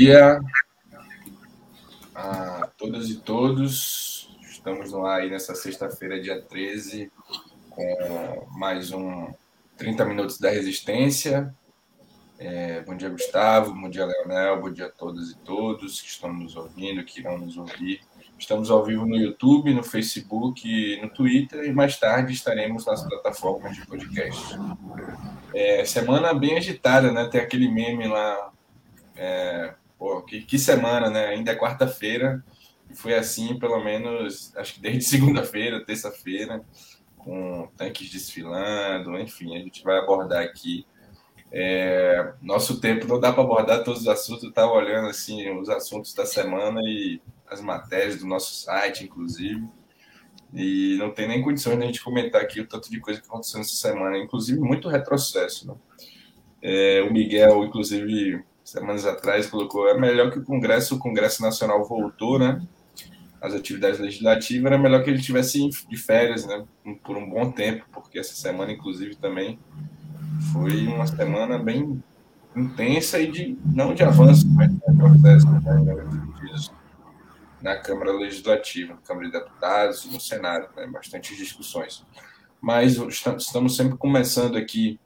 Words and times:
Dia 0.00 0.40
a 2.14 2.66
todas 2.78 3.10
e 3.10 3.16
todos. 3.16 4.34
Estamos 4.50 4.94
ar 4.94 5.20
aí 5.20 5.28
nessa 5.28 5.54
sexta-feira, 5.54 6.18
dia 6.18 6.40
13, 6.40 7.12
com 7.68 8.48
mais 8.52 8.92
um 8.92 9.30
30 9.76 10.06
Minutos 10.06 10.38
da 10.38 10.48
Resistência. 10.48 11.54
É, 12.38 12.80
bom 12.80 12.96
dia, 12.96 13.10
Gustavo. 13.10 13.74
Bom 13.74 13.90
dia, 13.90 14.06
Leonel. 14.06 14.62
Bom 14.62 14.72
dia 14.72 14.86
a 14.86 14.90
todas 14.90 15.32
e 15.32 15.36
todos 15.36 16.00
que 16.00 16.08
estão 16.08 16.32
nos 16.32 16.56
ouvindo, 16.56 17.04
que 17.04 17.20
irão 17.20 17.36
nos 17.36 17.58
ouvir. 17.58 18.00
Estamos 18.38 18.70
ao 18.70 18.82
vivo 18.82 19.04
no 19.04 19.16
YouTube, 19.16 19.74
no 19.74 19.82
Facebook, 19.82 20.98
no 21.02 21.10
Twitter 21.10 21.66
e 21.66 21.74
mais 21.74 21.98
tarde 21.98 22.32
estaremos 22.32 22.86
nas 22.86 23.06
plataformas 23.06 23.76
de 23.76 23.84
podcast. 23.84 24.58
É, 25.54 25.84
semana 25.84 26.32
bem 26.32 26.56
agitada, 26.56 27.12
né? 27.12 27.28
Tem 27.28 27.42
aquele 27.42 27.70
meme 27.70 28.08
lá. 28.08 28.50
É, 29.14 29.74
pô, 30.00 30.22
que, 30.22 30.40
que 30.40 30.58
semana, 30.58 31.10
né? 31.10 31.26
Ainda 31.26 31.52
é 31.52 31.54
quarta-feira 31.54 32.42
e 32.88 32.94
foi 32.94 33.14
assim, 33.14 33.58
pelo 33.58 33.84
menos, 33.84 34.56
acho 34.56 34.74
que 34.74 34.80
desde 34.80 35.04
segunda-feira, 35.04 35.84
terça-feira, 35.84 36.64
com 37.18 37.68
tanques 37.76 38.10
desfilando, 38.10 39.18
enfim, 39.18 39.54
a 39.54 39.58
gente 39.58 39.84
vai 39.84 39.98
abordar 39.98 40.42
aqui. 40.42 40.86
É, 41.52 42.32
nosso 42.40 42.80
tempo 42.80 43.06
não 43.06 43.20
dá 43.20 43.30
para 43.30 43.42
abordar 43.42 43.84
todos 43.84 44.02
os 44.02 44.08
assuntos, 44.08 44.44
eu 44.44 44.48
estava 44.48 44.72
olhando 44.72 45.08
assim 45.08 45.50
os 45.58 45.68
assuntos 45.68 46.14
da 46.14 46.24
semana 46.24 46.80
e 46.82 47.20
as 47.46 47.60
matérias 47.60 48.18
do 48.18 48.26
nosso 48.26 48.54
site, 48.54 49.04
inclusive. 49.04 49.68
E 50.54 50.96
não 50.98 51.12
tem 51.12 51.28
nem 51.28 51.42
condições 51.42 51.76
de 51.76 51.82
a 51.82 51.86
gente 51.86 52.02
comentar 52.02 52.40
aqui 52.40 52.60
o 52.60 52.66
tanto 52.66 52.90
de 52.90 52.98
coisa 53.00 53.20
que 53.20 53.26
aconteceu 53.26 53.58
nessa 53.58 53.74
semana, 53.74 54.16
inclusive 54.16 54.58
muito 54.58 54.88
retrocesso. 54.88 55.68
Né? 55.68 55.74
É, 56.62 57.02
o 57.02 57.12
Miguel, 57.12 57.64
inclusive, 57.64 58.44
semanas 58.70 59.06
atrás, 59.06 59.46
colocou: 59.46 59.88
é 59.88 59.98
melhor 59.98 60.30
que 60.30 60.38
o 60.38 60.44
Congresso, 60.44 60.96
o 60.96 60.98
Congresso 60.98 61.42
Nacional 61.42 61.84
voltou, 61.84 62.38
né? 62.38 62.62
As 63.40 63.54
atividades 63.54 63.98
legislativas, 63.98 64.66
era 64.66 64.78
melhor 64.78 65.02
que 65.02 65.10
ele 65.10 65.22
tivesse 65.22 65.68
de 65.68 65.96
férias, 65.96 66.46
né? 66.46 66.64
Por 67.02 67.16
um 67.16 67.28
bom 67.28 67.50
tempo, 67.50 67.84
porque 67.92 68.18
essa 68.18 68.34
semana, 68.34 68.72
inclusive, 68.72 69.16
também 69.16 69.58
foi 70.52 70.86
uma 70.86 71.06
semana 71.06 71.58
bem 71.58 72.02
intensa 72.54 73.18
e 73.18 73.30
de 73.30 73.58
não 73.64 73.94
de 73.94 74.02
avanço, 74.02 74.46
mas 74.48 74.70
de 74.70 74.80
retrocesso, 74.86 75.50
né? 75.50 75.60
na 77.62 77.76
Câmara 77.76 78.12
Legislativa, 78.12 78.94
na 78.94 79.00
Câmara 79.00 79.26
de 79.26 79.32
Deputados 79.32 80.04
no 80.06 80.20
Senado, 80.20 80.68
né, 80.76 80.86
bastantes 80.86 81.36
discussões. 81.36 82.04
Mas 82.60 82.96
estamos 82.96 83.76
sempre 83.76 83.96
começando 83.96 84.56
aqui 84.56 84.98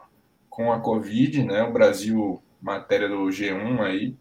com 0.49 0.73
a 0.73 0.81
Covid, 0.81 1.43
né? 1.45 1.63
O 1.63 1.73
Brasil, 1.73 2.43
matéria 2.65 3.09
do 3.09 3.27
G1 3.27 3.81
aí, 3.81 4.17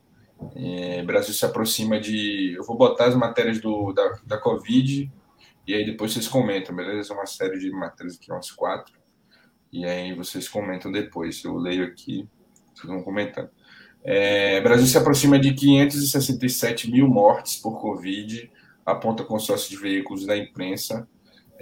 é, 0.54 1.02
Brasil 1.04 1.34
se 1.34 1.46
aproxima 1.46 2.00
de. 2.00 2.54
Eu 2.58 2.64
vou 2.66 2.76
botar 2.78 3.06
as 3.06 3.16
matérias 3.16 3.62
do, 3.62 3.94
da, 3.94 4.20
da 4.26 4.38
Covid 4.38 5.10
e 5.66 5.74
aí 5.74 5.86
depois 5.86 6.12
vocês 6.12 6.28
comentam, 6.28 6.76
beleza? 6.76 7.14
Uma 7.14 7.26
série 7.26 7.58
de 7.58 7.72
matérias 7.72 8.18
aqui, 8.18 8.30
umas 8.30 8.52
quatro. 8.52 8.94
E 9.72 9.86
aí 9.86 10.14
vocês 10.14 10.50
comentam 10.50 10.92
depois. 10.92 11.42
Eu 11.44 11.56
leio 11.56 11.86
aqui, 11.86 12.28
vocês 12.74 12.92
vão 12.92 13.02
comentando. 13.02 13.50
É, 14.04 14.60
Brasil 14.60 14.86
se 14.86 14.98
aproxima 14.98 15.40
de 15.40 15.54
567 15.54 16.92
mil 16.92 17.08
mortes 17.08 17.56
por 17.56 17.80
Covid, 17.80 18.52
aponta 18.86 19.24
consórcio 19.24 19.70
de 19.70 19.78
veículos 19.78 20.26
da 20.26 20.36
imprensa. 20.36 21.08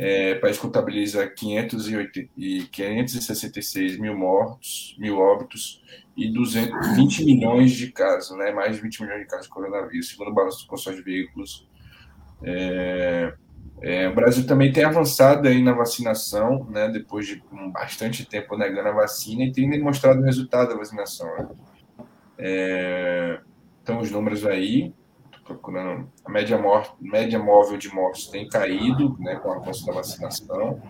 É, 0.04 0.34
país 0.34 0.58
contabiliza 0.58 1.28
508, 1.28 2.28
e 2.36 2.64
566 2.72 4.00
mil 4.00 4.18
mortos, 4.18 4.96
mil 4.98 5.20
óbitos 5.20 5.80
e 6.18 6.34
220 6.34 7.24
milhões 7.24 7.72
de 7.74 7.92
casos, 7.92 8.36
né? 8.36 8.52
mais 8.52 8.78
de 8.78 8.82
20 8.82 9.04
milhões 9.04 9.20
de 9.20 9.28
casos 9.28 9.46
de 9.46 9.52
coronavírus, 9.52 10.10
segundo 10.10 10.32
o 10.32 10.34
balanço 10.34 10.64
do 10.64 10.68
consórcio 10.68 11.04
de 11.04 11.12
veículos. 11.12 11.70
É, 12.42 13.32
é, 13.80 14.10
o 14.10 14.16
Brasil 14.16 14.48
também 14.48 14.74
tem 14.74 14.84
avançado 14.84 15.48
aí 15.48 15.62
na 15.62 15.74
vacinação, 15.74 16.66
né? 16.68 16.90
depois 16.90 17.28
de 17.28 17.44
bastante 17.72 18.26
tempo 18.26 18.58
negando 18.58 18.90
a 18.90 18.94
vacina 18.94 19.44
e 19.44 19.52
tem 19.52 19.70
demonstrado 19.70 20.20
o 20.20 20.24
resultado 20.24 20.70
da 20.70 20.78
vacinação. 20.78 21.28
Né? 21.38 21.48
É, 22.40 23.40
então, 23.84 24.00
os 24.00 24.10
números 24.10 24.48
aí, 24.48 24.96
procurando, 25.44 26.10
a 26.26 26.32
média, 26.32 26.60
média 27.00 27.40
móvel 27.40 27.78
de 27.78 27.94
mortes 27.94 28.28
tem 28.28 28.48
caído 28.48 29.18
né, 29.20 29.36
com 29.36 29.52
a 29.52 29.56
avanço 29.58 29.86
da 29.86 29.94
vacinação. 29.94 30.82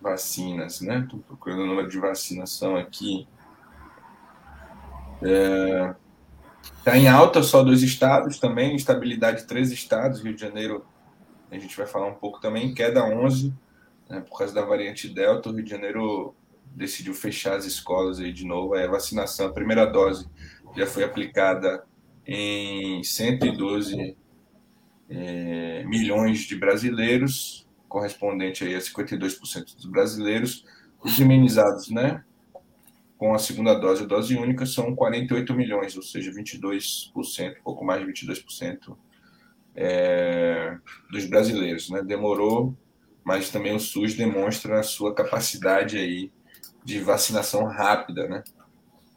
Vacinas, 0.00 0.82
né? 0.82 1.00
Estou 1.00 1.18
procurando 1.20 1.62
o 1.62 1.66
número 1.66 1.88
de 1.88 1.98
vacinação 1.98 2.76
aqui. 2.76 3.26
Está 5.22 5.26
é, 5.26 5.94
tá 6.84 6.98
em 6.98 7.08
alta 7.08 7.42
só 7.42 7.62
dois 7.62 7.82
estados 7.82 8.38
também, 8.38 8.76
estabilidade 8.76 9.46
três 9.46 9.72
estados, 9.72 10.22
Rio 10.22 10.34
de 10.34 10.40
Janeiro, 10.42 10.84
a 11.50 11.58
gente 11.58 11.76
vai 11.76 11.86
falar 11.86 12.06
um 12.06 12.14
pouco 12.14 12.40
também, 12.40 12.74
queda 12.74 13.04
11, 13.04 13.54
né, 14.10 14.20
por 14.20 14.36
causa 14.36 14.52
da 14.52 14.62
variante 14.62 15.08
Delta, 15.08 15.48
o 15.48 15.52
Rio 15.52 15.64
de 15.64 15.70
Janeiro 15.70 16.34
decidiu 16.74 17.14
fechar 17.14 17.56
as 17.56 17.64
escolas 17.64 18.18
aí 18.18 18.32
de 18.32 18.44
novo. 18.44 18.74
É, 18.74 18.84
a 18.84 18.90
vacinação, 18.90 19.46
a 19.46 19.52
primeira 19.52 19.84
dose 19.86 20.28
já 20.76 20.86
foi 20.86 21.04
aplicada 21.04 21.84
em 22.26 23.02
112 23.02 24.16
é, 25.08 25.84
milhões 25.84 26.40
de 26.40 26.56
brasileiros, 26.56 27.66
correspondente 27.88 28.64
aí 28.64 28.74
a 28.74 28.78
52% 28.78 29.76
dos 29.76 29.86
brasileiros. 29.86 30.64
Os 31.02 31.18
imunizados, 31.18 31.90
né, 31.90 32.24
com 33.16 33.34
a 33.34 33.38
segunda 33.38 33.74
dose, 33.74 34.02
a 34.02 34.06
dose 34.06 34.36
única, 34.36 34.66
são 34.66 34.94
48 34.94 35.54
milhões, 35.54 35.96
ou 35.96 36.02
seja, 36.02 36.30
22%, 36.32 37.56
pouco 37.62 37.84
mais 37.84 38.04
de 38.04 38.10
22% 38.10 38.96
é, 39.74 40.76
dos 41.10 41.26
brasileiros, 41.26 41.90
né? 41.90 42.02
Demorou, 42.02 42.76
mas 43.24 43.50
também 43.50 43.74
o 43.74 43.80
SUS 43.80 44.14
demonstra 44.14 44.80
a 44.80 44.82
sua 44.82 45.14
capacidade 45.14 45.96
aí 45.96 46.30
de 46.84 47.00
vacinação 47.00 47.64
rápida, 47.64 48.28
né? 48.28 48.44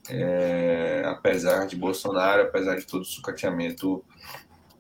É, 0.10 1.04
apesar 1.06 1.68
de 1.68 1.76
Bolsonaro, 1.76 2.44
apesar 2.44 2.76
de 2.76 2.86
todo 2.86 3.02
o 3.02 3.06
sucateamento 3.06 4.04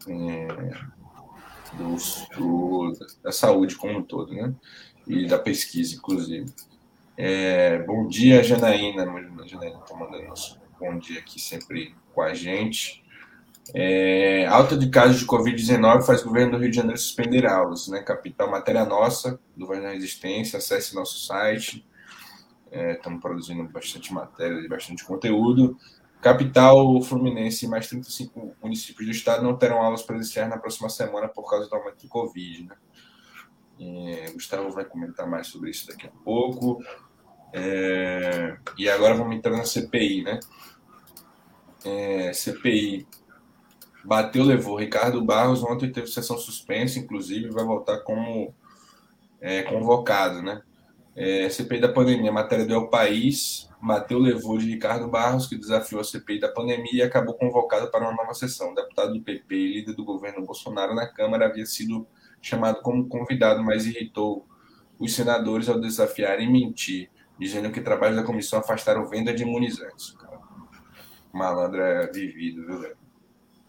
é, 0.07 0.47
do, 1.73 2.93
da 3.21 3.31
saúde 3.31 3.75
como 3.75 3.99
um 3.99 4.03
todo, 4.03 4.33
né? 4.33 4.53
E 5.05 5.27
da 5.27 5.37
pesquisa, 5.37 5.95
inclusive. 5.95 6.45
É, 7.17 7.79
bom 7.79 8.07
dia, 8.07 8.43
Janaína. 8.43 9.03
A 9.03 9.47
Janaína 9.47 9.79
está 9.79 9.95
mandando 9.95 10.23
nosso 10.27 10.59
bom 10.79 10.97
dia 10.97 11.19
aqui 11.19 11.41
sempre 11.41 11.93
com 12.13 12.21
a 12.21 12.33
gente. 12.33 13.03
É, 13.73 14.45
alta 14.47 14.77
de 14.77 14.89
casos 14.89 15.19
de 15.19 15.25
Covid-19 15.25 16.03
faz 16.03 16.21
o 16.21 16.27
governo 16.27 16.53
do 16.53 16.57
Rio 16.59 16.69
de 16.69 16.77
Janeiro 16.77 16.97
suspender 16.97 17.45
aulas. 17.45 17.87
Né? 17.89 18.01
Capital 18.01 18.49
Matéria 18.49 18.85
Nossa, 18.85 19.39
do 19.55 19.65
Governo 19.65 19.87
da 19.87 19.93
Resistência. 19.93 20.57
Acesse 20.57 20.95
nosso 20.95 21.19
site 21.25 21.85
estamos 22.71 23.19
é, 23.19 23.21
produzindo 23.21 23.63
bastante 23.69 24.13
matéria 24.13 24.59
e 24.59 24.67
bastante 24.67 25.03
conteúdo. 25.03 25.77
Capital 26.21 27.01
Fluminense 27.01 27.65
e 27.65 27.69
mais 27.69 27.87
35 27.87 28.55
municípios 28.61 29.05
do 29.05 29.11
estado 29.11 29.43
não 29.43 29.55
terão 29.55 29.81
aulas 29.81 30.01
presenciais 30.01 30.49
na 30.49 30.57
próxima 30.57 30.89
semana 30.89 31.27
por 31.27 31.49
causa 31.49 31.69
do 31.69 31.75
aumento 31.75 32.01
do 32.01 32.09
Covid. 32.09 32.63
Né? 32.63 32.75
E, 33.79 34.31
Gustavo 34.33 34.71
vai 34.71 34.85
comentar 34.85 35.27
mais 35.27 35.47
sobre 35.47 35.69
isso 35.69 35.87
daqui 35.87 36.07
a 36.07 36.11
pouco. 36.23 36.83
É, 37.53 38.57
e 38.77 38.89
agora 38.89 39.15
vamos 39.15 39.35
entrar 39.35 39.55
na 39.55 39.63
CPI, 39.63 40.23
né? 40.23 40.39
É, 41.85 42.33
CPI 42.33 43.07
bateu, 44.03 44.43
levou. 44.43 44.77
Ricardo 44.77 45.23
Barros 45.23 45.63
ontem 45.63 45.91
teve 45.91 46.07
sessão 46.07 46.37
suspensa, 46.37 46.99
inclusive 46.99 47.49
vai 47.49 47.63
voltar 47.63 47.99
como 47.99 48.53
é, 49.39 49.63
convocado, 49.63 50.41
né? 50.41 50.61
É, 51.19 51.49
CPI 51.49 51.79
da 51.79 51.91
pandemia, 51.91 52.31
matéria 52.31 52.63
do 52.63 52.75
El 52.75 52.89
País, 52.89 53.67
Mateu 53.81 54.19
levou 54.19 54.55
de 54.55 54.67
Ricardo 54.67 55.07
Barros, 55.07 55.47
que 55.47 55.57
desafiou 55.57 55.99
a 55.99 56.03
CPI 56.03 56.39
da 56.39 56.47
pandemia 56.47 56.93
e 56.93 57.01
acabou 57.01 57.33
convocado 57.33 57.89
para 57.89 58.01
uma 58.01 58.15
nova 58.15 58.35
sessão. 58.35 58.71
O 58.71 58.75
deputado 58.75 59.13
do 59.13 59.21
PP 59.23 59.55
e 59.55 59.73
líder 59.73 59.95
do 59.95 60.05
governo 60.05 60.45
Bolsonaro 60.45 60.93
na 60.93 61.07
Câmara 61.07 61.47
havia 61.47 61.65
sido 61.65 62.05
chamado 62.39 62.83
como 62.83 63.07
convidado, 63.07 63.63
mas 63.63 63.87
irritou 63.87 64.47
os 64.99 65.15
senadores 65.15 65.67
ao 65.67 65.81
desafiarem 65.81 66.51
mentir, 66.51 67.09
dizendo 67.39 67.71
que 67.71 67.81
trabalhos 67.81 68.17
da 68.17 68.23
comissão 68.23 68.59
afastaram 68.59 69.07
venda 69.07 69.33
de 69.33 69.41
imunizantes. 69.41 70.15
Malandro 71.33 71.81
é 71.81 72.11
vivido, 72.11 72.63
viu, 72.63 72.79
velho? 72.79 72.97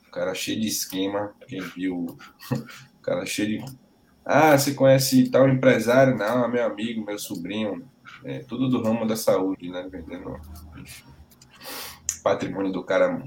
O 0.07 0.11
cara 0.11 0.35
cheio 0.35 0.61
de 0.61 0.69
esquema, 0.69 1.35
quem 1.47 1.63
viu, 1.63 2.15
o 2.53 3.03
cara 3.03 3.25
cheio 3.25 3.65
de 3.65 3.88
ah, 4.31 4.59
você 4.59 4.75
conhece 4.75 5.31
tal 5.31 5.49
empresário? 5.49 6.15
Não, 6.15 6.45
é 6.45 6.49
meu 6.49 6.67
amigo, 6.67 7.03
meu 7.03 7.19
sobrinho. 7.19 7.89
É, 8.23 8.41
tudo 8.41 8.69
do 8.69 8.83
ramo 8.83 9.07
da 9.07 9.17
saúde, 9.17 9.71
né? 9.71 9.89
Vendendo. 9.91 10.29
O 10.29 12.23
patrimônio 12.23 12.71
do 12.71 12.85
cara 12.85 13.23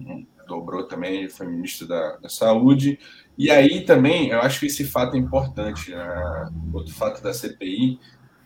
dobrou 0.47 0.83
também, 0.83 1.27
foi 1.27 1.47
ministro 1.47 1.87
da, 1.87 2.17
da 2.17 2.29
Saúde. 2.29 2.99
E 3.35 3.49
aí 3.49 3.83
também, 3.83 4.29
eu 4.29 4.41
acho 4.41 4.59
que 4.59 4.67
esse 4.67 4.85
fato 4.85 5.15
é 5.15 5.19
importante. 5.19 5.89
Né? 5.89 6.49
Outro 6.71 6.93
fato 6.93 7.23
da 7.23 7.33
CPI 7.33 7.99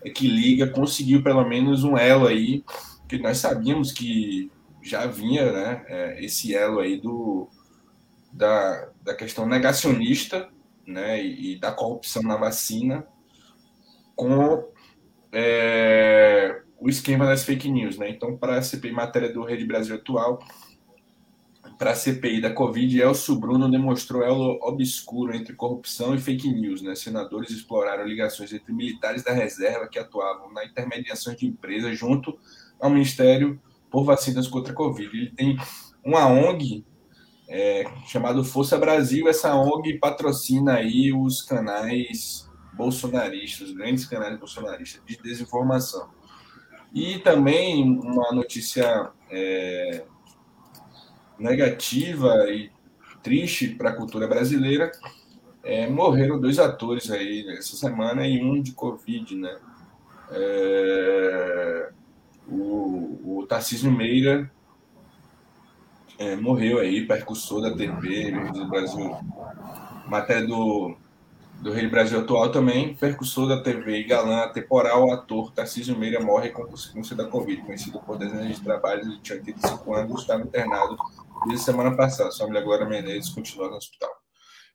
é 0.06 0.10
que 0.10 0.26
Liga 0.26 0.68
conseguiu 0.68 1.22
pelo 1.22 1.44
menos 1.44 1.84
um 1.84 1.98
elo 1.98 2.26
aí 2.26 2.64
que 3.10 3.18
nós 3.18 3.38
sabíamos 3.40 3.92
que 3.92 4.50
já 4.82 5.06
vinha 5.08 5.52
né, 5.52 5.86
é, 5.88 6.24
esse 6.24 6.56
elo 6.56 6.80
aí 6.80 7.02
do, 7.02 7.50
da, 8.32 8.88
da 9.04 9.14
questão 9.14 9.46
negacionista 9.46 10.48
né, 10.86 11.24
e, 11.24 11.60
da 11.60 11.72
corrupção 11.72 12.22
na 12.24 12.38
vacina 12.38 13.06
com 14.16 14.66
é, 15.32 16.62
o 16.80 16.90
esquema 16.90 17.26
das 17.26 17.44
fake 17.44 17.70
news. 17.70 17.98
Né? 17.98 18.10
Então, 18.10 18.38
para 18.38 18.58
a 18.58 18.62
CPI 18.62 18.92
matéria 18.92 19.32
do 19.32 19.44
Rede 19.44 19.66
Brasil 19.66 19.96
Atual, 19.96 20.40
para 21.78 21.92
a 21.92 21.96
CPI 21.96 22.40
da 22.40 22.54
Covid, 22.54 23.02
Elcio 23.02 23.36
Bruno 23.36 23.70
demonstrou 23.70 24.24
elo 24.24 24.58
obscuro 24.62 25.36
entre 25.36 25.56
corrupção 25.56 26.16
e 26.16 26.20
fake 26.20 26.48
news. 26.48 26.82
Né? 26.82 26.96
Senadores 26.96 27.50
exploraram 27.50 28.06
ligações 28.06 28.54
entre 28.54 28.72
militares 28.72 29.24
da 29.24 29.34
reserva 29.34 29.88
que 29.88 30.00
atuavam 30.00 30.54
na 30.54 30.64
intermediação 30.64 31.36
de 31.36 31.46
empresas 31.46 31.98
junto 31.98 32.38
ao 32.80 32.90
Ministério 32.90 33.60
por 33.90 34.04
vacinas 34.06 34.48
contra 34.48 34.72
a 34.72 34.76
Covid. 34.76 35.16
Ele 35.16 35.32
tem 35.32 35.58
uma 36.04 36.28
ONG 36.28 36.86
é, 37.48 37.86
chamado 38.08 38.44
Força 38.44 38.78
Brasil. 38.78 39.28
Essa 39.28 39.56
ONG 39.56 39.98
patrocina 40.00 40.76
aí 40.76 41.14
os 41.14 41.42
canais 41.42 42.50
bolsonaristas, 42.74 43.70
os 43.70 43.76
grandes 43.76 44.06
canais 44.06 44.38
bolsonaristas 44.38 45.02
de 45.06 45.18
desinformação. 45.22 46.10
E 46.94 47.20
também 47.20 47.84
uma 47.84 48.32
notícia 48.32 49.12
é, 49.30 50.06
negativa 51.38 52.34
e 52.50 52.72
triste 53.22 53.70
para 53.70 53.90
a 53.90 53.96
cultura 53.96 54.28
brasileira. 54.28 54.92
É, 55.64 55.90
morreram 55.90 56.40
dois 56.40 56.60
atores 56.60 57.10
aí 57.10 57.46
essa 57.58 57.76
semana 57.76 58.28
e 58.28 58.42
um 58.44 58.62
de 58.62 58.72
Covid, 58.72 59.36
né? 59.36 59.58
É, 60.32 61.90
o, 62.48 63.40
o 63.40 63.48
Tarcísio 63.48 63.92
Meira 63.92 64.52
é, 66.18 66.36
morreu 66.36 66.80
aí, 66.80 67.06
percussor 67.06 67.62
da 67.62 67.76
TV 67.76 68.32
do 68.52 68.68
Brasil. 68.68 69.18
Matéria 70.08 70.46
do, 70.46 70.96
do 71.62 71.72
Rei 71.72 71.88
Brasil 71.88 72.20
Atual 72.20 72.52
também, 72.52 72.96
percussor 72.96 73.48
da 73.48 73.62
TV 73.62 74.00
e 74.00 74.04
galã 74.04 74.48
temporal, 74.50 75.12
ator 75.12 75.52
Tarcísio 75.52 75.98
Meira 75.98 76.20
morre 76.20 76.50
com 76.50 76.66
consequência 76.66 77.16
da 77.16 77.28
Covid, 77.28 77.64
conhecido 77.64 78.00
por 78.00 78.18
dezenas 78.18 78.56
de 78.56 78.64
trabalhos, 78.64 79.08
ele 79.08 79.20
tinha 79.22 79.40
85 79.40 79.94
anos, 79.94 80.22
estava 80.22 80.44
internado 80.44 80.96
desde 81.48 81.66
semana 81.66 81.96
passada. 81.96 82.32
Sua 82.32 82.48
mulher 82.48 82.64
Glória 82.64 82.86
Menezes 82.86 83.30
continua 83.30 83.70
no 83.70 83.78
hospital. 83.78 84.12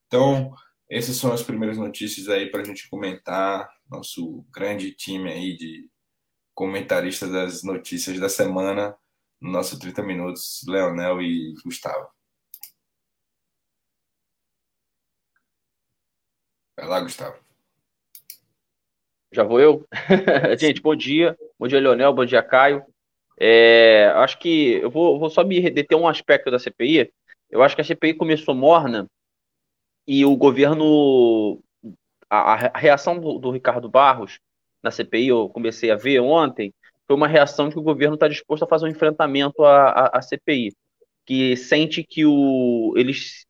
Então, 0.07 0.53
essas 0.91 1.17
são 1.17 1.33
as 1.33 1.43
primeiras 1.43 1.79
notícias 1.79 2.29
aí 2.29 2.51
para 2.51 2.63
a 2.63 2.65
gente 2.65 2.89
comentar. 2.91 3.69
Nosso 3.89 4.45
grande 4.53 4.93
time 4.93 5.31
aí 5.31 5.57
de 5.57 5.89
comentaristas 6.55 7.31
das 7.31 7.63
notícias 7.63 8.19
da 8.19 8.29
semana 8.29 8.97
no 9.41 9.51
nosso 9.51 9.79
30 9.79 10.03
Minutos, 10.03 10.63
Leonel 10.69 11.23
e 11.23 11.55
Gustavo. 11.65 12.09
Vai 16.77 16.89
lá, 16.89 17.01
Gustavo. 17.01 17.39
Já 19.33 19.45
vou 19.45 19.61
eu? 19.61 19.87
Gente, 20.59 20.81
bom 20.81 20.97
dia. 20.97 21.39
Bom 21.59 21.69
dia, 21.69 21.81
Leonel. 21.81 22.13
Bom 22.13 22.25
dia, 22.25 22.43
Caio. 22.43 22.85
É, 23.39 24.07
acho 24.17 24.39
que 24.39 24.75
eu 24.75 24.91
vou, 24.91 25.19
vou 25.19 25.31
só 25.31 25.45
me 25.45 25.71
deter 25.71 25.97
um 25.97 26.09
aspecto 26.09 26.51
da 26.51 26.59
CPI. 26.59 27.13
Eu 27.49 27.63
acho 27.63 27.75
que 27.75 27.81
a 27.81 27.85
CPI 27.85 28.15
começou 28.15 28.55
morna 28.55 29.07
e 30.07 30.25
o 30.25 30.37
governo. 30.37 31.63
A, 32.29 32.55
a 32.55 32.79
reação 32.79 33.19
do, 33.19 33.39
do, 33.39 33.51
Ricardo 33.51 33.89
Barros 33.89 34.39
na 34.83 34.91
CPI, 34.91 35.29
eu 35.29 35.49
comecei 35.49 35.91
a 35.91 35.97
ver 35.97 36.21
ontem, 36.21 36.73
foi 37.11 37.17
uma 37.17 37.27
reação 37.27 37.69
de 37.69 37.75
que 37.75 37.81
o 37.81 37.83
governo 37.83 38.15
está 38.15 38.29
disposto 38.29 38.63
a 38.63 38.69
fazer 38.69 38.87
um 38.87 38.91
enfrentamento 38.91 39.65
à, 39.65 39.89
à, 39.89 40.19
à 40.19 40.23
CPI, 40.23 40.73
que 41.27 41.57
sente 41.57 42.05
que 42.05 42.25
o, 42.25 42.95
eles 42.97 43.45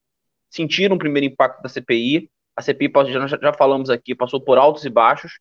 sentiram 0.49 0.97
o 0.97 0.99
primeiro 0.99 1.27
impacto 1.27 1.63
da 1.63 1.69
CPI. 1.69 2.31
A 2.57 2.63
CPI, 2.63 2.91
já, 3.09 3.27
já 3.27 3.53
falamos 3.53 3.91
aqui, 3.91 4.15
passou 4.15 4.41
por 4.41 4.57
altos 4.57 4.87
e 4.87 4.89
baixos. 4.89 5.33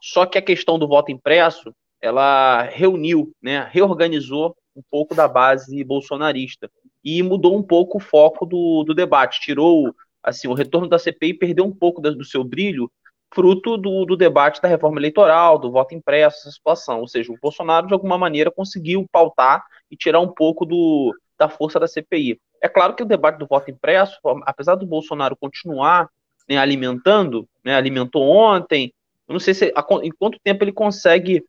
Só 0.00 0.24
que 0.24 0.38
a 0.38 0.42
questão 0.42 0.78
do 0.78 0.88
voto 0.88 1.12
impresso 1.12 1.70
ela 2.00 2.62
reuniu, 2.62 3.30
né, 3.42 3.68
reorganizou 3.70 4.56
um 4.74 4.80
pouco 4.90 5.14
da 5.14 5.28
base 5.28 5.84
bolsonarista 5.84 6.70
e 7.04 7.22
mudou 7.22 7.54
um 7.54 7.62
pouco 7.62 7.98
o 7.98 8.00
foco 8.00 8.46
do, 8.46 8.84
do 8.84 8.94
debate, 8.94 9.38
tirou 9.38 9.94
assim 10.22 10.48
o 10.48 10.54
retorno 10.54 10.88
da 10.88 10.98
CPI 10.98 11.34
perdeu 11.34 11.66
um 11.66 11.74
pouco 11.74 12.00
do 12.00 12.24
seu 12.24 12.42
brilho 12.42 12.90
fruto 13.32 13.76
do, 13.76 14.04
do, 14.04 14.16
debate 14.16 14.60
da 14.60 14.68
reforma 14.68 14.98
eleitoral, 14.98 15.58
do 15.58 15.70
voto 15.70 15.94
impresso, 15.94 16.38
essa 16.38 16.50
situação. 16.50 17.00
Ou 17.00 17.08
seja, 17.08 17.32
o 17.32 17.38
Bolsonaro, 17.40 17.86
de 17.86 17.92
alguma 17.92 18.18
maneira, 18.18 18.50
conseguiu 18.50 19.06
pautar 19.10 19.64
e 19.90 19.96
tirar 19.96 20.20
um 20.20 20.28
pouco 20.28 20.64
do, 20.64 21.14
da 21.38 21.48
força 21.48 21.78
da 21.78 21.86
CPI. 21.86 22.40
É 22.60 22.68
claro 22.68 22.94
que 22.94 23.02
o 23.02 23.06
debate 23.06 23.38
do 23.38 23.46
voto 23.46 23.70
impresso, 23.70 24.18
apesar 24.44 24.74
do 24.74 24.86
Bolsonaro 24.86 25.36
continuar 25.36 26.08
né, 26.48 26.58
alimentando, 26.58 27.48
né, 27.64 27.74
alimentou 27.74 28.22
ontem, 28.22 28.92
eu 29.28 29.32
não 29.32 29.40
sei 29.40 29.54
se, 29.54 29.72
em 30.02 30.10
quanto 30.10 30.40
tempo 30.42 30.64
ele 30.64 30.72
consegue 30.72 31.44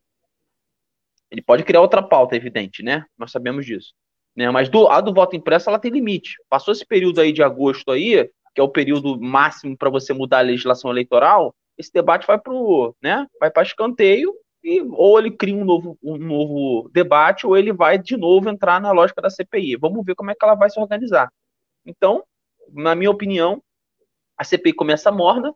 ele 1.32 1.40
pode 1.40 1.64
criar 1.64 1.80
outra 1.80 2.02
pauta, 2.02 2.36
evidente, 2.36 2.82
né? 2.82 3.06
Nós 3.16 3.32
sabemos 3.32 3.64
disso. 3.64 3.94
Né? 4.36 4.50
Mas 4.50 4.68
do, 4.68 4.86
a 4.88 5.00
do 5.00 5.14
voto 5.14 5.34
impresso, 5.34 5.70
ela 5.70 5.78
tem 5.78 5.90
limite. 5.90 6.36
Passou 6.48 6.72
esse 6.72 6.84
período 6.84 7.22
aí 7.22 7.32
de 7.32 7.42
agosto 7.42 7.90
aí, 7.90 8.30
que 8.54 8.60
é 8.60 8.62
o 8.62 8.68
período 8.68 9.18
máximo 9.18 9.74
para 9.74 9.88
você 9.88 10.12
mudar 10.12 10.38
a 10.38 10.42
legislação 10.42 10.90
eleitoral, 10.90 11.54
esse 11.82 11.92
debate 11.92 12.26
vai 12.26 12.38
para 12.38 12.52
né? 13.02 13.26
Vai 13.38 13.50
para 13.50 13.62
escanteio 13.62 14.34
e 14.64 14.80
ou 14.80 15.18
ele 15.18 15.30
cria 15.30 15.56
um 15.56 15.64
novo, 15.64 15.98
um 16.02 16.16
novo 16.16 16.88
debate 16.92 17.46
ou 17.46 17.56
ele 17.56 17.72
vai 17.72 17.98
de 17.98 18.16
novo 18.16 18.48
entrar 18.48 18.80
na 18.80 18.92
lógica 18.92 19.20
da 19.20 19.28
CPI. 19.28 19.76
Vamos 19.76 20.04
ver 20.04 20.14
como 20.14 20.30
é 20.30 20.34
que 20.34 20.44
ela 20.44 20.54
vai 20.54 20.70
se 20.70 20.78
organizar. 20.80 21.30
Então, 21.84 22.22
na 22.72 22.94
minha 22.94 23.10
opinião, 23.10 23.62
a 24.36 24.44
CPI 24.44 24.72
começa 24.72 25.10
morna, 25.10 25.52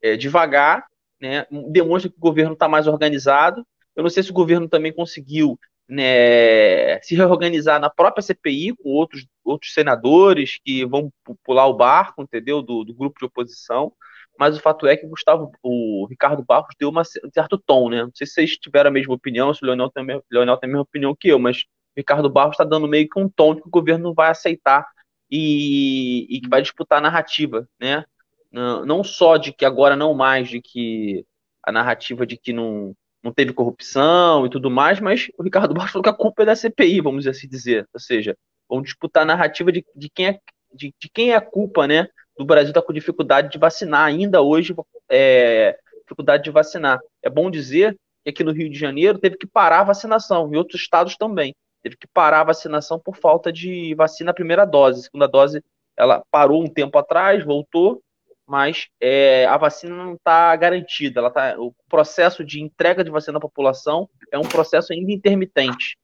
é, 0.00 0.16
devagar, 0.16 0.86
né? 1.20 1.46
Demonstra 1.70 2.10
que 2.10 2.16
o 2.16 2.20
governo 2.20 2.52
está 2.52 2.68
mais 2.68 2.86
organizado, 2.86 3.66
eu 3.96 4.02
não 4.02 4.10
sei 4.10 4.22
se 4.22 4.30
o 4.30 4.34
governo 4.34 4.68
também 4.68 4.92
conseguiu 4.92 5.58
né, 5.88 7.00
se 7.00 7.14
reorganizar 7.14 7.80
na 7.80 7.88
própria 7.88 8.22
CPI 8.22 8.74
com 8.76 8.90
outros, 8.90 9.26
outros 9.44 9.72
senadores 9.72 10.58
que 10.62 10.84
vão 10.84 11.10
pular 11.44 11.66
o 11.66 11.74
barco, 11.74 12.22
entendeu? 12.22 12.60
Do, 12.60 12.84
do 12.84 12.94
grupo 12.94 13.18
de 13.18 13.24
oposição. 13.24 13.92
Mas 14.38 14.56
o 14.56 14.60
fato 14.60 14.86
é 14.86 14.96
que 14.96 15.06
Gustavo, 15.06 15.50
o 15.62 16.06
Ricardo 16.08 16.44
Barros 16.44 16.74
deu 16.78 16.88
uma, 16.88 17.02
um 17.02 17.30
certo 17.32 17.58
tom, 17.58 17.88
né? 17.88 18.02
Não 18.02 18.12
sei 18.14 18.26
se 18.26 18.34
vocês 18.34 18.56
tiveram 18.56 18.88
a 18.88 18.92
mesma 18.92 19.14
opinião, 19.14 19.52
se 19.52 19.62
o 19.62 19.66
Leonel 19.66 19.90
tem, 19.90 20.04
Leonel 20.30 20.56
tem 20.56 20.68
a 20.68 20.72
mesma 20.72 20.82
opinião 20.82 21.14
que 21.14 21.28
eu, 21.28 21.38
mas 21.38 21.58
o 21.58 21.64
Ricardo 21.96 22.28
Barros 22.30 22.54
está 22.54 22.64
dando 22.64 22.88
meio 22.88 23.08
que 23.08 23.18
um 23.18 23.28
tom 23.28 23.56
que 23.56 23.66
o 23.66 23.70
governo 23.70 24.12
vai 24.14 24.30
aceitar 24.30 24.86
e, 25.30 26.26
e 26.30 26.40
que 26.40 26.48
vai 26.48 26.62
disputar 26.62 26.98
a 26.98 27.02
narrativa, 27.02 27.68
né? 27.80 28.04
Não, 28.52 28.86
não 28.86 29.04
só 29.04 29.36
de 29.36 29.52
que 29.52 29.64
agora 29.64 29.96
não 29.96 30.14
mais 30.14 30.48
de 30.48 30.60
que 30.60 31.24
a 31.62 31.72
narrativa 31.72 32.26
de 32.26 32.36
que 32.36 32.52
não 32.52 32.94
não 33.22 33.32
teve 33.32 33.52
corrupção 33.52 34.46
e 34.46 34.50
tudo 34.50 34.70
mais, 34.70 35.00
mas 35.00 35.28
o 35.36 35.42
Ricardo 35.42 35.74
Barros 35.74 35.90
falou 35.90 36.04
que 36.04 36.08
a 36.08 36.14
culpa 36.14 36.42
é 36.42 36.46
da 36.46 36.54
CPI, 36.54 37.00
vamos 37.00 37.26
assim 37.26 37.48
dizer. 37.48 37.88
Ou 37.92 37.98
seja, 37.98 38.36
vão 38.68 38.80
disputar 38.80 39.24
a 39.24 39.26
narrativa 39.26 39.72
de, 39.72 39.84
de, 39.96 40.08
quem, 40.08 40.28
é, 40.28 40.40
de, 40.72 40.94
de 40.96 41.10
quem 41.12 41.32
é 41.32 41.34
a 41.34 41.40
culpa, 41.40 41.88
né? 41.88 42.08
Do 42.38 42.44
Brasil 42.44 42.70
estar 42.70 42.82
tá 42.82 42.86
com 42.86 42.92
dificuldade 42.92 43.50
de 43.50 43.58
vacinar, 43.58 44.04
ainda 44.04 44.42
hoje, 44.42 44.74
é, 45.08 45.78
dificuldade 46.02 46.44
de 46.44 46.50
vacinar. 46.50 47.00
É 47.22 47.30
bom 47.30 47.50
dizer 47.50 47.96
que 48.22 48.30
aqui 48.30 48.44
no 48.44 48.52
Rio 48.52 48.70
de 48.70 48.78
Janeiro 48.78 49.18
teve 49.18 49.36
que 49.36 49.46
parar 49.46 49.80
a 49.80 49.84
vacinação, 49.84 50.52
em 50.52 50.56
outros 50.56 50.80
estados 50.80 51.16
também. 51.16 51.54
Teve 51.82 51.96
que 51.96 52.06
parar 52.06 52.40
a 52.40 52.44
vacinação 52.44 52.98
por 52.98 53.16
falta 53.16 53.52
de 53.52 53.94
vacina 53.94 54.34
primeira 54.34 54.64
dose. 54.64 55.00
A 55.00 55.02
segunda 55.04 55.28
dose, 55.28 55.62
ela 55.96 56.22
parou 56.30 56.62
um 56.62 56.68
tempo 56.68 56.98
atrás, 56.98 57.44
voltou, 57.44 58.02
mas 58.46 58.88
é, 59.00 59.46
a 59.46 59.56
vacina 59.56 59.94
não 59.94 60.14
está 60.14 60.54
garantida. 60.56 61.20
Ela 61.20 61.30
tá, 61.30 61.54
o 61.58 61.72
processo 61.88 62.44
de 62.44 62.60
entrega 62.60 63.02
de 63.02 63.10
vacina 63.10 63.38
à 63.38 63.40
população 63.40 64.08
é 64.30 64.38
um 64.38 64.42
processo 64.42 64.92
ainda 64.92 65.12
intermitente. 65.12 65.96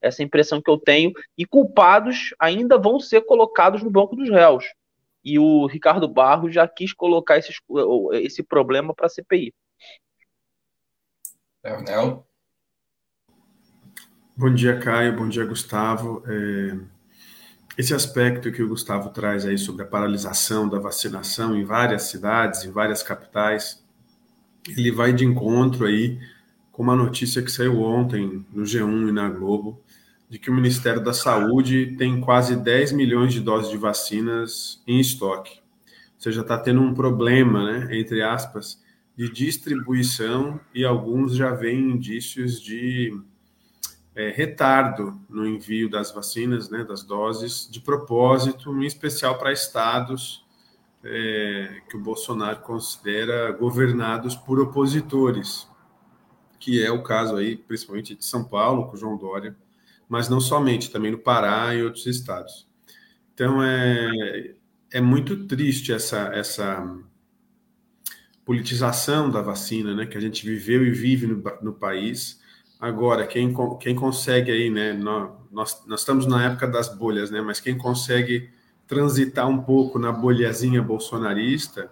Essa 0.00 0.22
é 0.22 0.24
impressão 0.24 0.60
que 0.60 0.70
eu 0.70 0.78
tenho. 0.78 1.12
E 1.36 1.44
culpados 1.44 2.34
ainda 2.38 2.78
vão 2.78 3.00
ser 3.00 3.22
colocados 3.22 3.82
no 3.82 3.90
banco 3.90 4.14
dos 4.14 4.28
réus. 4.28 4.64
E 5.28 5.38
o 5.38 5.66
Ricardo 5.66 6.08
Barros 6.08 6.54
já 6.54 6.66
quis 6.66 6.94
colocar 6.94 7.36
esses, 7.36 7.60
esse 8.14 8.42
problema 8.42 8.94
para 8.94 9.04
a 9.04 9.10
CPI. 9.10 9.52
Leonel? 11.62 12.26
Bom 14.34 14.54
dia, 14.54 14.78
Caio. 14.78 15.14
Bom 15.14 15.28
dia, 15.28 15.44
Gustavo. 15.44 16.22
É... 16.26 16.78
Esse 17.76 17.92
aspecto 17.92 18.50
que 18.50 18.62
o 18.62 18.68
Gustavo 18.68 19.10
traz 19.10 19.44
aí 19.44 19.58
sobre 19.58 19.82
a 19.82 19.86
paralisação 19.86 20.66
da 20.66 20.78
vacinação 20.78 21.54
em 21.54 21.62
várias 21.62 22.04
cidades, 22.04 22.64
em 22.64 22.70
várias 22.70 23.02
capitais, 23.02 23.84
ele 24.66 24.90
vai 24.90 25.12
de 25.12 25.26
encontro 25.26 25.84
aí 25.84 26.18
com 26.72 26.82
uma 26.82 26.96
notícia 26.96 27.42
que 27.42 27.50
saiu 27.50 27.82
ontem 27.82 28.46
no 28.50 28.62
G1 28.62 29.10
e 29.10 29.12
na 29.12 29.28
Globo, 29.28 29.84
de 30.28 30.38
que 30.38 30.50
o 30.50 30.54
Ministério 30.54 31.02
da 31.02 31.12
Saúde 31.12 31.94
tem 31.96 32.20
quase 32.20 32.54
10 32.54 32.92
milhões 32.92 33.32
de 33.32 33.40
doses 33.40 33.70
de 33.70 33.76
vacinas 33.76 34.82
em 34.86 35.00
estoque. 35.00 35.60
Ou 36.16 36.20
seja, 36.20 36.42
está 36.42 36.58
tendo 36.58 36.82
um 36.82 36.92
problema, 36.92 37.64
né, 37.64 37.98
entre 37.98 38.22
aspas, 38.22 38.82
de 39.16 39.28
distribuição 39.28 40.60
e 40.74 40.84
alguns 40.84 41.34
já 41.34 41.52
veem 41.52 41.90
indícios 41.90 42.60
de 42.60 43.18
é, 44.14 44.30
retardo 44.30 45.18
no 45.28 45.46
envio 45.46 45.88
das 45.88 46.12
vacinas, 46.12 46.68
né, 46.68 46.84
das 46.84 47.02
doses, 47.02 47.68
de 47.70 47.80
propósito, 47.80 48.70
em 48.76 48.84
especial 48.84 49.38
para 49.38 49.52
estados 49.52 50.44
é, 51.04 51.80
que 51.88 51.96
o 51.96 52.00
Bolsonaro 52.00 52.60
considera 52.60 53.50
governados 53.52 54.34
por 54.34 54.60
opositores, 54.60 55.68
que 56.58 56.84
é 56.84 56.90
o 56.90 57.02
caso 57.02 57.36
aí, 57.36 57.56
principalmente 57.56 58.14
de 58.14 58.24
São 58.24 58.44
Paulo, 58.44 58.88
com 58.88 58.96
João 58.96 59.16
Dória, 59.16 59.56
mas 60.08 60.28
não 60.28 60.40
somente, 60.40 60.90
também 60.90 61.12
no 61.12 61.18
Pará 61.18 61.74
e 61.74 61.82
outros 61.82 62.06
estados. 62.06 62.66
Então, 63.34 63.62
é, 63.62 64.54
é 64.92 65.00
muito 65.00 65.46
triste 65.46 65.92
essa, 65.92 66.30
essa 66.34 66.84
politização 68.44 69.30
da 69.30 69.42
vacina, 69.42 69.94
né, 69.94 70.06
que 70.06 70.16
a 70.16 70.20
gente 70.20 70.44
viveu 70.46 70.84
e 70.86 70.90
vive 70.90 71.26
no, 71.26 71.42
no 71.62 71.72
país, 71.72 72.40
Agora, 72.80 73.26
quem, 73.26 73.52
quem 73.80 73.94
consegue 73.96 74.52
aí, 74.52 74.70
né? 74.70 74.92
Nós, 74.92 75.84
nós 75.84 76.00
estamos 76.00 76.26
na 76.26 76.44
época 76.44 76.68
das 76.68 76.88
bolhas, 76.88 77.28
né? 77.28 77.40
Mas 77.40 77.58
quem 77.58 77.76
consegue 77.76 78.50
transitar 78.86 79.48
um 79.48 79.62
pouco 79.62 79.98
na 79.98 80.12
bolhazinha 80.12 80.80
bolsonarista, 80.80 81.90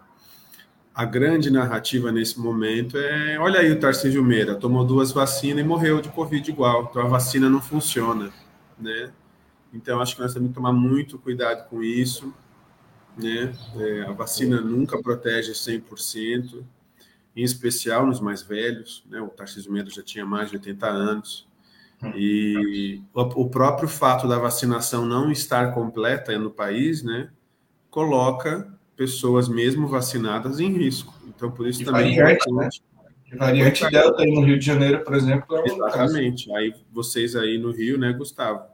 a 0.97 1.05
grande 1.05 1.51
narrativa 1.51 2.11
nesse 2.11 2.41
momento 2.41 2.97
é: 2.97 3.39
olha 3.39 3.61
aí 3.61 3.71
o 3.71 3.79
Tarcísio 3.79 4.25
Meira, 4.25 4.55
tomou 4.55 4.83
duas 4.83 5.13
vacinas 5.13 5.63
e 5.63 5.69
morreu 5.69 6.01
de 6.01 6.09
Covid 6.09 6.51
igual, 6.51 6.89
então 6.91 7.03
a 7.03 7.07
vacina 7.07 7.51
não 7.51 7.61
funciona, 7.61 8.33
né? 8.79 9.13
Então, 9.75 10.01
acho 10.01 10.17
que 10.17 10.23
nós 10.23 10.33
temos 10.33 10.49
que 10.49 10.55
tomar 10.55 10.73
muito 10.73 11.19
cuidado 11.19 11.69
com 11.69 11.83
isso, 11.83 12.33
né? 13.15 13.55
É, 13.77 14.03
a 14.09 14.13
vacina 14.13 14.59
nunca 14.59 14.99
protege 15.03 15.53
100% 15.53 16.65
em 17.37 17.43
especial 17.43 18.07
nos 18.07 18.19
mais 18.19 18.41
velhos, 18.41 19.05
né? 19.11 19.21
O 19.21 19.29
Tarcísio 19.29 19.71
Medo 19.71 19.91
já 19.91 20.03
tinha 20.03 20.25
mais 20.25 20.49
de 20.49 20.57
80 20.57 20.87
anos. 20.87 21.47
E 22.15 23.03
o 23.15 23.49
próprio 23.49 23.89
fato 23.89 24.27
da 24.27 24.39
vacinação 24.39 25.05
não 25.05 25.31
estar 25.31 25.73
completa 25.73 26.39
no 26.39 26.51
país, 26.51 27.03
né, 27.03 27.31
coloca 27.91 28.76
pessoas 28.97 29.49
mesmo 29.49 29.87
vacinadas 29.87 30.59
em 30.59 30.73
risco. 30.73 31.15
Então, 31.27 31.51
por 31.51 31.67
isso 31.67 31.83
e 31.83 31.85
também 31.85 32.17
variante, 32.17 32.49
é 32.49 32.53
né? 32.53 32.69
variante 33.37 33.91
Delta 33.91 34.23
aí 34.23 34.33
no 34.33 34.43
Rio 34.43 34.59
de 34.59 34.65
Janeiro, 34.65 35.05
por 35.05 35.15
exemplo, 35.15 35.57
é 35.57 35.61
um 35.61 35.67
Exatamente. 35.67 36.47
Caso. 36.47 36.57
Aí 36.57 36.75
vocês 36.91 37.37
aí 37.37 37.59
no 37.59 37.71
Rio, 37.71 37.99
né, 37.99 38.13
Gustavo, 38.13 38.65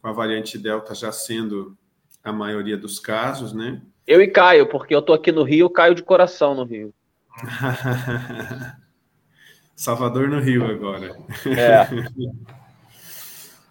com 0.00 0.08
a 0.08 0.12
variante 0.12 0.56
Delta 0.58 0.94
já 0.94 1.12
sendo 1.12 1.76
a 2.24 2.32
maioria 2.32 2.76
dos 2.76 2.98
casos, 2.98 3.52
né? 3.52 3.82
Eu 4.06 4.22
e 4.22 4.28
Caio, 4.28 4.66
porque 4.66 4.94
eu 4.94 5.02
tô 5.02 5.12
aqui 5.12 5.30
no 5.30 5.42
Rio, 5.42 5.68
caio 5.68 5.94
de 5.94 6.02
coração 6.02 6.54
no 6.54 6.64
Rio. 6.64 6.94
Salvador 9.76 10.28
no 10.28 10.40
Rio 10.40 10.64
agora. 10.64 11.16
É. 11.46 11.86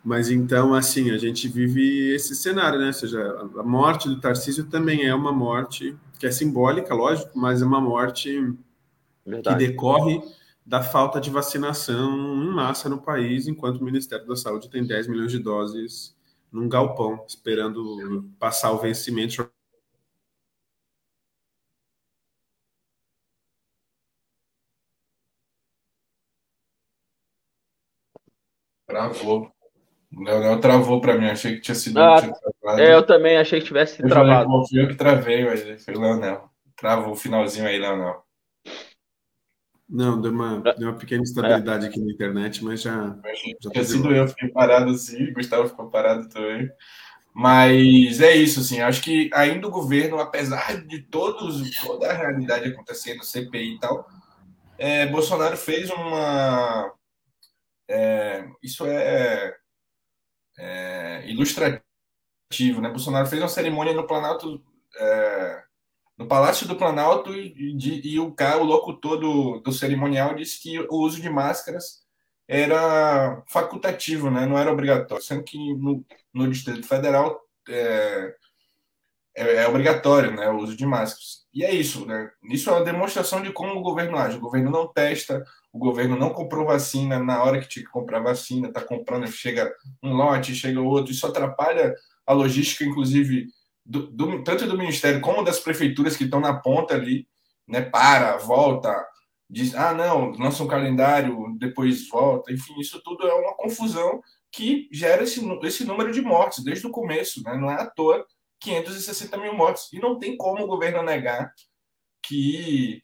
Mas 0.08 0.30
então, 0.30 0.74
assim, 0.74 1.12
a 1.12 1.18
gente 1.18 1.50
vive 1.50 2.14
esse 2.16 2.34
cenário, 2.34 2.80
né? 2.80 2.88
Ou 2.88 2.94
seja, 2.94 3.20
a 3.58 3.62
morte 3.62 4.08
do 4.08 4.22
Tarcísio 4.22 4.64
também 4.70 5.06
é 5.06 5.14
uma 5.14 5.34
morte 5.34 5.98
que 6.18 6.26
é 6.26 6.32
simbólica, 6.32 6.94
lógico, 6.96 7.38
mas 7.38 7.62
é 7.62 7.66
uma 7.66 7.82
morte 7.82 8.56
Verdade. 9.26 9.66
que 9.66 9.68
decorre 9.68 10.22
da 10.66 10.82
falta 10.82 11.20
de 11.20 11.30
vacinação 11.30 12.42
em 12.42 12.50
massa 12.50 12.88
no 12.88 13.02
país, 13.02 13.50
enquanto 13.50 13.82
o 13.82 13.84
Ministério 13.84 14.26
da 14.26 14.38
Saúde 14.38 14.70
tem 14.70 14.88
10 14.88 15.08
milhões 15.08 15.30
de 15.30 15.40
doses 15.40 16.16
num 16.50 16.70
galpão, 16.70 17.26
esperando 17.28 18.32
passar 18.40 18.72
o 18.72 18.78
vencimento 18.78 19.52
Travou. 28.86 29.57
O 30.18 30.24
Leonel 30.24 30.60
travou 30.60 31.00
para 31.00 31.16
mim, 31.16 31.28
achei 31.28 31.56
que 31.56 31.62
tinha 31.62 31.76
sido. 31.76 32.00
Ah, 32.00 32.20
tinha 32.20 32.34
é, 32.80 32.96
eu 32.96 33.06
também 33.06 33.38
achei 33.38 33.60
que 33.60 33.68
tivesse 33.68 34.02
eu 34.02 34.10
travado. 34.10 34.50
Falei, 34.50 34.84
eu 34.84 34.88
que 34.88 34.96
travei, 34.96 35.46
mas 35.46 35.86
foi 35.86 35.94
o 35.94 36.02
Leonel. 36.02 36.50
Travou 36.76 37.14
o 37.14 37.16
finalzinho 37.16 37.68
aí, 37.68 37.78
Leonel. 37.78 38.24
Não, 39.88 40.20
deu 40.20 40.32
uma, 40.32 40.60
deu 40.60 40.90
uma 40.90 40.98
pequena 40.98 41.22
instabilidade 41.22 41.86
é. 41.86 41.90
aqui 41.90 42.00
na 42.00 42.12
internet, 42.12 42.64
mas 42.64 42.82
já. 42.82 43.16
já 43.62 43.70
tinha 43.70 43.84
sido 43.84 44.12
eu, 44.12 44.28
fiquei 44.28 44.50
parado 44.50 44.90
assim, 44.90 45.32
Gustavo 45.32 45.70
ficou 45.70 45.90
parado 45.90 46.28
também. 46.30 46.68
Mas 47.32 48.20
é 48.20 48.36
isso, 48.36 48.62
assim, 48.62 48.82
acho 48.82 49.04
que 49.04 49.30
ainda 49.32 49.68
o 49.68 49.72
governo, 49.72 50.20
apesar 50.20 50.84
de 50.88 51.04
todos, 51.04 51.80
toda 51.80 52.10
a 52.10 52.14
realidade 52.14 52.68
acontecendo, 52.68 53.24
CPI 53.24 53.76
e 53.76 53.80
tal, 53.80 54.08
é, 54.80 55.06
Bolsonaro 55.06 55.56
fez 55.56 55.92
uma 55.92 56.92
é, 57.88 58.46
isso 58.62 58.86
é, 58.86 59.56
é, 60.58 61.24
ilustrativo, 61.30 62.82
né? 62.82 62.90
Bolsonaro 62.90 63.28
fez 63.28 63.42
uma 63.42 63.48
cerimônia 63.48 63.94
no 63.94 64.08
Planalto, 64.08 64.62
é, 64.98 65.64
no 66.18 66.28
Palácio 66.28 66.68
do 66.68 66.76
Planalto 66.76 67.34
e, 67.34 67.76
de, 67.76 68.08
e 68.08 68.20
o 68.20 68.32
cara, 68.34 68.58
o 68.58 68.66
locutor 68.66 69.20
do, 69.20 69.60
do 69.60 69.72
cerimonial 69.72 70.36
disse 70.36 70.62
que 70.62 70.80
o 70.80 70.96
uso 70.96 71.22
de 71.22 71.30
máscaras 71.30 72.06
era 72.48 73.44
facultativo, 73.48 74.32
né? 74.32 74.46
Não 74.46 74.58
era 74.58 74.72
obrigatório, 74.72 75.24
sendo 75.24 75.44
que 75.44 75.58
no, 75.76 76.04
no 76.34 76.50
Distrito 76.50 76.88
Federal 76.88 77.42
é, 77.68 78.36
é, 79.36 79.56
é, 79.58 79.68
obrigatório, 79.68 80.32
né? 80.32 80.50
O 80.50 80.58
uso 80.58 80.76
de 80.76 80.86
máscaras. 80.86 81.46
E 81.54 81.64
é 81.64 81.72
isso, 81.72 82.06
né? 82.06 82.32
Isso 82.50 82.70
é 82.70 82.74
uma 82.74 82.86
demonstração 82.86 83.42
de 83.42 83.52
como 83.52 83.74
o 83.74 83.84
governo 83.84 84.18
age. 84.18 84.38
O 84.38 84.42
governo 84.42 84.72
não 84.72 84.88
testa, 84.88 85.44
o 85.78 85.80
governo 85.80 86.18
não 86.18 86.32
comprou 86.32 86.66
vacina 86.66 87.20
na 87.20 87.44
hora 87.44 87.60
que 87.60 87.68
tinha 87.68 87.86
que 87.86 87.92
comprar 87.92 88.20
vacina, 88.20 88.68
está 88.68 88.82
comprando, 88.82 89.28
chega 89.28 89.72
um 90.02 90.14
lote, 90.14 90.56
chega 90.56 90.82
outro, 90.82 91.12
isso 91.12 91.28
atrapalha 91.28 91.94
a 92.26 92.34
logística, 92.34 92.84
inclusive, 92.84 93.48
do, 93.86 94.08
do, 94.08 94.44
tanto 94.44 94.66
do 94.66 94.76
Ministério 94.76 95.22
como 95.22 95.44
das 95.44 95.60
prefeituras 95.60 96.18
que 96.18 96.24
estão 96.24 96.40
na 96.40 96.56
ponta 96.56 96.96
ali, 96.96 97.28
né? 97.68 97.82
Para, 97.82 98.38
volta, 98.38 98.92
diz, 99.48 99.76
ah, 99.76 99.94
não, 99.94 100.32
lança 100.32 100.64
um 100.64 100.68
calendário, 100.68 101.56
depois 101.60 102.10
volta, 102.10 102.52
enfim, 102.52 102.74
isso 102.80 103.00
tudo 103.04 103.28
é 103.28 103.34
uma 103.36 103.56
confusão 103.56 104.20
que 104.52 104.90
gera 104.92 105.22
esse, 105.24 105.40
esse 105.64 105.86
número 105.86 106.12
de 106.12 106.22
mortes 106.22 106.64
desde 106.64 106.88
o 106.88 106.92
começo, 106.92 107.44
né? 107.44 107.56
Não 107.56 107.70
é 107.70 107.76
à 107.76 107.86
toa 107.86 108.26
560 108.60 109.38
mil 109.38 109.54
mortes. 109.54 109.94
E 109.94 110.00
não 110.00 110.18
tem 110.18 110.36
como 110.36 110.64
o 110.64 110.68
governo 110.68 111.04
negar 111.04 111.54
que 112.24 113.04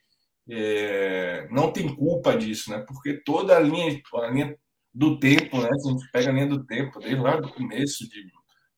é, 0.49 1.47
não 1.49 1.71
tem 1.71 1.95
culpa 1.95 2.37
disso, 2.37 2.69
né? 2.69 2.83
Porque 2.87 3.21
toda 3.23 3.55
a 3.55 3.59
linha, 3.59 4.01
a 4.15 4.27
linha 4.27 4.57
do 4.93 5.19
tempo, 5.19 5.61
né? 5.61 5.69
Se 5.77 5.87
a 5.87 5.91
gente 5.91 6.11
pega 6.11 6.29
a 6.29 6.33
linha 6.33 6.47
do 6.47 6.65
tempo, 6.65 6.99
desde 6.99 7.19
lá 7.19 7.37
do 7.37 7.51
começo 7.53 8.07
de 8.09 8.23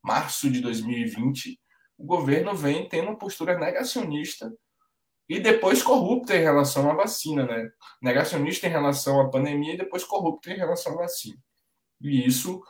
março 0.03 0.49
de 0.49 0.61
2020, 0.61 1.59
o 1.97 2.05
governo 2.05 2.55
vem 2.55 2.87
tendo 2.87 3.09
uma 3.09 3.17
postura 3.17 3.57
negacionista 3.57 4.51
e 5.27 5.39
depois 5.39 5.81
corrupta 5.81 6.35
em 6.35 6.41
relação 6.41 6.89
à 6.89 6.93
vacina, 6.93 7.45
né? 7.45 7.69
Negacionista 8.01 8.67
em 8.67 8.71
relação 8.71 9.19
à 9.19 9.29
pandemia 9.29 9.73
e 9.73 9.77
depois 9.77 10.03
corrupta 10.03 10.51
em 10.51 10.57
relação 10.57 10.93
à 10.93 10.97
vacina. 10.97 11.37
E 11.99 12.25
isso, 12.25 12.61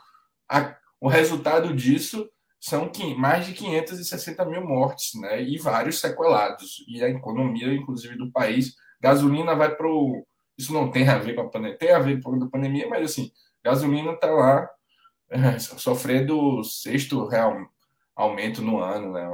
a, 0.48 0.74
o 1.00 1.08
resultado 1.08 1.74
disso 1.74 2.28
são 2.58 2.90
mais 3.18 3.46
de 3.46 3.52
560 3.52 4.44
mil 4.46 4.64
mortes, 4.66 5.20
né? 5.20 5.42
E 5.42 5.58
vários 5.58 6.00
sequelados. 6.00 6.84
E 6.88 7.04
a 7.04 7.08
economia, 7.08 7.72
inclusive, 7.74 8.16
do 8.16 8.32
país 8.32 8.74
Gasolina 9.06 9.54
vai 9.54 9.74
para 9.74 9.86
o. 9.86 10.26
Isso 10.58 10.72
não 10.72 10.90
tem 10.90 11.08
a 11.08 11.16
ver 11.18 11.34
com 11.34 11.42
a 11.42 11.48
pandemia, 11.48 11.78
tem 11.78 11.92
a 11.92 11.98
ver 12.00 12.20
com 12.20 12.42
a 12.42 12.50
pandemia, 12.50 12.88
mas 12.88 13.12
assim, 13.12 13.30
gasolina 13.62 14.12
está 14.12 14.28
lá 14.28 14.68
é, 15.30 15.58
sofrendo 15.60 16.64
sexto 16.64 17.24
real 17.26 17.56
aumento 18.16 18.62
no 18.62 18.80
ano, 18.82 19.12
né? 19.12 19.28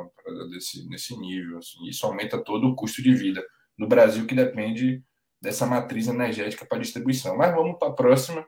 Desse, 0.50 0.86
nesse 0.88 1.16
nível. 1.16 1.58
Assim, 1.58 1.86
isso 1.86 2.04
aumenta 2.04 2.42
todo 2.42 2.68
o 2.68 2.74
custo 2.74 3.02
de 3.02 3.14
vida 3.14 3.42
no 3.78 3.86
Brasil, 3.86 4.26
que 4.26 4.34
depende 4.34 5.02
dessa 5.40 5.64
matriz 5.64 6.06
energética 6.06 6.66
para 6.66 6.78
distribuição. 6.78 7.34
Mas 7.36 7.54
vamos 7.54 7.78
para 7.78 7.88
a 7.88 7.94
próxima, 7.94 8.46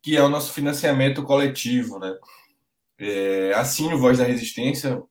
que 0.00 0.16
é 0.16 0.22
o 0.22 0.28
nosso 0.28 0.52
financiamento 0.52 1.24
coletivo, 1.24 1.98
né? 1.98 2.16
É, 2.96 3.54
assine 3.54 3.94
o 3.94 3.98
Voz 3.98 4.18
da 4.18 4.24
Resistência, 4.24 5.02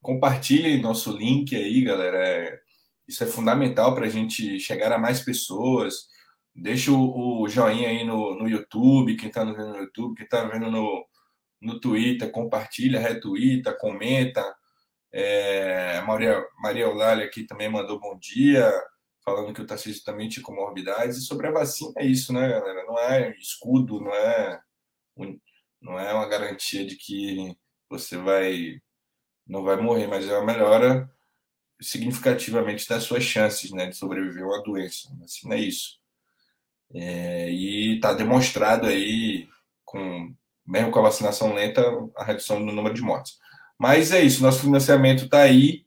compartilhe 0.00 0.80
nosso 0.80 1.10
link 1.16 1.56
aí, 1.56 1.82
galera. 1.82 2.18
É, 2.18 2.67
isso 3.08 3.24
é 3.24 3.26
fundamental 3.26 3.94
para 3.94 4.06
a 4.06 4.10
gente 4.10 4.60
chegar 4.60 4.92
a 4.92 4.98
mais 4.98 5.20
pessoas. 5.20 6.08
Deixa 6.54 6.92
o, 6.92 7.42
o 7.42 7.48
joinha 7.48 7.88
aí 7.88 8.04
no, 8.04 8.34
no 8.38 8.48
YouTube, 8.48 9.16
quem 9.16 9.28
está 9.28 9.44
vendo 9.44 9.68
no 9.68 9.78
YouTube, 9.78 10.16
quem 10.16 10.24
está 10.24 10.44
vendo 10.44 10.70
no, 10.70 11.06
no 11.60 11.80
Twitter, 11.80 12.30
compartilha, 12.30 13.00
retuita, 13.00 13.72
comenta. 13.74 14.44
É, 15.12 16.00
Maria, 16.02 16.44
Maria 16.60 16.84
Eulália 16.84 17.24
aqui 17.24 17.44
também 17.44 17.68
mandou 17.70 17.98
bom 17.98 18.18
dia, 18.18 18.70
falando 19.24 19.54
que 19.54 19.62
o 19.62 19.66
Tarcísio 19.66 20.04
também 20.04 20.28
tinha 20.28 20.44
comorbidades. 20.44 21.16
E 21.18 21.22
sobre 21.22 21.46
a 21.46 21.52
vacina 21.52 21.92
é 21.96 22.06
isso, 22.06 22.32
né, 22.32 22.48
galera? 22.48 22.84
Não 22.84 22.98
é 22.98 23.34
escudo, 23.38 24.00
não 24.00 24.14
é, 24.14 24.60
não 25.80 25.98
é 25.98 26.12
uma 26.12 26.28
garantia 26.28 26.84
de 26.86 26.96
que 26.96 27.56
você 27.88 28.16
vai 28.18 28.80
não 29.46 29.64
vai 29.64 29.76
morrer, 29.76 30.06
mas 30.06 30.28
é 30.28 30.36
uma 30.36 30.44
melhora 30.44 31.10
significativamente 31.80 32.88
das 32.88 33.04
suas 33.04 33.22
chances 33.22 33.70
né, 33.70 33.86
de 33.86 33.96
sobreviver 33.96 34.44
a 34.44 34.46
uma 34.46 34.62
doença. 34.62 35.08
Assim, 35.22 35.52
é 35.52 35.58
isso. 35.58 35.98
É, 36.94 37.50
e 37.50 37.96
está 37.96 38.12
demonstrado 38.14 38.86
aí 38.86 39.48
com 39.84 40.34
mesmo 40.68 40.90
com 40.90 40.98
a 40.98 41.02
vacinação 41.02 41.54
lenta, 41.54 41.82
a 42.14 42.24
redução 42.24 42.60
no 42.60 42.72
número 42.72 42.94
de 42.94 43.00
mortes. 43.00 43.38
Mas 43.78 44.12
é 44.12 44.20
isso, 44.20 44.42
nosso 44.42 44.60
financiamento 44.60 45.24
está 45.24 45.40
aí, 45.40 45.86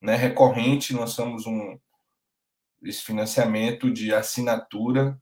né, 0.00 0.16
recorrente, 0.16 0.94
nós 0.94 1.10
somos 1.10 1.46
um 1.46 1.78
esse 2.82 3.02
financiamento 3.02 3.92
de 3.92 4.12
assinatura 4.12 5.20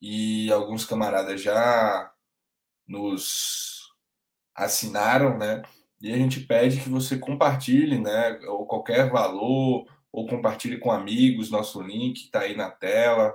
e 0.00 0.52
alguns 0.52 0.84
camaradas 0.84 1.42
já 1.42 2.12
nos 2.86 3.92
assinaram, 4.54 5.36
né? 5.36 5.62
E 6.04 6.12
a 6.12 6.18
gente 6.18 6.40
pede 6.40 6.82
que 6.82 6.90
você 6.90 7.16
compartilhe, 7.16 7.98
né, 7.98 8.38
ou 8.46 8.66
qualquer 8.66 9.10
valor, 9.10 9.86
ou 10.12 10.26
compartilhe 10.26 10.76
com 10.78 10.90
amigos 10.90 11.50
nosso 11.50 11.80
link, 11.80 12.24
está 12.24 12.40
aí 12.40 12.54
na 12.54 12.70
tela. 12.70 13.34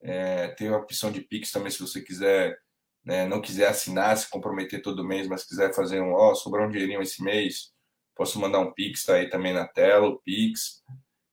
É, 0.00 0.48
tem 0.48 0.68
a 0.68 0.78
opção 0.78 1.12
de 1.12 1.20
Pix 1.20 1.52
também, 1.52 1.70
se 1.70 1.78
você 1.80 2.00
quiser, 2.00 2.58
né, 3.04 3.26
não 3.26 3.42
quiser 3.42 3.68
assinar, 3.68 4.16
se 4.16 4.30
comprometer 4.30 4.80
todo 4.80 5.04
mês, 5.04 5.28
mas 5.28 5.44
quiser 5.44 5.74
fazer 5.74 6.00
um, 6.00 6.14
ó, 6.14 6.34
sobrou 6.34 6.66
um 6.66 6.70
dinheirinho 6.70 7.02
esse 7.02 7.22
mês, 7.22 7.74
posso 8.16 8.40
mandar 8.40 8.60
um 8.60 8.72
Pix, 8.72 9.04
tá 9.04 9.16
aí 9.16 9.28
também 9.28 9.52
na 9.52 9.68
tela, 9.68 10.08
o 10.08 10.18
Pix. 10.18 10.82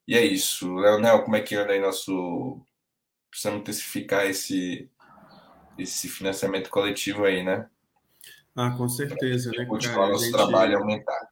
E 0.06 0.14
é 0.14 0.26
isso. 0.26 0.76
Leonel, 0.76 1.24
como 1.24 1.38
é 1.38 1.42
que 1.42 1.56
anda 1.56 1.72
aí 1.72 1.80
nosso. 1.80 2.62
Precisamos 3.32 3.62
intensificar 3.62 4.26
esse, 4.26 4.92
esse 5.78 6.10
financiamento 6.10 6.70
coletivo 6.70 7.24
aí, 7.24 7.44
né? 7.44 7.70
Ah, 8.56 8.72
com 8.72 8.88
certeza, 8.88 9.52
né? 9.52 9.66
Continuar 9.66 10.10
nosso 10.10 10.26
gente... 10.26 10.34
trabalho 10.34 10.78
aumentar. 10.78 11.30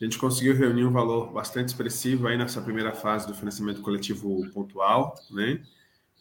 A 0.00 0.04
gente 0.04 0.18
conseguiu 0.18 0.56
reunir 0.56 0.84
um 0.84 0.92
valor 0.92 1.30
bastante 1.30 1.68
expressivo 1.68 2.26
aí 2.26 2.36
nessa 2.36 2.60
primeira 2.60 2.92
fase 2.92 3.26
do 3.26 3.34
financiamento 3.34 3.82
coletivo 3.82 4.50
pontual, 4.50 5.14
né? 5.30 5.62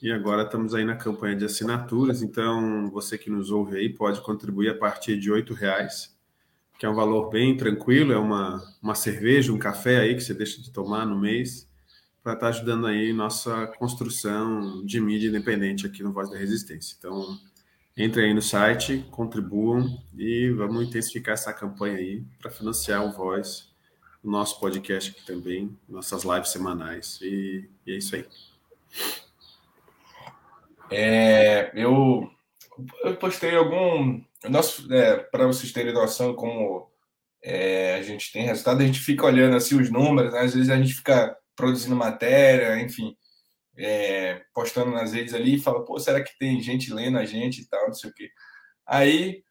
E 0.02 0.12
agora 0.12 0.44
estamos 0.44 0.76
aí 0.76 0.86
na 0.86 0.96
campanha 0.96 1.36
de 1.36 1.46
assinaturas, 1.46 2.22
então 2.22 2.90
você 2.92 3.18
que 3.18 3.30
nos 3.30 3.52
ouve 3.52 3.78
aí 3.78 3.90
pode 3.90 4.22
contribuir 4.22 4.70
a 4.70 4.78
partir 4.78 5.18
de 5.18 5.32
R$ 5.32 5.44
reais, 5.54 6.16
que 6.78 6.86
é 6.86 6.90
um 6.90 6.96
valor 6.96 7.30
bem 7.30 7.58
tranquilo, 7.58 8.14
é 8.14 8.18
uma, 8.18 8.62
uma 8.82 8.96
cerveja, 8.96 9.52
um 9.52 9.60
café 9.60 10.00
aí 10.00 10.16
que 10.16 10.22
você 10.22 10.34
deixa 10.34 10.62
de 10.62 10.72
tomar 10.72 11.06
no 11.06 11.20
mês, 11.20 11.68
para 12.24 12.34
estar 12.34 12.46
tá 12.46 12.50
ajudando 12.50 12.88
aí 12.88 13.12
nossa 13.12 13.68
construção 13.78 14.86
de 14.86 15.02
mídia 15.02 15.30
independente 15.30 15.86
aqui 15.86 16.04
no 16.04 16.14
Voz 16.14 16.30
da 16.30 16.38
Resistência. 16.38 16.96
Então, 16.98 17.38
entre 18.00 18.24
aí 18.24 18.34
no 18.34 18.42
site, 18.42 19.06
contribuam 19.12 20.02
e 20.18 20.50
vamos 20.52 20.88
intensificar 20.88 21.34
essa 21.34 21.54
campanha 21.54 21.98
aí 21.98 22.24
para 22.40 22.50
financiar 22.50 23.06
o 23.06 23.12
Voz 23.12 23.70
o 24.24 24.30
nosso 24.30 24.60
podcast 24.60 25.12
aqui 25.12 25.26
também, 25.26 25.78
nossas 25.88 26.24
lives 26.24 26.50
semanais. 26.50 27.20
E, 27.22 27.70
e 27.86 27.94
é 27.94 27.98
isso 27.98 28.16
aí. 28.16 28.26
É, 30.92 31.72
eu, 31.74 32.30
eu 33.04 33.16
postei 33.18 33.56
algum. 33.56 34.22
É, 34.92 35.16
para 35.18 35.48
vocês 35.48 35.72
terem 35.72 35.94
noção 35.94 36.34
como 36.34 36.90
é, 37.44 37.96
a 37.96 38.02
gente 38.02 38.32
tem 38.32 38.46
resultado, 38.46 38.82
a 38.82 38.86
gente 38.86 39.00
fica 39.00 39.26
olhando 39.26 39.56
assim 39.56 39.80
os 39.80 39.90
números, 39.90 40.34
né? 40.34 40.40
às 40.40 40.54
vezes 40.54 40.70
a 40.70 40.78
gente 40.78 40.94
fica 40.94 41.38
produzindo 41.56 41.96
matéria, 41.96 42.80
enfim, 42.82 43.18
é, 43.80 44.44
postando 44.54 44.92
nas 44.92 45.14
redes 45.14 45.34
ali 45.34 45.56
e 45.56 45.62
fala, 45.62 45.84
pô, 45.86 46.00
será 46.00 46.24
que 46.24 46.38
tem 46.38 46.62
gente 46.62 46.94
lendo 46.94 47.18
a 47.18 47.26
gente 47.26 47.62
e 47.62 47.68
tal, 47.68 47.88
não 47.88 47.94
sei 47.94 48.10
o 48.10 48.14
quê. 48.14 48.30
Aí 48.86 49.44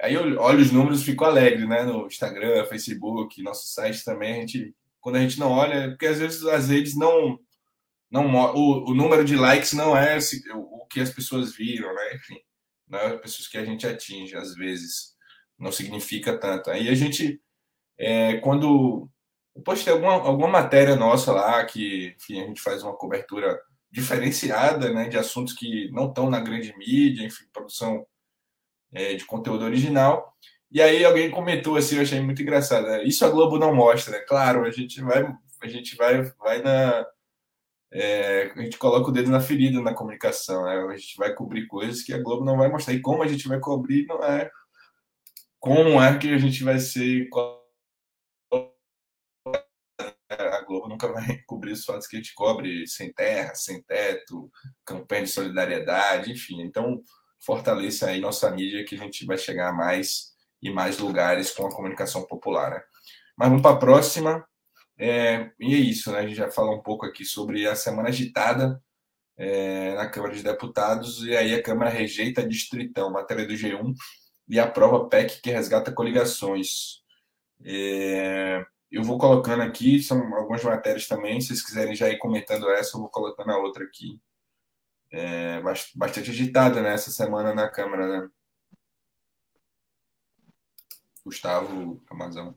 Aí 0.00 0.12
eu 0.14 0.38
olho 0.40 0.60
os 0.60 0.70
números 0.70 1.02
fico 1.02 1.24
alegre, 1.24 1.66
né? 1.66 1.82
No 1.82 2.06
Instagram, 2.06 2.66
Facebook, 2.66 3.42
nosso 3.42 3.66
site 3.68 4.04
também. 4.04 4.34
A 4.34 4.40
gente, 4.40 4.74
quando 5.00 5.16
a 5.16 5.20
gente 5.20 5.38
não 5.38 5.50
olha, 5.50 5.88
porque 5.90 6.06
às 6.06 6.18
vezes 6.18 6.44
as 6.44 6.68
redes 6.68 6.94
não. 6.96 7.38
não 8.10 8.26
o, 8.54 8.90
o 8.90 8.94
número 8.94 9.24
de 9.24 9.36
likes 9.36 9.72
não 9.72 9.96
é 9.96 10.18
o, 10.54 10.82
o 10.82 10.86
que 10.86 11.00
as 11.00 11.10
pessoas 11.10 11.54
viram, 11.56 11.94
né? 11.94 12.14
Enfim, 12.14 12.38
não 12.86 12.98
é 12.98 13.06
as 13.14 13.20
pessoas 13.20 13.48
que 13.48 13.58
a 13.58 13.64
gente 13.64 13.86
atinge, 13.86 14.36
às 14.36 14.54
vezes. 14.54 15.14
Não 15.58 15.72
significa 15.72 16.38
tanto. 16.38 16.70
Aí 16.70 16.88
a 16.88 16.94
gente, 16.94 17.40
é, 17.98 18.36
quando. 18.38 19.10
Eu 19.54 19.62
postei 19.62 19.90
alguma, 19.92 20.12
alguma 20.12 20.48
matéria 20.48 20.96
nossa 20.96 21.32
lá, 21.32 21.64
que 21.64 22.14
enfim, 22.18 22.42
a 22.42 22.46
gente 22.46 22.60
faz 22.60 22.82
uma 22.82 22.94
cobertura 22.94 23.58
diferenciada, 23.90 24.92
né? 24.92 25.08
De 25.08 25.16
assuntos 25.18 25.54
que 25.54 25.90
não 25.90 26.08
estão 26.08 26.28
na 26.30 26.40
grande 26.40 26.76
mídia, 26.76 27.24
enfim, 27.24 27.44
produção 27.52 28.06
é, 28.92 29.14
de 29.14 29.24
conteúdo 29.24 29.64
original. 29.64 30.34
E 30.70 30.82
aí 30.82 31.04
alguém 31.04 31.30
comentou 31.30 31.76
assim, 31.76 31.96
eu 31.96 32.02
achei 32.02 32.20
muito 32.20 32.42
engraçado. 32.42 32.86
Né? 32.86 33.04
Isso 33.04 33.24
a 33.24 33.30
Globo 33.30 33.58
não 33.58 33.74
mostra, 33.74 34.18
né? 34.18 34.24
Claro, 34.26 34.64
a 34.64 34.70
gente 34.70 35.00
vai, 35.00 35.24
a 35.62 35.68
gente 35.68 35.96
vai, 35.96 36.22
vai 36.38 36.62
na, 36.62 37.06
é, 37.92 38.52
a 38.54 38.62
gente 38.62 38.78
coloca 38.78 39.08
o 39.08 39.12
dedo 39.12 39.30
na 39.30 39.40
ferida 39.40 39.80
na 39.80 39.94
comunicação, 39.94 40.64
né? 40.64 40.76
A 40.92 40.96
gente 40.96 41.16
vai 41.16 41.32
cobrir 41.32 41.66
coisas 41.66 42.02
que 42.02 42.12
a 42.12 42.18
Globo 42.18 42.44
não 42.44 42.56
vai 42.56 42.68
mostrar. 42.68 42.94
E 42.94 43.00
como 43.00 43.22
a 43.22 43.28
gente 43.28 43.48
vai 43.48 43.60
cobrir 43.60 44.06
não 44.06 44.22
é 44.22 44.50
como 45.58 46.00
é 46.02 46.18
que 46.18 46.32
a 46.32 46.38
gente 46.38 46.62
vai 46.62 46.78
ser 46.78 47.28
Globo 50.66 50.88
nunca 50.88 51.12
vai 51.12 51.38
cobrir 51.46 51.72
os 51.72 51.84
fatos 51.84 52.06
que 52.06 52.16
a 52.16 52.18
gente 52.18 52.34
cobre 52.34 52.86
sem 52.86 53.12
terra, 53.12 53.54
sem 53.54 53.82
teto, 53.82 54.50
campanha 54.84 55.24
de 55.24 55.30
solidariedade, 55.30 56.32
enfim. 56.32 56.62
Então, 56.62 57.02
fortaleça 57.40 58.08
aí 58.08 58.20
nossa 58.20 58.50
mídia, 58.50 58.84
que 58.84 58.94
a 58.94 58.98
gente 58.98 59.24
vai 59.24 59.38
chegar 59.38 59.70
a 59.70 59.72
mais 59.72 60.34
e 60.62 60.70
mais 60.70 60.98
lugares 60.98 61.50
com 61.50 61.66
a 61.66 61.74
comunicação 61.74 62.26
popular. 62.26 62.70
Né? 62.70 62.82
Mas 63.36 63.48
vamos 63.48 63.62
para 63.62 63.76
a 63.76 63.78
próxima. 63.78 64.46
É, 64.98 65.50
e 65.60 65.74
é 65.74 65.78
isso, 65.78 66.10
né? 66.10 66.20
A 66.20 66.26
gente 66.26 66.36
já 66.36 66.50
falou 66.50 66.76
um 66.76 66.82
pouco 66.82 67.04
aqui 67.04 67.24
sobre 67.24 67.66
a 67.66 67.76
semana 67.76 68.08
agitada 68.08 68.82
é, 69.36 69.94
na 69.94 70.08
Câmara 70.08 70.34
de 70.34 70.42
Deputados, 70.42 71.22
e 71.24 71.36
aí 71.36 71.54
a 71.54 71.62
Câmara 71.62 71.90
rejeita 71.90 72.40
a 72.40 72.48
distritão, 72.48 73.12
matéria 73.12 73.46
do 73.46 73.52
G1, 73.52 73.94
e 74.48 74.58
aprova 74.58 75.08
PEC 75.08 75.40
que 75.42 75.50
resgata 75.50 75.92
coligações. 75.92 77.02
É, 77.64 78.64
eu 78.96 79.02
vou 79.02 79.18
colocando 79.18 79.62
aqui, 79.62 80.02
são 80.02 80.34
algumas 80.34 80.62
matérias 80.64 81.06
também, 81.06 81.40
se 81.40 81.48
vocês 81.48 81.64
quiserem 81.64 81.94
já 81.94 82.08
ir 82.08 82.18
comentando 82.18 82.68
essa, 82.70 82.96
eu 82.96 83.00
vou 83.00 83.10
colocando 83.10 83.50
a 83.50 83.58
outra 83.58 83.84
aqui 83.84 84.20
é, 85.10 85.60
bastante 85.94 86.30
agitada 86.30 86.82
né, 86.82 86.96
semana 86.96 87.54
na 87.54 87.68
Câmara, 87.68 88.08
né? 88.08 88.28
Gustavo 91.24 92.00
Amazão. 92.08 92.54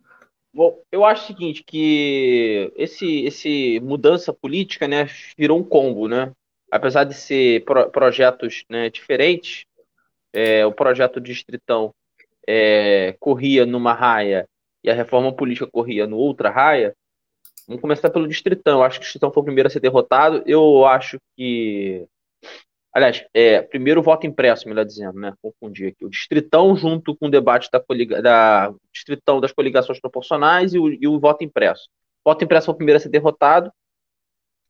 Bom, 0.54 0.82
eu 0.92 1.06
acho 1.06 1.24
o 1.24 1.28
seguinte, 1.28 1.64
que 1.64 2.72
esse, 2.76 3.24
esse 3.26 3.80
mudança 3.82 4.34
política, 4.34 4.88
né, 4.88 5.08
virou 5.38 5.60
um 5.60 5.64
combo, 5.64 6.08
né? 6.08 6.32
Apesar 6.72 7.04
de 7.04 7.14
ser 7.14 7.64
pro, 7.66 7.90
projetos 7.90 8.64
né, 8.70 8.90
diferentes, 8.90 9.66
é, 10.34 10.66
o 10.66 10.72
projeto 10.72 11.20
Distritão 11.20 11.94
é, 12.48 13.16
corria 13.20 13.66
numa 13.66 13.94
raia 13.94 14.48
e 14.84 14.90
a 14.90 14.94
reforma 14.94 15.34
política 15.36 15.68
corria 15.68 16.08
no 16.08 16.18
outra 16.18 16.50
raia. 16.50 16.96
Vamos 17.68 17.82
começar 17.82 18.10
pelo 18.10 18.28
Distritão. 18.28 18.80
Eu 18.80 18.84
acho 18.84 19.00
que 19.00 19.04
o 19.04 19.06
Distritão 19.06 19.32
foi 19.32 19.42
o 19.42 19.46
primeiro 19.46 19.68
a 19.68 19.70
ser 19.70 19.80
derrotado. 19.80 20.44
Eu 20.46 20.86
acho 20.86 21.20
que 21.36 22.08
Aliás, 22.92 23.24
é, 23.36 23.62
primeiro 23.62 24.02
voto 24.02 24.26
impresso, 24.26 24.68
melhor 24.68 24.84
dizendo, 24.84 25.20
né? 25.20 25.34
Confundi 25.42 25.88
aqui. 25.88 26.04
O 26.04 26.10
distritão 26.10 26.76
junto 26.76 27.16
com 27.16 27.28
o 27.28 27.32
debate 27.32 27.70
da, 27.72 27.80
coliga, 27.80 28.22
da 28.22 28.74
distritão 28.92 29.40
das 29.40 29.52
coligações 29.52 30.00
proporcionais 30.00 30.74
e 30.74 30.80
o, 30.80 30.90
e 30.90 31.08
o 31.08 31.20
voto 31.20 31.44
impresso. 31.44 31.88
O 32.26 32.32
voto 32.32 32.44
impresso 32.44 32.66
foi 32.66 32.74
o 32.74 32.78
primeiro 32.78 32.98
a 32.98 33.00
ser 33.00 33.10
derrotado. 33.10 33.72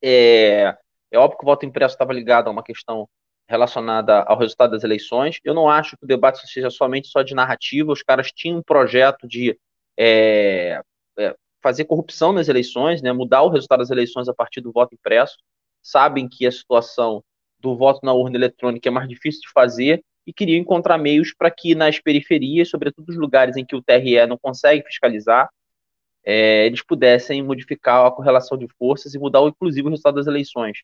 É, 0.04 0.76
é 1.12 1.18
óbvio 1.18 1.38
que 1.38 1.46
o 1.46 1.48
voto 1.48 1.66
impresso 1.66 1.96
estava 1.96 2.12
ligado 2.12 2.48
a 2.50 2.52
uma 2.52 2.64
questão 2.64 3.08
relacionada 3.48 4.22
ao 4.24 4.38
resultado 4.38 4.72
das 4.72 4.84
eleições. 4.84 5.40
Eu 5.44 5.54
não 5.54 5.70
acho 5.70 5.98
que 5.98 6.04
o 6.04 6.08
debate 6.08 6.46
seja 6.46 6.70
somente 6.70 7.08
só 7.08 7.24
de 7.24 7.34
narrativa. 7.34 7.92
Os 7.92 8.04
caras 8.04 8.32
tinham 8.34 8.60
um 8.60 8.64
projeto 8.64 9.28
de 9.28 9.58
é, 10.00 10.82
é, 11.18 11.36
fazer 11.62 11.84
corrupção 11.84 12.32
nas 12.32 12.48
eleições, 12.48 13.02
né? 13.02 13.12
Mudar 13.12 13.44
o 13.44 13.50
resultado 13.50 13.80
das 13.80 13.92
eleições 13.92 14.30
a 14.30 14.34
partir 14.34 14.62
do 14.62 14.72
voto 14.72 14.96
impresso. 14.96 15.38
Sabem 15.84 16.30
que 16.30 16.48
a 16.48 16.52
situação 16.52 17.22
do 17.60 17.76
voto 17.76 18.00
na 18.04 18.14
urna 18.14 18.38
eletrônica 18.38 18.88
é 18.88 18.92
mais 18.92 19.10
difícil 19.10 19.42
de 19.42 19.52
fazer 19.52 20.02
e 20.26 20.32
queria 20.32 20.58
encontrar 20.58 20.98
meios 20.98 21.34
para 21.34 21.52
que 21.52 21.76
nas 21.76 22.00
periferias, 22.00 22.70
sobretudo 22.70 23.08
nos 23.08 23.18
lugares 23.18 23.58
em 23.58 23.66
que 23.66 23.76
o 23.76 23.82
TRE 23.82 24.26
não 24.26 24.38
consegue 24.38 24.86
fiscalizar, 24.86 25.50
é, 26.24 26.66
eles 26.66 26.82
pudessem 26.82 27.44
modificar 27.44 28.06
a 28.06 28.12
correlação 28.12 28.58
de 28.58 28.68
forças 28.78 29.14
e 29.14 29.20
mudar, 29.20 29.42
inclusive, 29.42 29.88
o 29.88 29.90
resultado 29.90 30.16
das 30.16 30.28
eleições, 30.28 30.80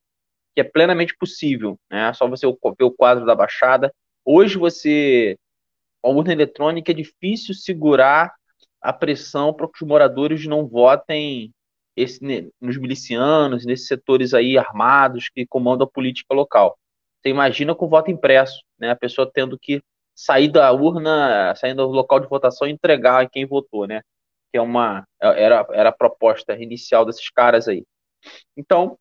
que 0.53 0.61
é 0.61 0.63
plenamente 0.63 1.15
possível. 1.17 1.79
Né? 1.89 2.11
Só 2.13 2.27
você 2.27 2.45
ver 2.47 2.83
o 2.83 2.91
quadro 2.91 3.25
da 3.25 3.35
Baixada. 3.35 3.93
Hoje, 4.25 4.57
você, 4.57 5.37
a 6.03 6.09
urna 6.09 6.33
eletrônica, 6.33 6.91
é 6.91 6.95
difícil 6.95 7.53
segurar 7.53 8.33
a 8.85 8.93
pressão 8.93 9.51
para 9.51 9.67
que 9.67 9.83
os 9.83 9.87
moradores 9.87 10.45
não 10.45 10.67
votem 10.67 11.51
esse, 11.95 12.51
nos 12.61 12.77
milicianos, 12.77 13.65
nesses 13.65 13.87
setores 13.87 14.33
aí 14.33 14.57
armados 14.57 15.27
que 15.27 15.45
comandam 15.47 15.87
a 15.87 15.89
política 15.89 16.35
local. 16.35 16.77
Você 17.19 17.29
imagina 17.29 17.73
com 17.73 17.89
voto 17.89 18.11
impresso, 18.11 18.61
né? 18.77 18.91
A 18.91 18.95
pessoa 18.95 19.29
tendo 19.33 19.57
que 19.57 19.81
sair 20.13 20.49
da 20.49 20.71
urna, 20.71 21.55
sair 21.55 21.73
do 21.73 21.87
local 21.87 22.19
de 22.19 22.27
votação 22.27 22.67
e 22.67 22.71
entregar 22.71 23.23
a 23.23 23.27
quem 23.27 23.45
votou, 23.45 23.87
né? 23.87 24.01
Que 24.51 24.59
é 24.59 24.61
uma 24.61 25.03
era, 25.19 25.65
era 25.71 25.89
a 25.89 25.95
proposta 25.95 26.55
inicial 26.55 27.05
desses 27.05 27.29
caras 27.31 27.67
aí. 27.67 27.83
Então, 28.55 28.99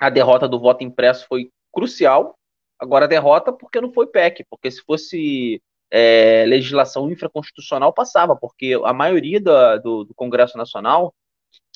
a 0.00 0.10
derrota 0.10 0.48
do 0.48 0.58
voto 0.58 0.82
impresso 0.82 1.26
foi 1.28 1.50
crucial. 1.72 2.36
Agora 2.76 3.04
a 3.04 3.08
derrota 3.08 3.52
porque 3.52 3.80
não 3.80 3.92
foi 3.92 4.08
PEC, 4.08 4.44
porque 4.50 4.70
se 4.70 4.82
fosse 4.82 5.62
é, 5.90 6.44
legislação 6.46 7.10
infraconstitucional 7.10 7.92
passava, 7.92 8.36
porque 8.36 8.78
a 8.84 8.92
maioria 8.92 9.40
do, 9.40 9.78
do, 9.78 10.04
do, 10.04 10.14
Congresso 10.14 10.56
Nacional, 10.56 11.14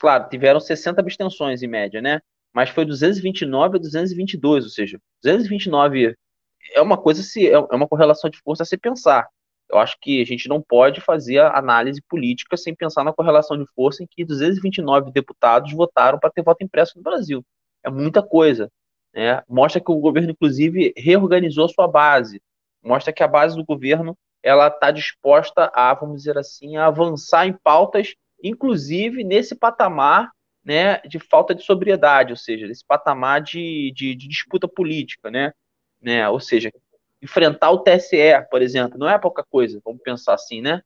claro, 0.00 0.28
tiveram 0.28 0.60
60 0.60 1.00
abstenções 1.00 1.62
em 1.62 1.66
média, 1.66 2.00
né? 2.00 2.20
Mas 2.52 2.70
foi 2.70 2.84
229 2.84 3.76
a 3.76 3.80
222, 3.80 4.64
ou 4.64 4.70
seja, 4.70 5.00
229 5.22 6.14
é 6.72 6.80
uma 6.80 6.96
coisa 6.96 7.22
se 7.22 7.48
é 7.48 7.58
uma 7.58 7.88
correlação 7.88 8.30
de 8.30 8.38
força 8.38 8.62
a 8.62 8.66
se 8.66 8.76
pensar. 8.76 9.28
Eu 9.68 9.78
acho 9.78 9.96
que 10.00 10.20
a 10.20 10.24
gente 10.24 10.48
não 10.48 10.62
pode 10.62 11.00
fazer 11.00 11.40
análise 11.40 12.00
política 12.08 12.56
sem 12.56 12.74
pensar 12.74 13.02
na 13.02 13.12
correlação 13.12 13.58
de 13.58 13.66
força 13.74 14.02
em 14.02 14.06
que 14.08 14.24
229 14.24 15.10
deputados 15.10 15.72
votaram 15.72 16.18
para 16.18 16.30
ter 16.30 16.42
voto 16.42 16.62
impresso 16.62 16.96
no 16.96 17.02
Brasil. 17.02 17.44
É 17.82 17.90
muita 17.90 18.22
coisa. 18.22 18.70
Né? 19.12 19.42
Mostra 19.48 19.80
que 19.80 19.90
o 19.90 19.98
governo, 19.98 20.30
inclusive, 20.30 20.92
reorganizou 20.96 21.64
a 21.64 21.68
sua 21.68 21.88
base. 21.88 22.42
Mostra 22.84 23.12
que 23.12 23.22
a 23.22 23.28
base 23.28 23.56
do 23.56 23.64
governo 23.64 24.16
ela 24.42 24.68
está 24.68 24.90
disposta 24.90 25.70
a, 25.74 25.94
vamos 25.94 26.18
dizer 26.18 26.36
assim, 26.36 26.76
a 26.76 26.86
avançar 26.86 27.46
em 27.46 27.52
pautas, 27.52 28.14
inclusive 28.42 29.24
nesse 29.24 29.54
patamar 29.54 30.30
né, 30.64 30.98
de 31.00 31.18
falta 31.18 31.54
de 31.54 31.62
sobriedade, 31.62 32.32
ou 32.32 32.36
seja, 32.36 32.66
nesse 32.66 32.84
patamar 32.84 33.40
de, 33.40 33.92
de, 33.94 34.14
de 34.14 34.28
disputa 34.28 34.66
política, 34.68 35.30
né? 35.30 35.52
né? 36.00 36.28
Ou 36.28 36.40
seja, 36.40 36.70
enfrentar 37.22 37.70
o 37.70 37.78
TSE, 37.78 38.46
por 38.50 38.60
exemplo, 38.62 38.98
não 38.98 39.08
é 39.08 39.18
pouca 39.18 39.42
coisa, 39.42 39.80
vamos 39.84 40.02
pensar 40.02 40.34
assim, 40.34 40.60
né? 40.60 40.82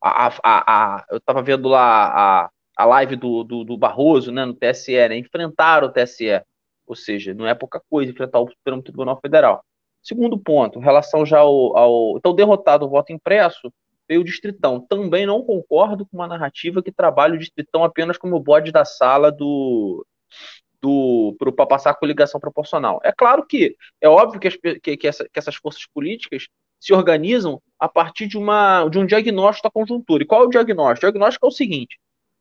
A, 0.00 0.26
a, 0.26 0.32
a, 0.44 1.06
eu 1.10 1.16
estava 1.16 1.42
vendo 1.42 1.66
lá 1.66 2.42
a, 2.44 2.50
a 2.76 2.84
live 2.84 3.16
do, 3.16 3.42
do, 3.42 3.64
do, 3.64 3.78
Barroso, 3.78 4.30
né, 4.30 4.44
no 4.44 4.54
TSE, 4.54 5.08
né? 5.08 5.16
Enfrentar 5.16 5.82
o 5.82 5.90
TSE, 5.90 6.42
ou 6.86 6.94
seja, 6.94 7.32
não 7.32 7.46
é 7.46 7.54
pouca 7.54 7.80
coisa 7.88 8.12
enfrentar 8.12 8.40
o 8.40 8.50
Supremo 8.50 8.82
Tribunal 8.82 9.18
Federal. 9.18 9.64
Segundo 10.04 10.38
ponto, 10.38 10.78
em 10.78 10.82
relação 10.82 11.24
já 11.24 11.38
ao, 11.38 11.76
ao 11.76 12.16
então 12.18 12.34
derrotado 12.34 12.84
o 12.84 12.90
voto 12.90 13.10
impresso, 13.10 13.72
veio 14.06 14.20
o 14.20 14.24
Distritão. 14.24 14.78
Também 14.78 15.24
não 15.24 15.42
concordo 15.42 16.04
com 16.04 16.18
uma 16.18 16.28
narrativa 16.28 16.82
que 16.82 16.92
trabalha 16.92 17.34
o 17.34 17.38
Distritão 17.38 17.82
apenas 17.82 18.18
como 18.18 18.38
bode 18.38 18.70
da 18.70 18.84
sala 18.84 19.32
do, 19.32 20.06
para 21.38 21.66
passar 21.66 21.90
a 21.90 21.94
coligação 21.94 22.38
proporcional. 22.38 23.00
É 23.02 23.10
claro 23.10 23.46
que 23.46 23.74
é 23.98 24.08
óbvio 24.08 24.38
que, 24.38 24.48
as, 24.48 24.56
que, 24.56 24.96
que, 24.96 25.08
essa, 25.08 25.24
que, 25.24 25.38
essas 25.38 25.56
forças 25.56 25.86
políticas 25.86 26.48
se 26.78 26.92
organizam 26.92 27.62
a 27.78 27.88
partir 27.88 28.26
de, 28.26 28.36
uma, 28.36 28.86
de 28.88 28.98
um 28.98 29.06
diagnóstico 29.06 29.68
da 29.68 29.72
conjuntura. 29.72 30.22
E 30.22 30.26
qual 30.26 30.42
é 30.42 30.46
o 30.46 30.50
diagnóstico? 30.50 31.06
O 31.06 31.10
diagnóstico 31.10 31.46
é 31.46 31.48
o 31.48 31.52
seguinte: 31.52 31.98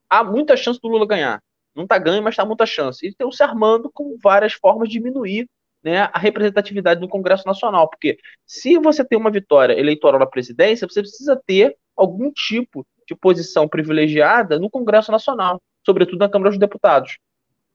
há 0.09 0.21
muita 0.21 0.57
chance 0.57 0.81
do 0.81 0.89
Lula 0.89 1.07
ganhar. 1.07 1.41
Não 1.73 1.83
está 1.83 1.97
ganho, 1.97 2.21
mas 2.21 2.33
está 2.33 2.45
muita 2.45 2.65
chance. 2.65 3.05
E 3.05 3.09
estão 3.09 3.31
se 3.31 3.41
armando 3.41 3.89
com 3.91 4.17
várias 4.21 4.53
formas 4.53 4.89
de 4.89 4.99
diminuir 4.99 5.47
né, 5.83 6.09
a 6.13 6.17
representatividade 6.17 6.99
do 6.99 7.09
Congresso 7.09 7.45
Nacional. 7.45 7.89
Porque 7.89 8.17
se 8.45 8.77
você 8.77 9.03
tem 9.03 9.17
uma 9.17 9.31
vitória 9.31 9.77
eleitoral 9.77 10.19
na 10.19 10.25
presidência, 10.25 10.87
você 10.87 11.01
precisa 11.01 11.41
ter 11.45 11.75
algum 11.95 12.31
tipo 12.31 12.85
de 13.07 13.15
posição 13.15 13.67
privilegiada 13.67 14.57
no 14.57 14.69
Congresso 14.69 15.11
Nacional, 15.11 15.61
sobretudo 15.85 16.19
na 16.19 16.29
Câmara 16.29 16.51
dos 16.51 16.59
Deputados. 16.59 17.17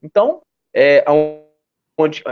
Então, 0.02 0.40
é, 0.74 1.04
onde, 1.98 2.22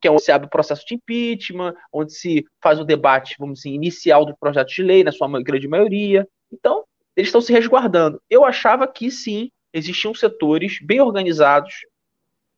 que 0.00 0.08
é 0.08 0.10
onde 0.10 0.22
se 0.22 0.32
abre 0.32 0.46
o 0.46 0.50
processo 0.50 0.86
de 0.86 0.94
impeachment, 0.94 1.74
onde 1.92 2.12
se 2.12 2.44
faz 2.62 2.80
o 2.80 2.84
debate, 2.84 3.36
vamos 3.38 3.58
dizer, 3.58 3.70
inicial 3.70 4.24
do 4.24 4.36
projeto 4.36 4.68
de 4.68 4.82
lei, 4.82 5.04
na 5.04 5.12
sua 5.12 5.28
grande 5.42 5.68
maioria. 5.68 6.26
Então, 6.52 6.84
eles 7.16 7.28
estão 7.28 7.40
se 7.40 7.52
resguardando. 7.52 8.20
Eu 8.30 8.44
achava 8.44 8.86
que 8.86 9.10
sim, 9.10 9.50
existiam 9.72 10.14
setores 10.14 10.78
bem 10.80 11.00
organizados 11.00 11.74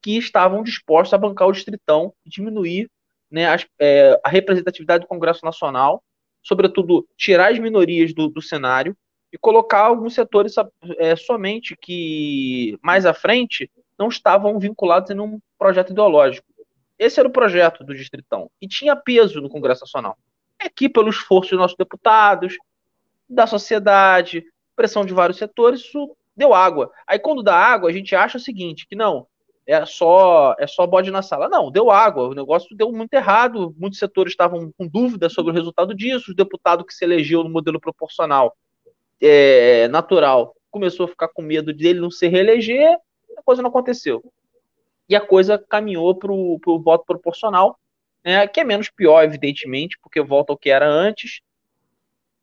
que 0.03 0.17
estavam 0.17 0.63
dispostos 0.63 1.15
a 1.15 1.19
bancar 1.19 1.49
o 1.49 1.53
distritão 1.53 2.13
e 2.25 2.31
diminuir 2.31 2.91
né, 3.31 3.47
as, 3.47 3.67
é, 3.79 4.19
a 4.25 4.29
representatividade 4.29 5.05
do 5.05 5.09
Congresso 5.09 5.45
Nacional, 5.45 6.03
sobretudo 6.43 7.07
tirar 7.17 7.53
as 7.53 7.59
minorias 7.59 8.15
do, 8.15 8.29
do 8.29 8.41
cenário 8.41 8.97
e 9.33 9.37
colocar 9.37 9.81
alguns 9.81 10.15
setores 10.15 10.55
é, 10.99 11.15
somente 11.17 11.77
que 11.77 12.79
mais 12.83 13.05
à 13.05 13.13
frente 13.13 13.71
não 13.99 14.09
estavam 14.09 14.59
vinculados 14.59 15.11
em 15.11 15.19
um 15.19 15.39
projeto 15.59 15.91
ideológico. 15.91 16.47
Esse 16.99 17.21
era 17.21 17.29
o 17.29 17.33
projeto 17.33 17.85
do 17.85 17.95
Distritão. 17.95 18.51
E 18.61 18.67
tinha 18.67 18.97
peso 18.97 19.41
no 19.41 19.49
Congresso 19.49 19.83
Nacional. 19.83 20.17
Aqui, 20.59 20.89
pelo 20.89 21.11
esforço 21.11 21.51
dos 21.51 21.61
nossos 21.61 21.77
deputados, 21.77 22.57
da 23.29 23.47
sociedade, 23.47 24.45
pressão 24.75 25.05
de 25.05 25.13
vários 25.13 25.39
setores, 25.39 25.81
isso 25.81 26.17
deu 26.37 26.55
água. 26.55 26.91
Aí, 27.07 27.19
quando 27.19 27.43
dá 27.43 27.55
água, 27.55 27.91
a 27.91 27.93
gente 27.93 28.17
acha 28.17 28.39
o 28.39 28.41
seguinte: 28.41 28.87
que 28.87 28.97
não, 28.97 29.27
é 29.69 29.85
só 29.85 30.57
é 30.59 30.67
só 30.67 30.87
bode 30.87 31.11
na 31.11 31.21
sala. 31.21 31.47
Não, 31.47 31.71
deu 31.71 31.91
água, 31.91 32.29
o 32.29 32.35
negócio 32.35 32.75
deu 32.75 32.91
muito 32.91 33.13
errado, 33.13 33.75
muitos 33.77 33.99
setores 33.99 34.33
estavam 34.33 34.73
com 34.79 34.89
dúvidas 34.89 35.35
sobre 35.35 35.53
o 35.53 35.55
resultado 35.55 35.95
disso, 35.95 36.33
o 36.33 36.35
deputado 36.35 36.85
que 36.85 36.95
se 36.95 37.05
elegeu 37.05 37.45
no 37.45 37.51
modelo 37.51 37.79
proporcional 37.79 38.57
é, 39.21 39.87
natural 39.89 40.55
começou 40.71 41.05
a 41.05 41.09
ficar 41.09 41.29
com 41.29 41.43
medo 41.43 41.73
dele 41.75 42.01
não 42.01 42.11
se 42.11 42.27
reeleger, 42.29 42.97
a 43.37 43.43
coisa 43.43 43.61
não 43.61 43.69
aconteceu. 43.69 44.23
E 45.07 45.15
a 45.15 45.21
coisa 45.21 45.59
caminhou 45.59 46.15
para 46.15 46.33
o 46.33 46.81
voto 46.83 47.05
proporcional, 47.05 47.79
né, 48.25 48.47
que 48.47 48.61
é 48.61 48.65
menos 48.65 48.91
pior, 48.91 49.23
evidentemente, 49.23 49.99
porque 50.03 50.21
volta 50.23 50.53
ao 50.53 50.59
que 50.59 50.71
era 50.71 50.87
antes. 50.87 51.41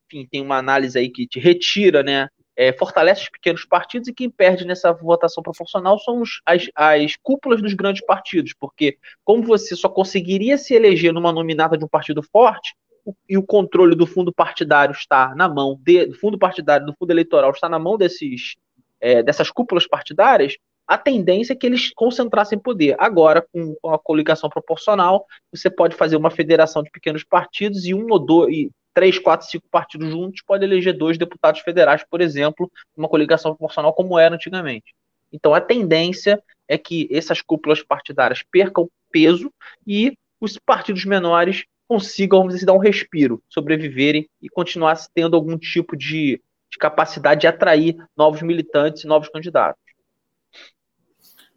Enfim, 0.06 0.28
tem 0.30 0.42
uma 0.42 0.58
análise 0.58 0.98
aí 0.98 1.10
que 1.10 1.28
te 1.28 1.40
retira, 1.40 2.04
né, 2.04 2.28
é, 2.56 2.72
fortalece 2.74 3.24
os 3.24 3.30
pequenos 3.30 3.66
partidos 3.66 4.08
e 4.08 4.14
quem 4.14 4.30
perde 4.30 4.66
nessa 4.66 4.94
votação 4.94 5.44
proporcional 5.44 6.00
são 6.00 6.22
os, 6.22 6.42
as, 6.46 6.70
as 6.74 7.16
cúpulas 7.22 7.62
dos 7.62 7.74
grandes 7.74 8.06
partidos, 8.06 8.54
porque 8.60 8.98
como 9.24 9.44
você 9.44 9.76
só 9.76 9.90
conseguiria 9.90 10.58
se 10.58 10.74
eleger 10.74 11.14
numa 11.14 11.32
nominata 11.32 11.78
de 11.78 11.84
um 11.84 11.90
partido 11.90 12.24
forte, 12.24 12.74
o, 13.06 13.14
e 13.30 13.38
o 13.38 13.44
controle 13.44 13.96
do 13.96 14.08
fundo 14.08 14.34
partidário 14.34 14.94
está 14.94 15.36
na 15.36 15.48
mão, 15.48 15.80
de, 15.84 16.08
do 16.08 16.16
fundo 16.16 16.40
partidário, 16.40 16.86
do 16.86 16.96
fundo 16.98 17.12
eleitoral 17.12 17.52
está 17.52 17.70
na 17.70 17.78
mão 17.78 17.98
desses, 17.98 18.56
é, 19.00 19.22
dessas 19.22 19.52
cúpulas 19.52 19.88
partidárias, 19.88 20.56
a 20.88 20.98
tendência 20.98 21.54
é 21.54 21.56
que 21.56 21.66
eles 21.66 21.92
concentrassem 21.94 22.60
poder. 22.60 22.96
Agora, 23.00 23.46
com, 23.52 23.76
a 23.90 23.98
coligação 23.98 24.50
proporcional, 24.50 25.26
você 25.52 25.70
pode 25.70 25.96
fazer 25.96 26.16
uma 26.16 26.30
federação 26.30 26.84
de 26.84 26.92
pequenos 26.92 27.24
partidos 27.24 27.86
e 27.86 27.94
um 27.94 28.06
ou 28.10 28.20
dois, 28.20 28.70
três, 28.96 29.20
quatro, 29.20 29.46
cinco 29.46 29.68
partidos 29.70 30.10
juntos 30.10 30.42
pode 30.42 30.64
eleger 30.64 30.98
dois 30.98 31.18
deputados 31.18 31.60
federais, 31.62 32.04
por 32.10 32.22
exemplo, 32.22 32.72
uma 32.96 33.10
coligação 33.10 33.52
proporcional 33.52 33.94
como 33.94 34.18
era 34.18 34.34
antigamente. 34.34 34.96
Então, 35.32 35.54
a 35.54 35.60
tendência 35.60 36.42
é 36.68 36.78
que 36.78 37.08
essas 37.12 37.42
cúpulas 37.42 37.84
partidárias 37.84 38.42
percam 38.50 38.90
peso 39.12 39.52
e 39.86 40.18
os 40.40 40.58
partidos 40.58 41.04
menores 41.04 41.66
consigam, 41.88 42.48
dizer, 42.48 42.66
dar 42.66 42.74
um 42.74 42.80
respiro, 42.80 43.44
sobreviverem 43.50 44.28
e 44.42 44.50
continuar 44.50 44.98
tendo 45.14 45.36
algum 45.36 45.58
tipo 45.58 45.96
de, 45.96 46.42
de 46.72 46.78
capacidade 46.80 47.42
de 47.42 47.48
atrair 47.48 47.98
novos 48.16 48.42
militantes 48.42 49.04
e 49.04 49.08
novos 49.08 49.28
candidatos. 49.30 49.84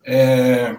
É, 0.05 0.73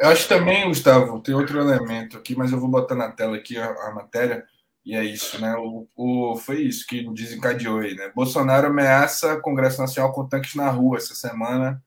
eu 0.00 0.08
acho 0.08 0.28
também, 0.28 0.66
Gustavo, 0.66 1.20
tem 1.20 1.34
outro 1.34 1.60
elemento 1.60 2.16
aqui, 2.16 2.34
mas 2.36 2.52
eu 2.52 2.58
vou 2.58 2.68
botar 2.68 2.94
na 2.94 3.10
tela 3.10 3.36
aqui 3.36 3.58
a, 3.58 3.66
a 3.66 3.94
matéria, 3.94 4.44
e 4.88 4.94
é 4.94 5.04
isso, 5.04 5.38
né? 5.38 5.54
O, 5.58 5.86
o, 5.94 6.34
foi 6.36 6.62
isso 6.62 6.86
que 6.86 7.06
desencadeou 7.12 7.80
aí, 7.80 7.94
né? 7.94 8.10
Bolsonaro 8.14 8.68
ameaça 8.68 9.38
Congresso 9.38 9.82
Nacional 9.82 10.14
com 10.14 10.26
tanques 10.26 10.54
na 10.54 10.70
rua 10.70 10.96
essa 10.96 11.14
semana. 11.14 11.84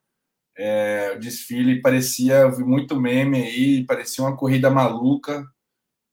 É, 0.56 1.14
o 1.16 1.20
desfile 1.20 1.82
parecia, 1.82 2.36
eu 2.42 2.52
vi 2.52 2.64
muito 2.64 3.02
meme 3.02 3.42
aí, 3.42 3.84
parecia 3.88 4.24
uma 4.24 4.38
corrida 4.38 4.70
maluca, 4.70 5.44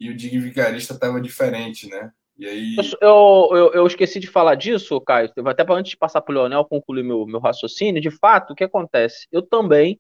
e 0.01 0.09
o 0.09 0.17
Dig 0.17 0.39
Vigarista 0.39 0.95
estava 0.95 1.21
diferente, 1.21 1.87
né? 1.91 2.11
E 2.39 2.47
aí... 2.47 2.77
Eu, 3.03 3.51
eu, 3.53 3.73
eu, 3.75 3.87
esqueci 3.87 4.19
de 4.19 4.27
falar 4.27 4.55
disso, 4.55 4.99
Caio, 5.03 5.31
até 5.45 5.63
para 5.63 5.75
antes 5.75 5.91
de 5.91 5.97
passar 5.99 6.23
para 6.23 6.33
o 6.33 6.39
Leonel 6.39 6.65
concluir 6.65 7.03
meu, 7.03 7.27
meu 7.27 7.39
raciocínio, 7.39 8.01
de 8.01 8.11
fato, 8.11 8.55
o 8.55 8.57
que 8.57 8.65
acontece? 8.65 9.29
Eu 9.31 9.43
também 9.43 9.99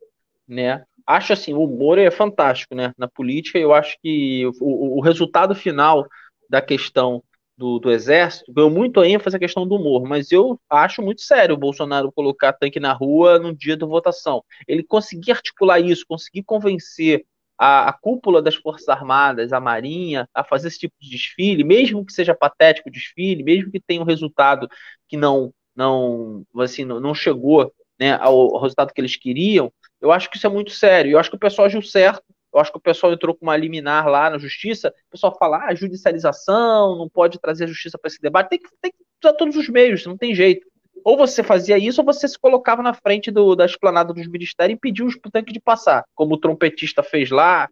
né? 0.48 0.82
Acho 1.06 1.32
assim, 1.32 1.52
o 1.52 1.62
humor 1.62 1.98
é 1.98 2.10
fantástico, 2.10 2.74
né? 2.74 2.92
Na 2.96 3.06
política, 3.06 3.58
eu 3.58 3.74
acho 3.74 3.96
que 4.02 4.46
o, 4.60 4.98
o 4.98 5.00
resultado 5.00 5.54
final 5.54 6.06
da 6.48 6.60
questão 6.60 7.22
do, 7.56 7.78
do 7.80 7.90
exército 7.90 8.52
ganhou 8.52 8.70
muito 8.70 9.02
ênfase 9.02 9.36
a 9.36 9.40
questão 9.40 9.66
do 9.66 9.74
humor, 9.74 10.04
mas 10.04 10.30
eu 10.30 10.60
acho 10.70 11.02
muito 11.02 11.22
sério 11.22 11.56
o 11.56 11.58
Bolsonaro 11.58 12.12
colocar 12.12 12.52
tanque 12.52 12.78
na 12.78 12.92
rua 12.92 13.38
no 13.38 13.54
dia 13.54 13.76
da 13.76 13.84
votação. 13.84 14.44
Ele 14.66 14.82
conseguir 14.82 15.32
articular 15.32 15.80
isso, 15.80 16.06
conseguir 16.06 16.44
convencer 16.44 17.26
a, 17.58 17.88
a, 17.88 17.92
cúpula 17.92 18.40
das 18.40 18.54
Forças 18.54 18.88
Armadas, 18.88 19.52
a 19.52 19.58
Marinha, 19.58 20.28
a 20.32 20.44
fazer 20.44 20.68
esse 20.68 20.78
tipo 20.78 20.94
de 21.00 21.10
desfile, 21.10 21.64
mesmo 21.64 22.06
que 22.06 22.12
seja 22.12 22.34
patético 22.34 22.88
o 22.88 22.92
desfile, 22.92 23.42
mesmo 23.42 23.72
que 23.72 23.80
tenha 23.80 24.00
um 24.00 24.04
resultado 24.04 24.68
que 25.08 25.16
não 25.16 25.52
não 25.74 26.44
assim 26.58 26.84
não, 26.84 27.00
não 27.00 27.14
chegou 27.14 27.72
né, 27.98 28.12
ao, 28.14 28.54
ao 28.54 28.62
resultado 28.62 28.92
que 28.92 29.00
eles 29.00 29.16
queriam, 29.16 29.72
eu 30.00 30.12
acho 30.12 30.30
que 30.30 30.36
isso 30.36 30.46
é 30.46 30.50
muito 30.50 30.70
sério. 30.70 31.12
Eu 31.12 31.18
acho 31.18 31.30
que 31.30 31.36
o 31.36 31.40
pessoal 31.40 31.66
agiu 31.66 31.82
certo. 31.82 32.22
Eu 32.52 32.60
acho 32.60 32.72
que 32.72 32.78
o 32.78 32.80
pessoal 32.80 33.12
entrou 33.12 33.34
com 33.34 33.44
uma 33.44 33.56
liminar 33.56 34.08
lá 34.08 34.30
na 34.30 34.38
justiça. 34.38 34.88
O 35.08 35.10
pessoal 35.10 35.36
fala, 35.38 35.66
ah, 35.66 35.74
judicialização, 35.74 36.96
não 36.96 37.08
pode 37.08 37.38
trazer 37.38 37.64
a 37.64 37.68
justiça 37.68 37.98
para 37.98 38.08
esse 38.08 38.20
debate. 38.20 38.50
Tem 38.50 38.58
que, 38.58 38.68
tem 38.80 38.90
que 38.90 38.98
usar 39.22 39.34
todos 39.34 39.56
os 39.56 39.68
meios, 39.68 40.04
não 40.06 40.16
tem 40.16 40.34
jeito. 40.34 40.66
Ou 41.04 41.16
você 41.16 41.42
fazia 41.42 41.78
isso, 41.78 42.00
ou 42.00 42.04
você 42.04 42.26
se 42.26 42.38
colocava 42.38 42.82
na 42.82 42.94
frente 42.94 43.30
do, 43.30 43.54
da 43.54 43.64
esplanada 43.64 44.12
dos 44.12 44.26
ministérios 44.26 44.76
e 44.76 44.80
pediu 44.80 45.06
os 45.06 45.16
tanques 45.32 45.52
de 45.52 45.60
passar, 45.60 46.04
como 46.14 46.34
o 46.34 46.38
trompetista 46.38 47.02
fez 47.02 47.30
lá. 47.30 47.68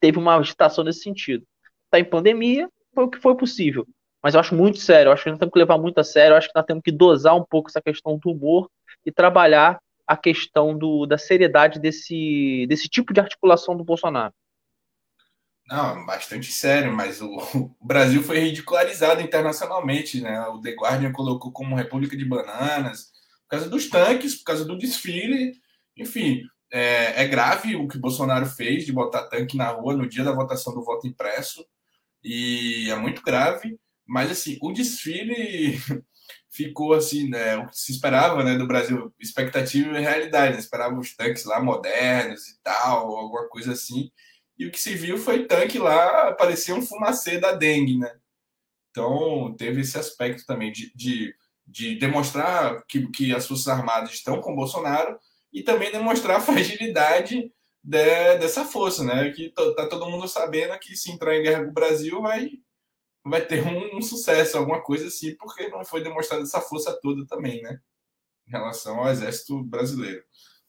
Teve 0.00 0.18
uma 0.18 0.36
agitação 0.36 0.84
nesse 0.84 1.00
sentido. 1.00 1.44
Está 1.84 1.98
em 1.98 2.04
pandemia, 2.04 2.68
foi 2.94 3.04
o 3.04 3.08
que 3.08 3.18
foi 3.18 3.36
possível. 3.36 3.86
mas 4.22 4.34
eu 4.34 4.40
acho 4.40 4.54
muito 4.54 4.78
sério. 4.78 5.10
Eu 5.10 5.12
acho 5.12 5.24
que 5.24 5.30
nós 5.30 5.38
temos 5.38 5.52
que 5.52 5.58
levar 5.58 5.78
muito 5.78 5.98
a 5.98 6.04
sério. 6.04 6.34
Eu 6.34 6.38
acho 6.38 6.48
que 6.48 6.56
nós 6.56 6.66
temos 6.66 6.82
que 6.82 6.92
dosar 6.92 7.36
um 7.36 7.44
pouco 7.44 7.70
essa 7.70 7.80
questão 7.80 8.18
do 8.18 8.30
humor 8.30 8.68
e 9.04 9.12
trabalhar 9.12 9.78
a 10.06 10.16
questão 10.16 10.76
do, 10.76 11.06
da 11.06 11.18
seriedade 11.18 11.80
desse, 11.80 12.66
desse 12.68 12.88
tipo 12.88 13.12
de 13.12 13.20
articulação 13.20 13.76
do 13.76 13.84
Bolsonaro. 13.84 14.32
Não, 15.68 16.06
bastante 16.06 16.52
sério, 16.52 16.92
mas 16.94 17.20
o, 17.20 17.28
o, 17.80 17.86
Brasil 17.86 18.22
foi 18.22 18.38
ridicularizado 18.38 19.20
internacionalmente, 19.20 20.20
né? 20.20 20.40
O 20.48 20.60
The 20.60 20.72
Guardian 20.72 21.12
colocou 21.12 21.50
como 21.50 21.74
República 21.74 22.16
de 22.16 22.24
Bananas, 22.24 23.10
por 23.42 23.50
causa 23.50 23.68
dos 23.68 23.88
tanques, 23.88 24.36
por 24.36 24.44
causa 24.44 24.64
do 24.64 24.78
desfile, 24.78 25.54
enfim, 25.96 26.42
é, 26.72 27.22
é 27.22 27.28
grave 27.28 27.74
o 27.74 27.88
que 27.88 27.96
o 27.96 28.00
Bolsonaro 28.00 28.46
fez 28.46 28.84
de 28.84 28.92
botar 28.92 29.24
tanque 29.24 29.56
na 29.56 29.68
rua 29.68 29.96
no 29.96 30.08
dia 30.08 30.22
da 30.22 30.32
votação 30.32 30.74
do 30.74 30.84
voto 30.84 31.06
impresso, 31.06 31.66
e 32.22 32.88
é 32.90 32.96
muito 32.96 33.22
grave, 33.22 33.78
mas 34.06 34.30
assim, 34.30 34.58
o 34.62 34.72
desfile 34.72 35.78
ficou 36.56 36.94
assim, 36.94 37.28
né? 37.28 37.56
O 37.58 37.68
que 37.68 37.78
se 37.78 37.92
esperava, 37.92 38.42
né, 38.42 38.56
do 38.56 38.66
Brasil, 38.66 39.12
expectativa 39.20 39.98
e 39.98 40.02
realidade, 40.02 40.54
né? 40.54 40.58
esperava 40.58 40.98
os 40.98 41.14
tanques 41.14 41.44
lá 41.44 41.60
modernos 41.60 42.48
e 42.48 42.62
tal, 42.62 43.14
alguma 43.14 43.46
coisa 43.48 43.72
assim. 43.72 44.10
E 44.58 44.66
o 44.66 44.70
que 44.70 44.80
se 44.80 44.94
viu 44.94 45.18
foi 45.18 45.46
tanque 45.46 45.78
lá, 45.78 46.32
parecia 46.32 46.74
um 46.74 46.80
fumacê 46.80 47.38
da 47.38 47.52
dengue, 47.52 47.98
né? 47.98 48.10
Então, 48.90 49.54
teve 49.58 49.82
esse 49.82 49.98
aspecto 49.98 50.46
também 50.46 50.72
de, 50.72 50.90
de, 50.94 51.34
de 51.66 51.98
demonstrar 51.98 52.82
que, 52.88 53.06
que 53.10 53.34
as 53.34 53.46
Forças 53.46 53.68
Armadas 53.68 54.12
estão 54.12 54.40
com 54.40 54.56
Bolsonaro 54.56 55.18
e 55.52 55.62
também 55.62 55.92
demonstrar 55.92 56.38
a 56.38 56.40
fragilidade 56.40 57.52
de, 57.84 58.38
dessa 58.38 58.64
força, 58.64 59.04
né? 59.04 59.30
Que 59.32 59.50
tá 59.50 59.86
todo 59.86 60.08
mundo 60.08 60.26
sabendo 60.26 60.78
que 60.78 60.96
se 60.96 61.10
entrar 61.12 61.36
em 61.36 61.42
guerra 61.42 61.64
com 61.64 61.70
o 61.70 61.74
Brasil 61.74 62.22
vai, 62.22 62.52
vai 63.28 63.40
ter 63.40 63.66
um, 63.66 63.98
um 63.98 64.02
sucesso, 64.02 64.56
alguma 64.56 64.80
coisa 64.82 65.06
assim, 65.08 65.34
porque 65.36 65.68
não 65.68 65.84
foi 65.84 66.02
demonstrada 66.02 66.42
essa 66.42 66.60
força 66.60 66.98
toda 67.02 67.26
também, 67.26 67.62
né? 67.62 67.78
Em 68.48 68.52
relação 68.52 69.00
ao 69.00 69.08
exército 69.08 69.62
brasileiro. 69.62 70.22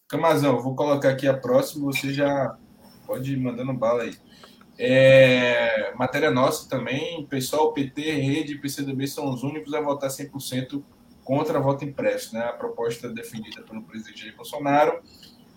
Camazão, 0.08 0.62
vou 0.62 0.76
colocar 0.76 1.10
aqui 1.10 1.28
a 1.28 1.38
próxima, 1.38 1.86
você 1.86 2.14
já 2.14 2.58
Pode 3.08 3.32
ir 3.32 3.38
mandando 3.38 3.74
bala 3.74 4.04
aí. 4.04 4.14
É, 4.78 5.94
matéria 5.96 6.30
nossa 6.30 6.70
também, 6.70 7.26
pessoal, 7.26 7.72
PT, 7.72 8.02
Rede 8.02 8.54
e 8.54 8.60
PCdoB 8.60 9.08
são 9.08 9.34
os 9.34 9.42
únicos 9.42 9.74
a 9.74 9.80
votar 9.80 10.10
100% 10.10 10.84
contra 11.24 11.58
a 11.58 11.62
voto 11.62 11.86
impresso. 11.86 12.36
Né? 12.36 12.42
A 12.42 12.52
proposta 12.52 13.10
defendida 13.10 13.62
pelo 13.64 13.82
presidente 13.82 14.20
Jair 14.20 14.36
Bolsonaro, 14.36 15.02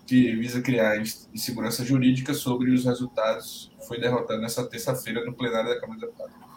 que 0.07 0.33
visa 0.37 0.61
criar 0.61 0.97
insegurança 0.97 1.83
jurídica 1.83 2.33
sobre 2.33 2.71
os 2.71 2.85
resultados, 2.85 3.69
foi 3.85 3.99
derrotada 3.99 4.39
nessa 4.39 4.65
terça-feira 4.65 5.25
no 5.25 5.33
plenário 5.33 5.69
da 5.69 5.79
Câmara 5.79 5.99
dos 5.99 6.09
Deputados. 6.09 6.50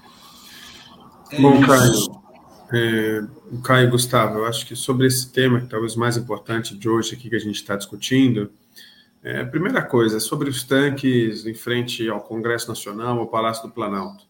É 1.30 1.40
Bom, 1.40 1.60
Caio, 1.60 1.92
é, 2.72 3.24
o 3.52 3.60
Caio 3.60 3.90
Gustavo, 3.90 4.38
eu 4.38 4.46
acho 4.46 4.66
que 4.66 4.74
sobre 4.74 5.06
esse 5.06 5.30
tema, 5.30 5.60
que 5.60 5.66
talvez 5.66 5.96
mais 5.96 6.16
importante 6.16 6.76
de 6.76 6.88
hoje 6.88 7.14
aqui 7.14 7.28
que 7.28 7.37
a 7.37 7.40
gente 7.40 7.56
está 7.56 7.76
discutindo, 7.76 8.50
é, 9.22 9.44
primeira 9.44 9.82
coisa, 9.82 10.20
sobre 10.20 10.50
os 10.50 10.62
tanques 10.64 11.46
em 11.46 11.54
frente 11.54 12.08
ao 12.08 12.20
Congresso 12.20 12.68
Nacional, 12.68 13.18
ao 13.18 13.26
Palácio 13.26 13.66
do 13.66 13.72
Planalto. 13.72 14.24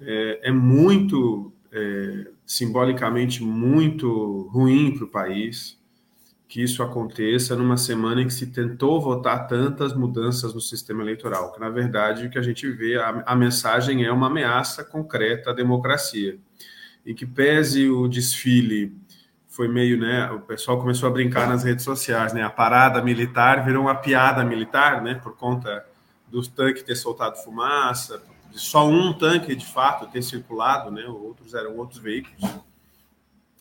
É, 0.00 0.48
é 0.48 0.52
muito, 0.52 1.52
é, 1.70 2.26
simbolicamente, 2.44 3.42
muito 3.42 4.48
ruim 4.52 4.92
para 4.96 5.04
o 5.04 5.08
país 5.08 5.80
que 6.52 6.62
isso 6.62 6.82
aconteça 6.82 7.56
numa 7.56 7.78
semana 7.78 8.20
em 8.20 8.26
que 8.26 8.34
se 8.34 8.48
tentou 8.48 9.00
votar 9.00 9.48
tantas 9.48 9.94
mudanças 9.94 10.52
no 10.52 10.60
sistema 10.60 11.02
eleitoral, 11.02 11.50
que, 11.50 11.58
na 11.58 11.70
verdade, 11.70 12.26
o 12.26 12.30
que 12.30 12.38
a 12.38 12.42
gente 12.42 12.70
vê, 12.70 12.98
a, 12.98 13.22
a 13.24 13.34
mensagem 13.34 14.04
é 14.04 14.12
uma 14.12 14.26
ameaça 14.26 14.84
concreta 14.84 15.48
à 15.48 15.54
democracia. 15.54 16.38
E 17.06 17.14
que 17.14 17.24
pese 17.24 17.88
o 17.88 18.06
desfile 18.06 18.94
foi 19.48 19.66
meio, 19.66 19.98
né? 19.98 20.30
O 20.30 20.40
pessoal 20.40 20.78
começou 20.78 21.08
a 21.08 21.10
brincar 21.10 21.48
nas 21.48 21.64
redes 21.64 21.86
sociais, 21.86 22.34
né? 22.34 22.42
A 22.42 22.50
parada 22.50 23.00
militar 23.00 23.64
virou 23.64 23.84
uma 23.84 23.94
piada 23.94 24.44
militar, 24.44 25.00
né? 25.00 25.14
Por 25.14 25.34
conta 25.34 25.86
dos 26.28 26.48
tanques 26.48 26.82
ter 26.82 26.96
soltado 26.96 27.38
fumaça, 27.38 28.22
só 28.50 28.86
um 28.86 29.14
tanque 29.14 29.56
de 29.56 29.64
fato 29.64 30.06
ter 30.06 30.20
circulado, 30.20 30.90
né? 30.90 31.06
Outros 31.06 31.54
eram 31.54 31.78
outros 31.78 31.98
veículos. 31.98 32.44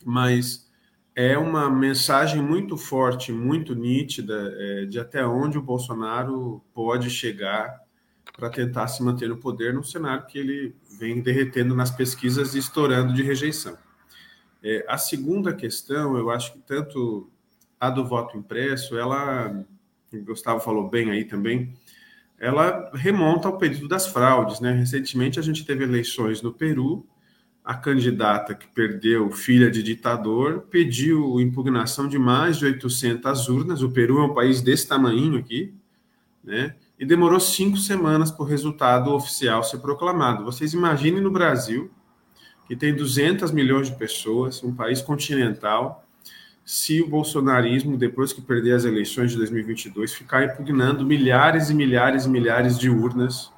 Mas 0.04 0.70
é 1.16 1.38
uma 1.38 1.70
mensagem 1.70 2.42
muito 2.42 2.78
forte, 2.78 3.32
muito 3.32 3.76
nítida 3.76 4.54
é, 4.58 4.86
de 4.86 5.00
até 5.00 5.26
onde 5.26 5.58
o 5.58 5.62
Bolsonaro 5.62 6.64
pode 6.74 7.10
chegar 7.10 7.82
para 8.38 8.50
tentar 8.50 8.88
se 8.88 9.04
manter 9.04 9.28
no 9.28 9.38
poder 9.38 9.74
num 9.74 9.84
cenário 9.84 10.26
que 10.26 10.38
ele 10.38 10.76
vem 10.98 11.22
derretendo 11.22 11.76
nas 11.76 11.92
pesquisas 11.92 12.56
e 12.56 12.60
estourando 12.60 13.14
de 13.14 13.24
rejeição. 13.24 13.78
É, 14.64 14.86
a 14.88 14.98
segunda 14.98 15.54
questão, 15.54 16.18
eu 16.18 16.30
acho 16.30 16.54
que 16.54 16.60
tanto 16.60 17.30
a 17.80 17.90
do 17.90 18.08
voto 18.08 18.38
impresso, 18.38 18.98
ela, 18.98 19.66
o 20.14 20.24
Gustavo 20.24 20.60
falou 20.60 20.90
bem 20.90 21.10
aí 21.10 21.26
também, 21.26 21.74
ela 22.40 22.90
remonta 22.94 23.48
ao 23.48 23.58
período 23.58 23.88
das 23.88 24.08
fraudes. 24.08 24.60
Né? 24.60 24.72
Recentemente 24.72 25.40
a 25.40 25.44
gente 25.44 25.66
teve 25.66 25.84
eleições 25.84 26.42
no 26.42 26.54
Peru, 26.54 27.06
a 27.64 27.76
candidata 27.76 28.56
que 28.56 28.68
perdeu, 28.68 29.30
filha 29.32 29.70
de 29.70 29.84
ditador, 29.84 30.62
pediu 30.70 31.40
impugnação 31.40 32.08
de 32.08 32.18
mais 32.18 32.58
de 32.58 32.66
800 32.66 33.48
urnas. 33.50 33.82
O 33.84 33.92
Peru 33.92 34.20
é 34.20 34.26
um 34.26 34.34
país 34.34 34.62
desse 34.62 34.88
tamanho 34.88 35.38
aqui, 35.38 35.74
né? 36.44 36.76
E 37.00 37.06
demorou 37.06 37.40
cinco 37.40 37.78
semanas 37.78 38.32
para 38.32 38.44
o 38.44 38.48
resultado 38.48 39.12
oficial 39.14 39.64
ser 39.64 39.80
proclamado. 39.80 40.44
Vocês 40.44 40.74
imaginem 40.74 41.22
no 41.22 41.32
Brasil 41.32 41.92
que 42.68 42.76
tem 42.76 42.96
200 42.96 43.52
milhões 43.52 43.90
de 43.90 43.96
pessoas, 43.96 44.64
um 44.64 44.74
país 44.74 45.02
continental, 45.02 46.08
se 46.64 47.02
o 47.02 47.10
bolsonarismo, 47.10 47.98
depois 47.98 48.32
que 48.32 48.42
perder 48.42 48.74
as 48.76 48.86
eleições 48.86 49.32
de 49.32 49.38
2022, 49.38 50.14
ficar 50.14 50.46
impugnando 50.46 51.06
milhares 51.06 51.70
e 51.70 51.74
milhares 51.74 52.26
e 52.26 52.30
milhares 52.30 52.80
de 52.80 52.90
urnas 52.90 53.52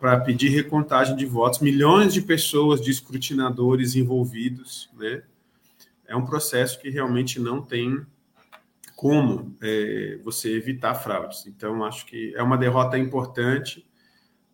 para 0.00 0.18
pedir 0.18 0.48
recontagem 0.48 1.14
de 1.14 1.26
votos, 1.26 1.60
milhões 1.60 2.14
de 2.14 2.22
pessoas, 2.22 2.80
de 2.80 2.90
escrutinadores 2.90 3.94
envolvidos, 3.94 4.90
né? 4.96 5.22
É 6.06 6.16
um 6.16 6.24
processo 6.24 6.80
que 6.80 6.88
realmente 6.88 7.38
não 7.38 7.60
tem 7.62 8.04
como 8.96 9.56
é, 9.62 10.18
você 10.24 10.56
evitar 10.56 10.94
fraudes. 10.94 11.46
Então, 11.46 11.84
acho 11.84 12.06
que 12.06 12.34
é 12.34 12.42
uma 12.42 12.56
derrota 12.56 12.98
importante, 12.98 13.86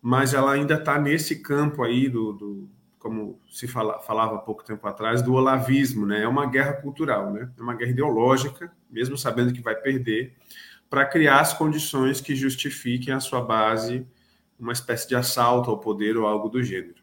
mas 0.01 0.33
ela 0.33 0.51
ainda 0.51 0.75
está 0.75 0.99
nesse 0.99 1.41
campo 1.41 1.81
aí 1.81 2.09
do, 2.09 2.33
do 2.33 2.69
como 2.99 3.39
se 3.49 3.67
fala, 3.67 3.99
falava 4.01 4.37
pouco 4.39 4.65
tempo 4.65 4.85
atrás, 4.85 5.21
do 5.21 5.33
olavismo, 5.33 6.05
né? 6.05 6.23
É 6.23 6.27
uma 6.27 6.45
guerra 6.45 6.73
cultural, 6.73 7.31
né? 7.31 7.49
É 7.57 7.61
uma 7.61 7.73
guerra 7.73 7.91
ideológica, 7.91 8.71
mesmo 8.89 9.17
sabendo 9.17 9.53
que 9.53 9.61
vai 9.61 9.75
perder, 9.75 10.35
para 10.89 11.05
criar 11.05 11.39
as 11.39 11.53
condições 11.53 12.19
que 12.19 12.35
justifiquem 12.35 13.13
a 13.13 13.19
sua 13.21 13.41
base, 13.41 14.05
uma 14.59 14.73
espécie 14.73 15.07
de 15.07 15.15
assalto 15.15 15.69
ao 15.69 15.79
poder 15.79 16.17
ou 16.17 16.25
algo 16.25 16.49
do 16.49 16.63
gênero. 16.63 17.01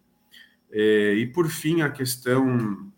É, 0.71 1.15
e 1.15 1.27
por 1.27 1.49
fim, 1.49 1.83
a 1.83 1.91
questão 1.91 2.91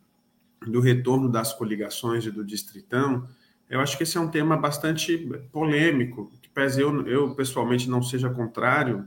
do 0.67 0.81
retorno 0.81 1.29
das 1.29 1.53
coligações 1.53 2.25
e 2.25 2.31
do 2.31 2.45
distritão, 2.45 3.29
eu 3.69 3.81
acho 3.81 3.97
que 3.97 4.03
esse 4.03 4.17
é 4.17 4.21
um 4.21 4.29
tema 4.29 4.57
bastante 4.57 5.19
polêmico, 5.53 6.33
que 6.41 6.49
pese 6.49 6.81
eu, 6.81 7.07
eu 7.07 7.35
pessoalmente 7.35 7.91
não 7.91 8.03
seja 8.03 8.31
contrário 8.31 9.07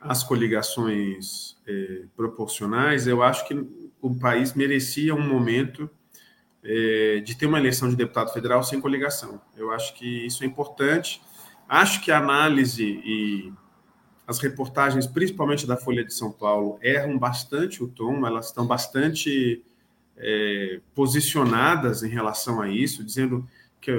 às 0.00 0.22
coligações 0.22 1.56
é, 1.66 2.04
proporcionais, 2.16 3.06
eu 3.06 3.22
acho 3.22 3.46
que 3.46 3.54
o 4.00 4.14
país 4.14 4.54
merecia 4.54 5.14
um 5.14 5.26
momento 5.26 5.88
é, 6.62 7.20
de 7.20 7.34
ter 7.36 7.46
uma 7.46 7.58
eleição 7.58 7.88
de 7.88 7.96
deputado 7.96 8.32
federal 8.32 8.62
sem 8.62 8.80
coligação. 8.80 9.40
Eu 9.56 9.70
acho 9.70 9.94
que 9.94 10.26
isso 10.26 10.42
é 10.42 10.46
importante. 10.46 11.22
Acho 11.68 12.02
que 12.02 12.10
a 12.10 12.18
análise 12.18 12.84
e 12.84 13.52
as 14.26 14.38
reportagens, 14.38 15.06
principalmente 15.06 15.66
da 15.66 15.76
Folha 15.76 16.04
de 16.04 16.14
São 16.14 16.32
Paulo, 16.32 16.78
erram 16.82 17.18
bastante 17.18 17.82
o 17.82 17.88
tom, 17.88 18.26
elas 18.26 18.46
estão 18.46 18.66
bastante 18.66 19.62
é, 20.16 20.80
posicionadas 20.94 22.02
em 22.02 22.08
relação 22.08 22.60
a 22.60 22.68
isso, 22.68 23.04
dizendo 23.04 23.46
que 23.80 23.92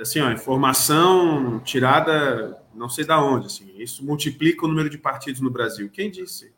assim, 0.00 0.20
ó, 0.20 0.30
informação 0.30 1.60
tirada 1.60 2.58
não 2.74 2.88
sei 2.88 3.04
da 3.04 3.22
onde, 3.22 3.46
assim, 3.46 3.70
isso 3.76 4.04
multiplica 4.04 4.64
o 4.64 4.68
número 4.68 4.88
de 4.88 4.96
partidos 4.96 5.40
no 5.40 5.50
Brasil. 5.50 5.90
Quem 5.90 6.10
disse? 6.10 6.52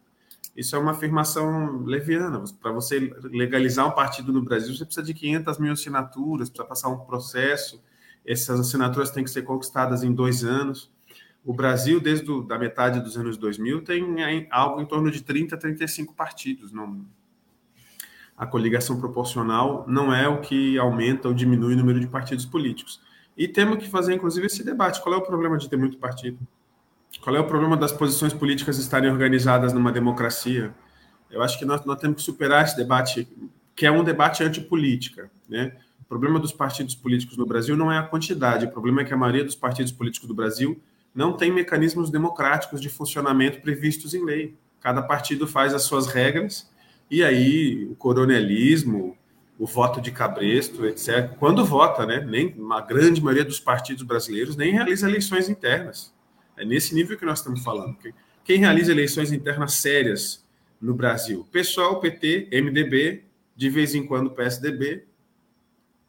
Isso 0.57 0.77
é 0.77 0.79
uma 0.79 0.93
afirmação 0.93 1.83
leviana. 1.83 2.45
Para 2.61 2.71
você 2.73 3.12
legalizar 3.25 3.87
um 3.87 3.93
partido 3.93 4.33
no 4.33 4.43
Brasil, 4.43 4.75
você 4.75 4.85
precisa 4.85 5.05
de 5.05 5.15
500 5.15 5.59
mil 5.59 5.73
assinaturas, 5.73 6.51
precisa 6.51 6.69
passar 6.69 6.88
um 6.88 6.99
processo. 6.99 7.83
Essas 8.25 8.61
assinaturas 8.61 9.11
têm 9.11 9.25
que 9.25 9.31
ser 9.31 9.43
conquistadas 9.43 10.03
em 10.05 10.12
dois 10.12 10.45
anos. 10.45 10.91
O 11.45 11.53
Brasil, 11.53 12.01
desde 12.01 12.31
a 12.31 12.41
da 12.41 12.59
metade 12.59 13.01
dos 13.01 13.17
anos 13.17 13.37
2000, 13.37 13.83
tem 13.83 14.49
algo 14.51 14.81
em 14.81 14.87
torno 14.87 15.11
de 15.11 15.23
30, 15.23 15.57
35 15.57 16.15
partidos. 16.15 16.73
Não, 16.73 17.05
a 18.37 18.47
coligação 18.47 18.99
proporcional 18.99 19.85
não 19.89 20.15
é 20.15 20.29
o 20.29 20.41
que 20.41 20.79
aumenta 20.79 21.29
ou 21.29 21.35
diminui 21.35 21.75
o 21.75 21.77
número 21.77 21.99
de 21.99 22.07
partidos 22.07 22.47
políticos. 22.47 23.01
E 23.37 23.49
temos 23.49 23.79
que 23.79 23.89
fazer, 23.89 24.15
inclusive, 24.15 24.47
esse 24.47 24.65
debate. 24.65 25.01
Qual 25.03 25.15
é 25.15 25.19
o 25.19 25.23
problema 25.23 25.59
de 25.59 25.69
ter 25.69 25.77
muito 25.77 25.99
partido? 25.99 26.39
Qual 27.21 27.35
é 27.35 27.41
o 27.41 27.47
problema 27.47 27.77
das 27.77 27.93
posições 27.93 28.33
políticas 28.33 28.79
estarem 28.79 29.11
organizadas 29.11 29.73
numa 29.73 29.93
democracia? 29.93 30.75
eu 31.33 31.43
acho 31.43 31.59
que 31.59 31.65
nós, 31.65 31.85
nós 31.85 31.99
temos 31.99 32.17
que 32.17 32.23
superar 32.23 32.63
esse 32.63 32.77
debate, 32.77 33.27
que 33.75 33.87
é 33.87 33.91
um 33.91 34.05
debate 34.05 34.45
antipolítica. 34.45 35.31
Né? 35.49 35.75
O 36.01 36.05
problema 36.05 36.39
dos 36.39 36.53
partidos 36.53 36.95
políticos 36.95 37.39
no 37.39 37.47
Brasil 37.47 37.75
não 37.75 37.91
é 37.91 37.99
a 37.99 38.03
quantidade, 38.03 38.67
o 38.67 38.71
problema 38.71 39.01
é 39.01 39.05
que 39.05 39.15
a 39.15 39.17
maioria 39.17 39.43
dos 39.43 39.55
partidos 39.55 39.91
políticos 39.91 40.29
do 40.29 40.35
Brasil 40.35 40.81
não 41.14 41.37
tem 41.37 41.53
mecanismos 41.53 42.11
democráticos 42.11 42.81
de 42.81 42.88
funcionamento 42.88 43.61
previstos 43.61 44.14
em 44.14 44.25
lei. 44.25 44.55
Cada 44.81 45.03
partido 45.03 45.46
faz 45.46 45.75
as 45.75 45.83
suas 45.83 46.07
regras, 46.07 46.70
e 47.11 47.22
aí 47.22 47.87
o 47.90 47.94
coronelismo, 47.94 49.16
o 49.59 49.66
voto 49.66 50.01
de 50.01 50.11
cabresto, 50.11 50.87
etc. 50.87 51.37
Quando 51.38 51.64
vota, 51.64 52.07
né? 52.07 52.20
Nem 52.20 52.57
a 52.72 52.81
grande 52.81 53.20
maioria 53.20 53.44
dos 53.44 53.61
partidos 53.61 54.03
brasileiros 54.03 54.57
nem 54.57 54.72
realiza 54.72 55.09
eleições 55.09 55.48
internas. 55.48 56.12
É 56.57 56.64
nesse 56.64 56.94
nível 56.94 57.18
que 57.18 57.25
nós 57.25 57.38
estamos 57.38 57.62
falando. 57.62 57.96
Quem 58.44 58.59
realiza 58.59 58.90
eleições 58.90 59.31
internas 59.31 59.75
sérias 59.75 60.44
no 60.81 60.94
Brasil? 60.94 61.46
Pessoal, 61.53 62.01
PT, 62.01 62.48
MDB, 62.53 63.25
de 63.55 63.70
vez 63.70 63.94
em 63.94 64.05
quando 64.05 64.31
PSDB, 64.31 65.05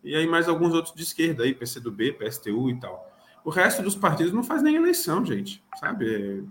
e 0.04 0.16
aí 0.16 0.28
mais 0.28 0.50
alguns 0.50 0.74
outros 0.74 0.96
de 0.96 1.04
esquerda 1.04 1.44
aí, 1.44 1.54
PCdoB, 1.54 2.14
PSTU 2.14 2.70
e 2.70 2.80
tal. 2.80 3.13
O 3.44 3.50
resto 3.50 3.82
dos 3.82 3.96
partidos 3.96 4.34
não 4.34 4.44
faz 4.44 4.62
nem 4.62 4.76
eleição, 4.76 5.26
gente, 5.26 5.64
sabe? 5.80 6.46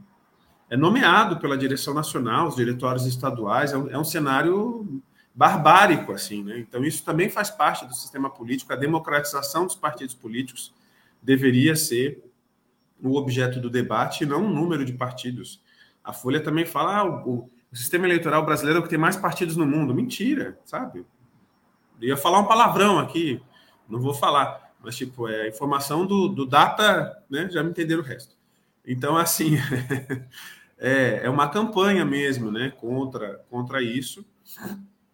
É, 0.71 0.75
é 0.75 0.77
nomeado 0.77 1.39
pela 1.39 1.57
direção 1.57 1.95
nacional, 1.95 2.49
os 2.49 2.57
diretórios 2.57 3.07
estaduais, 3.07 3.73
é 3.73 3.79
um, 3.79 3.91
é 3.91 3.99
um 3.99 4.05
cenário 4.05 5.03
barbárico, 5.35 6.13
assim, 6.13 6.43
né? 6.43 6.59
Então, 6.59 6.85
isso 6.85 7.05
também 7.05 7.29
faz 7.29 7.51
parte 7.51 7.87
do 7.87 7.95
sistema 7.95 8.29
político. 8.29 8.73
A 8.73 8.77
democratização 8.77 9.67
dos 9.67 9.75
partidos 9.75 10.15
políticos 10.15 10.75
deveria 11.23 11.75
ser 11.75 12.23
o 13.03 13.17
objeto 13.17 13.61
do 13.61 13.69
debate 13.69 14.25
não 14.25 14.47
o 14.47 14.51
número 14.51 14.85
de 14.85 14.93
partidos. 14.93 15.61
A 16.05 16.13
Folha 16.13 16.41
também 16.41 16.65
fala 16.65 16.99
ah, 16.99 17.05
o, 17.05 17.51
o, 17.71 17.77
sistema 17.77 18.07
eleitoral 18.07 18.45
brasileiro 18.45 18.79
é 18.79 18.81
o 18.81 18.83
que 18.83 18.91
tem 18.91 18.99
mais 18.99 19.17
partidos 19.17 19.57
no 19.57 19.67
mundo. 19.67 19.95
Mentira, 19.95 20.59
sabe? 20.65 21.05
Eu 22.01 22.09
ia 22.09 22.17
falar 22.17 22.39
um 22.41 22.47
palavrão 22.47 22.99
aqui, 22.99 23.41
não 23.89 24.01
vou 24.01 24.15
falar, 24.15 24.62
mas 24.83 24.97
tipo, 24.97 25.29
é 25.29 25.43
a 25.43 25.49
informação 25.49 26.07
do, 26.07 26.29
do 26.29 26.47
data, 26.47 27.23
né? 27.31 27.49
Já 27.51 27.63
me 27.63 27.71
entenderam 27.71 28.03
o 28.03 28.05
resto. 28.05 28.35
Então, 28.87 29.17
assim, 29.17 29.57
é, 30.79 31.21
é 31.25 31.31
uma 31.31 31.49
campanha 31.49 32.05
mesmo, 32.05 32.51
né? 32.51 32.71
Contra, 32.71 33.45
contra 33.49 33.83
isso. 33.83 34.25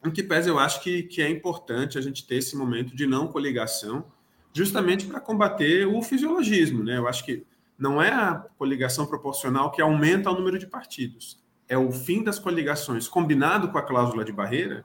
Em 0.05 0.11
que 0.11 0.23
pese 0.23 0.49
eu 0.49 0.59
acho 0.59 0.83
que, 0.83 1.03
que 1.03 1.21
é 1.21 1.29
importante 1.29 1.99
a 1.99 2.01
gente 2.01 2.27
ter 2.27 2.37
esse 2.37 2.57
momento 2.57 2.95
de 2.95 3.07
não 3.07 3.27
coligação, 3.27 4.07
justamente 4.53 5.07
para 5.07 5.21
combater 5.21 5.87
o 5.87 6.01
fisiologismo. 6.03 6.83
Né? 6.83 6.97
Eu 6.97 7.09
acho 7.09 7.25
que 7.25 7.45
não 7.79 8.01
é 8.01 8.11
a 8.11 8.35
coligação 8.57 9.07
proporcional 9.07 9.71
que 9.71 9.83
aumenta 9.83 10.31
o 10.31 10.35
número 10.35 10.59
de 10.59 10.67
partidos, 10.67 11.41
é 11.69 11.77
o 11.77 11.93
fim 11.93 12.25
das 12.25 12.39
coligações 12.39 13.07
combinado 13.07 13.69
com 13.69 13.79
a 13.79 13.83
cláusula 13.83 14.25
de 14.25 14.33
barreira 14.33 14.85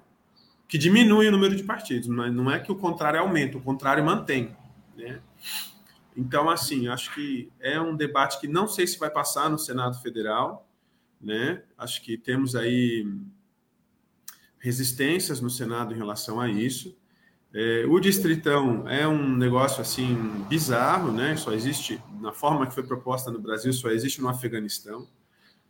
que 0.68 0.78
diminui 0.78 1.28
o 1.28 1.32
número 1.32 1.56
de 1.56 1.64
partidos. 1.64 2.08
Não 2.10 2.52
é 2.52 2.60
que 2.60 2.72
o 2.72 2.76
contrário 2.76 3.20
aumenta, 3.20 3.58
o 3.58 3.62
contrário 3.62 4.04
mantém. 4.04 4.56
Né? 4.96 5.22
Então, 6.16 6.50
assim, 6.50 6.88
acho 6.88 7.14
que 7.14 7.52
é 7.60 7.80
um 7.80 7.96
debate 7.96 8.40
que 8.40 8.48
não 8.48 8.68
sei 8.68 8.86
se 8.86 9.00
vai 9.00 9.10
passar 9.10 9.50
no 9.50 9.58
Senado 9.58 10.00
Federal. 10.02 10.68
Né? 11.20 11.64
Acho 11.78 12.02
que 12.02 12.18
temos 12.18 12.56
aí 12.56 13.08
resistências 14.60 15.42
no 15.42 15.50
Senado 15.50 15.94
em 15.94 15.98
relação 15.98 16.40
a 16.40 16.48
isso. 16.48 16.98
É, 17.54 17.86
o 17.88 18.00
distritão 18.00 18.88
é 18.90 19.08
um 19.08 19.36
negócio 19.36 19.80
assim 19.80 20.16
bizarro, 20.50 21.12
né? 21.12 21.36
Só 21.36 21.52
existe 21.52 22.02
na 22.20 22.32
forma 22.32 22.66
que 22.66 22.74
foi 22.74 22.82
proposta 22.82 23.30
no 23.30 23.40
Brasil, 23.40 23.72
só 23.72 23.90
existe 23.90 24.20
no 24.22 24.28
Afeganistão. 24.28 25.08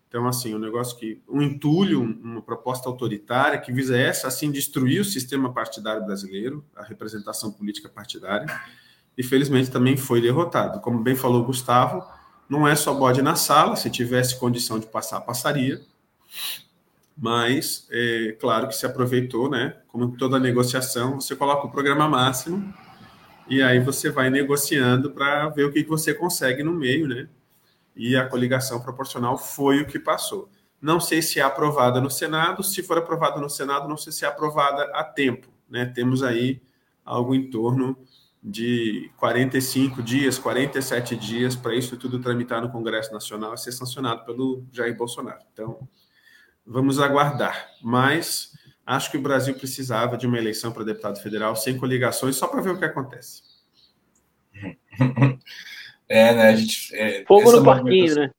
Então, 0.07 0.27
assim, 0.27 0.53
um 0.53 0.59
negócio 0.59 0.97
que 0.97 1.21
um 1.27 1.41
entulho, 1.41 2.01
uma 2.01 2.41
proposta 2.41 2.88
autoritária 2.88 3.59
que 3.59 3.73
visa 3.73 3.97
essa 3.97 4.27
assim 4.27 4.51
destruir 4.51 5.01
o 5.01 5.05
sistema 5.05 5.51
partidário 5.51 6.05
brasileiro, 6.05 6.63
a 6.75 6.83
representação 6.83 7.51
política 7.51 7.89
partidária. 7.89 8.45
E 9.17 9.23
felizmente 9.23 9.69
também 9.69 9.95
foi 9.95 10.21
derrotado. 10.21 10.80
Como 10.82 10.99
bem 10.99 11.15
falou 11.15 11.41
o 11.41 11.45
Gustavo, 11.45 12.04
não 12.49 12.67
é 12.67 12.76
só 12.76 12.93
bode 12.93 13.21
na 13.21 13.36
sala, 13.36 13.76
se 13.76 13.89
tivesse 13.89 14.39
condição 14.39 14.80
de 14.80 14.88
passar, 14.88 15.21
passaria 15.21 15.82
mas 17.17 17.88
é 17.91 18.36
claro 18.39 18.67
que 18.67 18.76
se 18.76 18.86
aproveitou, 18.86 19.49
né? 19.49 19.78
Como 19.88 20.17
toda 20.17 20.39
negociação, 20.39 21.19
você 21.21 21.36
coloca 21.36 21.67
o 21.67 21.71
programa 21.71 22.08
máximo 22.08 22.73
e 23.47 23.62
aí 23.62 23.80
você 23.80 24.10
vai 24.10 24.30
negociando 24.30 25.12
para 25.12 25.49
ver 25.49 25.65
o 25.65 25.71
que 25.71 25.84
você 25.84 26.13
consegue 26.13 26.63
no 26.63 26.73
meio, 26.73 27.08
né? 27.08 27.28
E 27.95 28.15
a 28.15 28.28
coligação 28.28 28.80
proporcional 28.82 29.38
foi 29.38 29.82
o 29.82 29.86
que 29.86 29.99
passou. 29.99 30.49
Não 30.82 30.99
sei 30.99 31.21
se 31.21 31.39
é 31.39 31.43
aprovada 31.43 32.02
no 32.02 32.10
Senado, 32.10 32.63
se 32.63 32.82
for 32.82 32.97
aprovada 32.97 33.39
no 33.39 33.49
Senado, 33.49 33.88
não 33.88 33.97
sei 33.97 34.12
se 34.12 34.26
é 34.26 34.28
aprovada 34.28 34.84
a 34.95 35.04
tempo, 35.04 35.47
né? 35.69 35.86
Temos 35.86 36.23
aí 36.23 36.62
algo 37.06 37.36
em 37.36 37.49
torno 37.49 37.97
de 38.43 39.10
45 39.17 40.03
dias, 40.03 40.38
47 40.38 41.15
dias 41.15 41.56
para 41.56 41.73
isso 41.73 41.95
tudo 41.95 42.19
tramitar 42.19 42.62
no 42.62 42.69
Congresso 42.69 43.13
Nacional 43.13 43.53
e 43.53 43.58
ser 43.58 43.71
sancionado 43.71 44.25
pelo 44.25 44.65
Jair 44.71 44.95
Bolsonaro. 44.97 45.39
Então, 45.53 45.88
Vamos 46.65 46.99
aguardar. 46.99 47.69
Mas 47.82 48.53
acho 48.86 49.12
que 49.12 49.17
o 49.17 49.21
Brasil 49.21 49.53
precisava 49.56 50.17
de 50.17 50.25
uma 50.25 50.38
eleição 50.38 50.71
para 50.71 50.84
deputado 50.84 51.21
federal 51.21 51.56
sem 51.56 51.77
coligações, 51.77 52.36
só 52.36 52.47
para 52.47 52.62
ver 52.62 52.71
o 52.71 52.79
que 52.79 52.86
acontece. 52.86 53.43
É, 56.10 56.36
né? 56.36 56.49
A 56.49 56.56
gente, 56.56 56.93
é, 56.95 57.23
Fogo 57.25 57.49
no 57.49 57.63
parquinho, 57.63 58.13
né? 58.13 58.29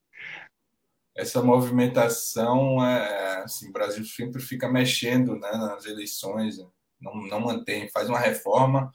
Essa 1.16 1.42
movimentação, 1.42 2.84
é, 2.84 3.42
assim, 3.42 3.70
o 3.70 3.72
Brasil 3.72 4.04
sempre 4.04 4.40
fica 4.40 4.68
mexendo 4.68 5.34
né, 5.36 5.50
nas 5.50 5.86
eleições, 5.86 6.58
né? 6.58 6.66
não, 7.00 7.16
não 7.26 7.40
mantém, 7.40 7.90
faz 7.90 8.08
uma 8.08 8.20
reforma 8.20 8.92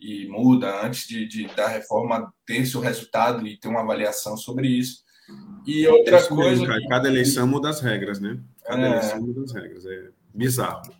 e 0.00 0.26
muda 0.28 0.84
antes 0.84 1.06
de, 1.06 1.26
de 1.26 1.46
da 1.54 1.68
reforma 1.68 2.32
ter 2.46 2.64
seu 2.64 2.80
resultado 2.80 3.46
e 3.46 3.56
ter 3.56 3.68
uma 3.68 3.82
avaliação 3.82 4.36
sobre 4.36 4.68
isso. 4.68 5.04
E 5.66 5.86
outra 5.86 6.18
isso 6.18 6.28
coisa. 6.28 6.66
Mesmo, 6.66 6.88
cada 6.88 7.08
eleição 7.08 7.46
muda 7.46 7.68
as 7.68 7.80
regras, 7.80 8.18
né? 8.18 8.40
Cada 8.64 8.82
é... 8.82 8.90
eleição 8.90 9.20
muda 9.20 9.42
as 9.42 9.52
regras. 9.52 9.86
É 9.86 10.08
bizarro. 10.34 10.92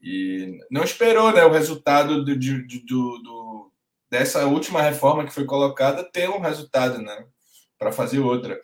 E 0.00 0.58
não 0.70 0.82
esperou 0.82 1.32
né, 1.32 1.44
o 1.44 1.52
resultado 1.52 2.24
do, 2.24 2.36
do, 2.36 3.18
do, 3.18 3.72
dessa 4.10 4.46
última 4.46 4.82
reforma 4.82 5.24
que 5.24 5.32
foi 5.32 5.44
colocada 5.44 6.02
ter 6.02 6.28
um 6.28 6.40
resultado 6.40 7.00
né, 7.00 7.24
para 7.78 7.92
fazer 7.92 8.18
outra. 8.18 8.60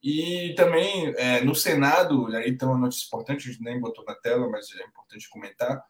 E 0.00 0.54
também 0.56 1.12
é, 1.16 1.40
no 1.40 1.56
Senado, 1.56 2.26
aí 2.36 2.56
tem 2.56 2.68
uma 2.68 2.78
notícia 2.78 3.06
importante, 3.06 3.48
a 3.48 3.52
gente 3.52 3.64
nem 3.64 3.80
botou 3.80 4.04
na 4.04 4.14
tela, 4.14 4.48
mas 4.48 4.70
é 4.78 4.84
importante 4.84 5.28
comentar. 5.28 5.82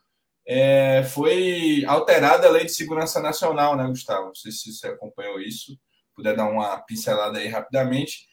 É, 0.46 1.02
foi 1.02 1.84
alterada 1.86 2.46
a 2.46 2.50
Lei 2.50 2.64
de 2.64 2.72
Segurança 2.72 3.20
Nacional, 3.20 3.76
né, 3.76 3.86
Gustavo? 3.86 4.26
Não 4.26 4.34
sei 4.34 4.52
se 4.52 4.72
você 4.72 4.88
acompanhou 4.88 5.40
isso, 5.40 5.76
puder 6.14 6.36
dar 6.36 6.48
uma 6.48 6.78
pincelada 6.82 7.38
aí 7.38 7.48
rapidamente. 7.48 8.26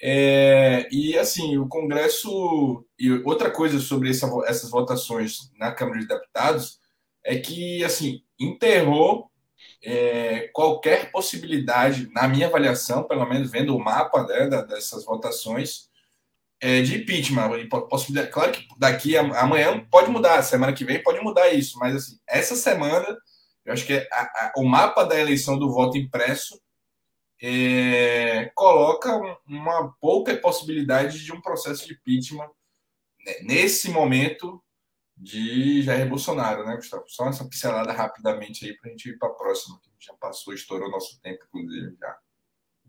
É, 0.00 0.86
e 0.92 1.16
assim, 1.18 1.56
o 1.56 1.66
Congresso. 1.68 2.84
E 2.98 3.10
outra 3.24 3.50
coisa 3.50 3.78
sobre 3.78 4.10
essa, 4.10 4.30
essas 4.46 4.70
votações 4.70 5.50
na 5.58 5.72
Câmara 5.72 6.00
de 6.00 6.06
Deputados 6.06 6.78
é 7.24 7.36
que 7.38 7.82
assim 7.82 8.22
enterrou 8.38 9.30
é, 9.82 10.48
qualquer 10.52 11.10
possibilidade, 11.10 12.08
na 12.12 12.28
minha 12.28 12.46
avaliação, 12.46 13.04
pelo 13.04 13.26
menos 13.26 13.50
vendo 13.50 13.74
o 13.74 13.82
mapa 13.82 14.24
né, 14.24 14.48
dessas 14.64 15.04
votações, 15.04 15.88
é, 16.60 16.82
de 16.82 16.98
impeachment. 16.98 17.68
Possibilidade, 17.88 18.32
claro 18.32 18.52
que 18.52 18.66
daqui 18.78 19.16
amanhã 19.16 19.84
pode 19.90 20.10
mudar, 20.10 20.42
semana 20.42 20.72
que 20.72 20.84
vem 20.84 21.02
pode 21.02 21.20
mudar 21.20 21.48
isso, 21.48 21.78
mas 21.78 21.94
assim, 21.94 22.18
essa 22.26 22.56
semana 22.56 23.06
eu 23.64 23.72
acho 23.72 23.84
que 23.84 23.94
é 23.94 24.08
a, 24.12 24.22
a, 24.22 24.52
o 24.58 24.64
mapa 24.64 25.04
da 25.04 25.18
eleição 25.18 25.58
do 25.58 25.72
voto 25.72 25.98
impresso 25.98 26.60
é, 27.42 28.50
coloca 28.54 29.10
uma 29.46 29.92
pouca 30.00 30.36
possibilidade 30.36 31.24
de 31.24 31.32
um 31.32 31.40
processo 31.40 31.86
de 31.86 31.94
impeachment 31.94 32.48
né, 33.24 33.34
nesse 33.42 33.90
momento 33.90 34.62
de 35.16 35.82
Jair 35.82 36.08
Bolsonaro, 36.08 36.64
né, 36.64 36.76
Gustavo? 36.76 37.04
Só 37.08 37.28
essa 37.28 37.44
pincelada 37.44 37.92
rapidamente 37.92 38.64
aí 38.64 38.76
para 38.76 38.88
a 38.88 38.90
gente 38.90 39.08
ir 39.08 39.18
para 39.18 39.28
a 39.28 39.34
próxima, 39.34 39.80
que 39.80 39.90
já 39.98 40.14
passou, 40.14 40.54
estourou 40.54 40.90
nosso 40.90 41.20
tempo, 41.20 41.44
inclusive, 41.46 41.96
já. 41.98 42.18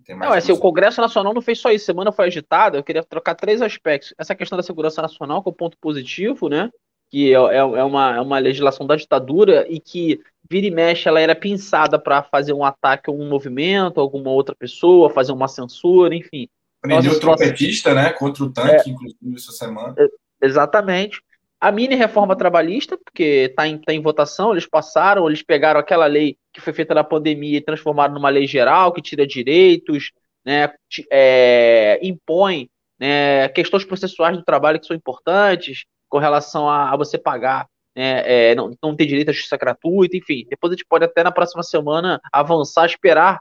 Não, 0.10 0.34
é 0.34 0.38
assim, 0.38 0.52
o 0.52 0.58
Congresso 0.58 1.02
Nacional 1.02 1.34
não 1.34 1.42
fez 1.42 1.60
só 1.60 1.72
isso. 1.72 1.86
Semana 1.86 2.12
foi 2.12 2.28
agitada. 2.28 2.78
Eu 2.78 2.84
queria 2.84 3.04
trocar 3.04 3.36
três 3.36 3.62
aspectos. 3.62 4.14
Essa 4.18 4.36
questão 4.36 4.58
da 4.58 4.64
segurança 4.64 5.02
nacional, 5.02 5.42
que 5.42 5.50
é 5.50 5.52
o 5.52 5.54
um 5.54 5.58
ponto 5.58 5.78
positivo, 5.80 6.48
né? 6.48 6.70
Que 7.10 7.34
é, 7.34 7.38
é, 7.38 7.58
é, 7.58 7.84
uma, 7.84 8.16
é 8.16 8.22
uma 8.22 8.40
legislação 8.40 8.86
da 8.86 8.96
ditadura 8.96 9.66
e 9.70 9.80
que 9.80 10.22
vira 10.50 10.68
e 10.68 10.72
mexe, 10.72 11.08
ela 11.08 11.20
era 11.20 11.36
pensada 11.36 12.00
para 12.00 12.24
fazer 12.24 12.54
um 12.54 12.64
ataque 12.64 13.10
a 13.10 13.14
um 13.14 13.28
movimento, 13.28 14.00
a 14.00 14.04
alguma 14.04 14.30
outra 14.30 14.56
pessoa, 14.56 15.10
fazer 15.10 15.34
uma 15.34 15.48
censura, 15.48 16.16
enfim. 16.16 16.48
Prendeu 16.82 17.12
o 17.12 17.20
trompetista, 17.20 17.94
né? 17.94 18.12
Contra 18.12 18.44
o 18.44 18.52
tanque, 18.52 18.90
é, 18.90 18.94
inclusive, 18.94 19.36
essa 19.36 19.52
semana. 19.52 19.96
Exatamente. 20.42 21.22
A 21.60 21.72
mini 21.72 21.96
reforma 21.96 22.36
trabalhista, 22.36 22.98
porque 22.98 23.48
está 23.50 23.68
em, 23.68 23.78
tá 23.80 23.92
em 23.92 24.02
votação, 24.02 24.52
eles 24.52 24.68
passaram, 24.68 25.28
eles 25.28 25.42
pegaram 25.42 25.80
aquela 25.80 26.06
lei 26.06 26.38
que 26.58 26.62
foi 26.62 26.74
feita 26.74 26.96
na 26.96 27.04
pandemia 27.04 27.60
e 27.60 27.62
transformaram 27.62 28.16
numa 28.16 28.30
lei 28.30 28.48
geral 28.48 28.92
que 28.92 29.00
tira 29.00 29.28
direitos, 29.28 30.12
né, 30.44 30.74
é, 31.12 32.00
impõe 32.02 32.68
né, 33.00 33.48
questões 33.50 33.86
processuais 33.86 34.36
do 34.36 34.44
trabalho 34.44 34.80
que 34.80 34.88
são 34.88 34.96
importantes, 34.96 35.86
com 36.10 36.18
relação 36.18 36.68
a, 36.68 36.92
a 36.92 36.98
você 36.98 37.16
pagar, 37.16 37.68
né, 37.96 38.24
é, 38.26 38.56
não, 38.56 38.72
não 38.82 38.96
ter 38.96 39.06
direito 39.06 39.30
à 39.30 39.34
justiça 39.34 39.56
gratuita, 39.56 40.18
enfim. 40.18 40.48
Depois 40.50 40.72
a 40.72 40.76
gente 40.76 40.86
pode 40.90 41.06
até 41.06 41.24
na 41.24 41.32
próxima 41.32 41.62
semana 41.62 42.20
avançar, 42.34 42.88
esperar 42.88 43.40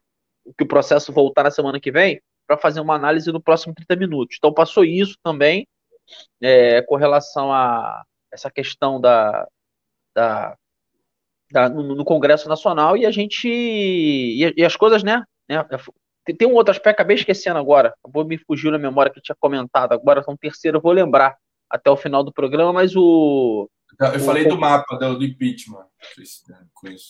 que 0.58 0.64
o 0.64 0.68
processo 0.68 1.10
voltar 1.10 1.44
na 1.44 1.50
semana 1.50 1.80
que 1.80 1.90
vem, 1.90 2.20
para 2.46 2.58
fazer 2.58 2.80
uma 2.80 2.94
análise 2.94 3.32
no 3.32 3.40
próximo 3.40 3.74
30 3.74 3.96
minutos. 3.96 4.36
Então 4.38 4.52
passou 4.52 4.84
isso 4.84 5.16
também, 5.24 5.66
é, 6.42 6.82
com 6.82 6.96
relação 6.96 7.50
a 7.50 8.04
essa 8.30 8.50
questão 8.50 9.00
da, 9.00 9.48
da, 10.14 10.54
da 11.50 11.68
no, 11.68 11.94
no, 11.94 12.04
Congresso 12.04 12.48
Nacional, 12.48 12.96
e 12.96 13.06
a 13.06 13.10
gente. 13.10 13.48
E, 13.48 14.52
e 14.56 14.64
as 14.64 14.76
coisas, 14.76 15.02
né? 15.02 15.22
né 15.48 15.64
tem 16.34 16.48
um 16.48 16.54
outro 16.54 16.72
aspecto, 16.72 16.96
acabei 16.96 17.16
esquecendo 17.16 17.58
agora. 17.58 17.94
Acabou 18.00 18.24
me 18.24 18.38
fugiu 18.38 18.70
na 18.70 18.78
memória 18.78 19.12
que 19.12 19.18
eu 19.18 19.22
tinha 19.22 19.36
comentado. 19.38 19.92
Agora, 19.92 20.20
então, 20.20 20.36
terceiro, 20.36 20.78
eu 20.78 20.82
vou 20.82 20.92
lembrar 20.92 21.36
até 21.70 21.90
o 21.90 21.96
final 21.96 22.24
do 22.24 22.32
programa, 22.32 22.72
mas 22.72 22.94
o. 22.96 23.68
Eu 23.98 24.20
falei 24.20 24.44
o, 24.44 24.48
do 24.48 24.58
mapa 24.58 24.96
do, 24.96 25.18
do 25.18 25.24
impeachment. 25.24 25.86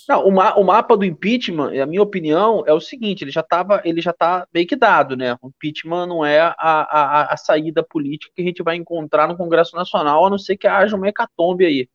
Não, 0.09 0.27
o, 0.27 0.33
ma, 0.33 0.55
o, 0.55 0.63
mapa 0.63 0.97
do 0.97 1.05
impeachment, 1.05 1.73
a 1.81 1.87
minha 1.87 2.03
opinião, 2.03 2.63
é 2.67 2.73
o 2.73 2.81
seguinte: 2.81 3.25
ele 3.25 3.31
já 3.31 3.41
estava, 3.41 3.81
ele 3.85 4.01
já 4.01 4.11
está 4.11 4.47
meio 4.53 4.67
que 4.67 4.77
dado, 4.77 5.17
né? 5.17 5.37
O 5.43 5.49
impeachment 5.49 6.07
não 6.07 6.25
é 6.25 6.41
a, 6.41 6.55
a, 6.59 7.35
a 7.35 7.37
saída 7.37 7.83
política 7.83 8.33
que 8.37 8.43
a 8.43 8.45
gente 8.45 8.63
vai 8.63 8.77
encontrar 8.77 9.27
no 9.27 9.37
Congresso 9.37 9.75
Nacional, 9.75 10.27
a 10.27 10.31
não 10.31 10.39
ser 10.39 10.57
que 10.57 10.67
haja 10.67 10.95
uma 10.95 11.09
hecatombe 11.09 11.65
aí. 11.65 11.89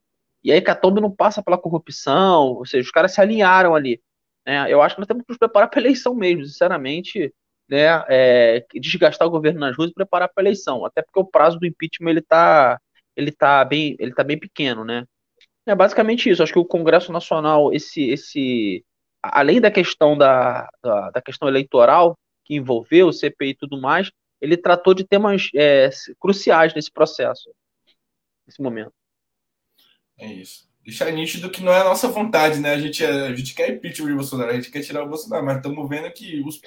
E 0.44 0.52
a 0.52 0.56
hecatombe 0.58 1.02
não 1.02 1.12
passa 1.12 1.44
pela 1.44 1.58
corrupção, 1.58 2.54
ou 2.54 2.66
seja, 2.66 2.84
os 2.84 2.92
caras 2.92 3.14
se 3.14 3.22
alinharam 3.22 3.76
ali. 3.76 4.02
Né? 4.46 4.72
Eu 4.72 4.82
acho 4.82 4.96
que 4.96 5.02
nós 5.02 5.08
temos 5.08 5.24
que 5.24 5.32
nos 5.32 5.38
preparar 5.38 5.70
para 5.70 5.80
a 5.80 5.84
eleição 5.84 6.16
mesmo, 6.16 6.46
sinceramente, 6.46 7.34
né? 7.70 7.86
É, 8.10 8.66
desgastar 8.76 9.28
o 9.28 9.32
governo 9.32 9.60
nas 9.60 9.78
ruas 9.78 9.92
e 9.92 9.94
preparar 9.94 10.30
para 10.30 10.42
a 10.42 10.46
eleição, 10.46 10.86
até 10.86 11.02
porque 11.02 11.20
o 11.20 11.26
prazo 11.26 11.58
do 11.58 11.66
impeachment 11.66 12.10
ele 12.10 12.20
está 12.20 12.80
ele 13.16 13.32
tá 13.32 13.64
bem, 13.64 13.96
ele 14.00 14.14
tá 14.14 14.24
bem 14.24 14.38
pequeno, 14.40 14.84
né? 14.84 15.06
É 15.66 15.76
basicamente 15.76 16.30
isso. 16.30 16.42
Acho 16.42 16.54
que 16.54 16.60
o 16.60 16.66
Congresso 16.66 17.12
Nacional, 17.12 17.72
esse, 17.74 18.10
esse, 18.10 18.86
além 19.22 19.62
da 19.62 19.70
questão 19.70 20.18
da, 20.18 20.70
da, 20.82 21.12
da 21.12 21.22
questão 21.22 21.48
eleitoral 21.48 22.18
que 22.44 22.56
envolveu 22.56 23.08
o 23.08 23.14
CPI 23.14 23.50
e 23.50 23.56
tudo 23.56 23.80
mais, 23.80 24.12
ele 24.42 24.58
tratou 24.58 24.94
de 24.94 25.06
temas 25.06 25.50
é, 25.56 25.90
cruciais 26.20 26.74
nesse 26.74 26.92
processo, 26.92 27.52
nesse 28.46 28.62
momento. 28.62 28.94
É 30.22 30.32
isso. 30.32 30.70
Deixar 30.86 31.12
nítido 31.12 31.50
que 31.50 31.64
não 31.64 31.72
é 31.72 31.82
a 31.82 31.84
nossa 31.84 32.08
vontade, 32.08 32.60
né? 32.60 32.74
A 32.74 32.80
gente, 32.80 33.04
é, 33.04 33.28
a 33.28 33.36
gente 33.36 33.56
quer 33.56 33.72
impeachment 33.72 34.10
de 34.10 34.16
Bolsonaro, 34.16 34.52
a 34.52 34.54
gente 34.54 34.70
quer 34.70 34.82
tirar 34.82 35.04
o 35.04 35.10
Bolsonaro, 35.10 35.44
mas 35.44 35.58
estamos 35.58 35.90
vendo 35.90 36.12
que 36.12 36.42
os, 36.46 36.62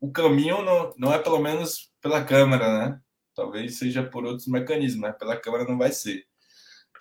o 0.00 0.10
caminho 0.10 0.62
não, 0.62 0.94
não 0.96 1.12
é 1.12 1.18
pelo 1.18 1.40
menos 1.40 1.90
pela 2.00 2.22
Câmara, 2.22 2.78
né? 2.78 3.00
Talvez 3.34 3.76
seja 3.76 4.04
por 4.04 4.24
outros 4.24 4.46
mecanismos, 4.46 5.00
mas 5.00 5.18
pela 5.18 5.36
Câmara 5.36 5.64
não 5.64 5.76
vai 5.76 5.90
ser. 5.90 6.24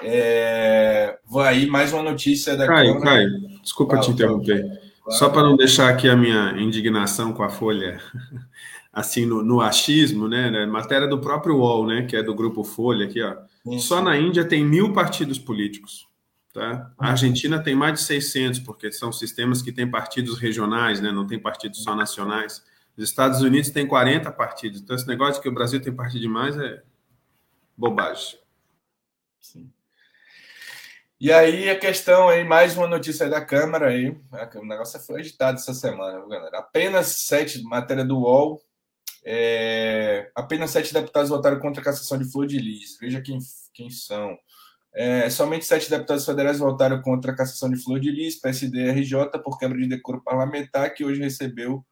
É... 0.01 1.17
Vou 1.23 1.41
aí 1.41 1.67
mais 1.67 1.93
uma 1.93 2.03
notícia 2.03 2.57
da 2.57 2.65
Caio, 2.65 2.93
Câmara. 2.95 3.11
Caio, 3.11 3.61
desculpa 3.61 3.99
te 3.99 4.11
interromper. 4.11 4.65
Só 5.09 5.29
para 5.29 5.43
não 5.43 5.55
deixar 5.55 5.89
aqui 5.89 6.09
a 6.09 6.15
minha 6.15 6.55
indignação 6.57 7.31
com 7.31 7.43
a 7.43 7.49
Folha, 7.49 8.01
assim, 8.91 9.23
no, 9.25 9.43
no 9.43 9.61
achismo, 9.61 10.27
né, 10.27 10.49
né, 10.49 10.65
Matéria 10.65 11.07
do 11.07 11.21
próprio 11.21 11.57
UOL, 11.57 11.85
né? 11.85 12.07
Que 12.07 12.17
é 12.17 12.23
do 12.23 12.33
grupo 12.33 12.63
Folha 12.63 13.05
aqui, 13.05 13.21
ó. 13.21 13.35
Sim, 13.65 13.79
Só 13.79 14.01
na 14.01 14.15
Índia 14.17 14.45
tem 14.45 14.63
mil 14.63 14.93
partidos 14.93 15.39
políticos. 15.39 16.07
Tá? 16.53 16.91
A 16.97 17.09
Argentina 17.09 17.61
tem 17.61 17.75
mais 17.75 17.99
de 17.99 18.05
600, 18.05 18.59
porque 18.59 18.91
são 18.91 19.11
sistemas 19.11 19.61
que 19.61 19.71
têm 19.71 19.89
partidos 19.89 20.39
regionais, 20.39 21.01
né? 21.01 21.11
não 21.11 21.27
tem 21.27 21.39
partidos 21.39 21.83
só 21.83 21.95
nacionais. 21.95 22.63
Os 22.95 23.03
Estados 23.03 23.41
Unidos 23.41 23.71
têm 23.71 23.85
40 23.85 24.31
partidos. 24.31 24.79
Então, 24.79 24.95
esse 24.95 25.07
negócio 25.07 25.35
de 25.35 25.41
que 25.41 25.49
o 25.49 25.53
Brasil 25.53 25.81
tem 25.81 25.93
partido 25.93 26.21
demais 26.21 26.57
é 26.57 26.81
bobagem. 27.75 28.39
Sim. 29.41 29.69
E 31.19 31.31
aí 31.31 31.69
a 31.69 31.77
questão 31.77 32.29
aí, 32.29 32.43
mais 32.43 32.77
uma 32.77 32.87
notícia 32.87 33.29
da 33.29 33.43
Câmara 33.43 33.87
aí. 33.87 34.17
O 34.55 34.65
negócio 34.65 34.99
foi 34.99 35.19
agitado 35.21 35.57
essa 35.57 35.73
semana, 35.73 36.25
galera? 36.27 36.59
Apenas 36.59 37.07
sete, 37.07 37.61
matéria 37.63 38.05
do 38.05 38.19
UOL. 38.19 38.61
É, 39.27 40.29
apenas 40.35 40.69
sete 40.69 40.93
deputados 40.93 41.29
votaram 41.29 41.59
contra 41.59 41.81
a 41.81 41.85
cassação 41.85 42.17
de 42.17 42.31
Flor 42.31 42.45
de 42.45 42.59
Lis. 42.59 42.97
Veja 43.01 43.21
quem, 43.21 43.39
quem 43.73 43.89
são. 43.89 44.37
É, 44.93 45.29
somente 45.29 45.65
sete 45.65 45.89
deputados 45.89 46.25
federais 46.25 46.59
votaram 46.59 47.01
contra 47.01 47.31
a 47.31 47.35
cassação 47.35 47.69
de 47.69 47.83
Flor 47.83 47.99
de 47.99 48.11
Lis, 48.11 48.39
PSD 48.39 48.77
e 48.77 48.91
RJ, 48.91 49.39
por 49.43 49.57
quebra 49.57 49.77
de 49.77 49.87
decoro 49.87 50.23
parlamentar, 50.23 50.93
que 50.93 51.03
hoje 51.03 51.19
recebeu 51.19 51.83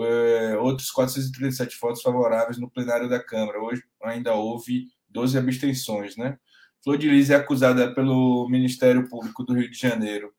é, 0.00 0.56
outros 0.56 0.90
437 0.90 1.78
votos 1.80 2.02
favoráveis 2.02 2.58
no 2.58 2.70
plenário 2.70 3.08
da 3.08 3.22
Câmara. 3.22 3.60
Hoje 3.60 3.82
ainda 4.02 4.34
houve 4.34 4.88
12 5.10 5.36
abstenções. 5.36 6.16
Né? 6.16 6.38
Flor 6.82 6.96
de 6.96 7.08
Lis 7.08 7.28
é 7.28 7.34
acusada 7.34 7.94
pelo 7.94 8.48
Ministério 8.48 9.08
Público 9.08 9.44
do 9.44 9.54
Rio 9.54 9.70
de 9.70 9.78
Janeiro 9.78 10.32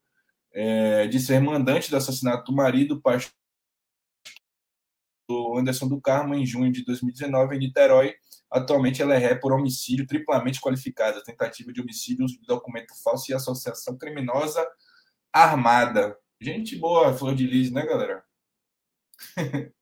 é, 0.52 1.06
de 1.08 1.20
ser 1.20 1.40
mandante 1.40 1.92
do 1.92 1.98
assassinato 1.98 2.52
do 2.52 2.56
marido, 2.56 3.00
pastor 3.00 3.32
Anderson 5.58 5.88
do 5.88 6.00
Carmo, 6.00 6.36
em 6.36 6.46
junho 6.46 6.72
de 6.72 6.84
2019, 6.86 7.56
em 7.56 7.60
Niterói. 7.60 8.14
Atualmente 8.52 9.02
ela 9.02 9.16
é 9.16 9.18
ré 9.18 9.36
por 9.36 9.52
homicídio 9.52 10.06
triplamente 10.06 10.62
qualificado, 10.62 11.24
tentativa 11.24 11.74
de 11.74 11.82
homicídio, 11.82 12.26
uso 12.26 12.40
de 12.40 12.46
documento 12.46 12.94
falso 13.04 13.32
e 13.32 13.34
associação 13.34 13.98
criminosa 13.98 14.66
armada. 15.34 16.18
Gente 16.40 16.76
boa, 16.76 17.14
Flor 17.14 17.36
de 17.36 17.46
Lis, 17.46 17.72
né, 17.72 17.86
galera? 17.86 18.24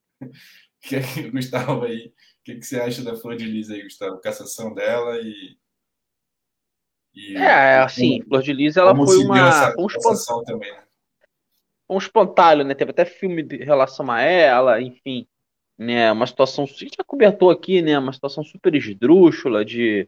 que 0.81 0.95
é 0.95 1.01
que, 1.01 1.29
Gustavo 1.29 1.85
aí, 1.85 2.07
o 2.07 2.43
que, 2.43 2.55
que 2.55 2.65
você 2.65 2.79
acha 2.79 3.03
da 3.03 3.15
Flor 3.15 3.35
de 3.35 3.45
Lis 3.45 3.69
aí, 3.69 3.83
Gustavo? 3.83 4.19
Cassação 4.19 4.73
dela 4.73 5.17
e. 5.17 5.57
e 7.13 7.37
é, 7.37 7.79
assim, 7.79 8.19
como, 8.19 8.29
Flor 8.29 8.43
de 8.43 8.53
Lis, 8.53 8.77
ela 8.77 8.95
foi 8.95 9.23
uma. 9.23 9.47
Essa, 9.47 9.75
um 9.77 9.87
espant... 9.87 10.45
também, 10.45 10.71
né? 10.71 10.83
Um 11.89 11.97
espantalho, 11.97 12.63
né? 12.63 12.73
Teve 12.73 12.91
até 12.91 13.05
filme 13.05 13.41
em 13.43 13.63
relação 13.63 14.09
a 14.11 14.21
ela, 14.21 14.81
enfim. 14.81 15.27
Né, 15.77 16.11
uma 16.11 16.27
situação. 16.27 16.65
A 16.65 16.67
gente 16.67 16.95
já 16.97 17.03
cobertou 17.03 17.49
aqui, 17.49 17.81
né? 17.81 17.97
Uma 17.97 18.13
situação 18.13 18.43
super 18.43 18.75
esdrúxula 18.75 19.65
de, 19.65 20.07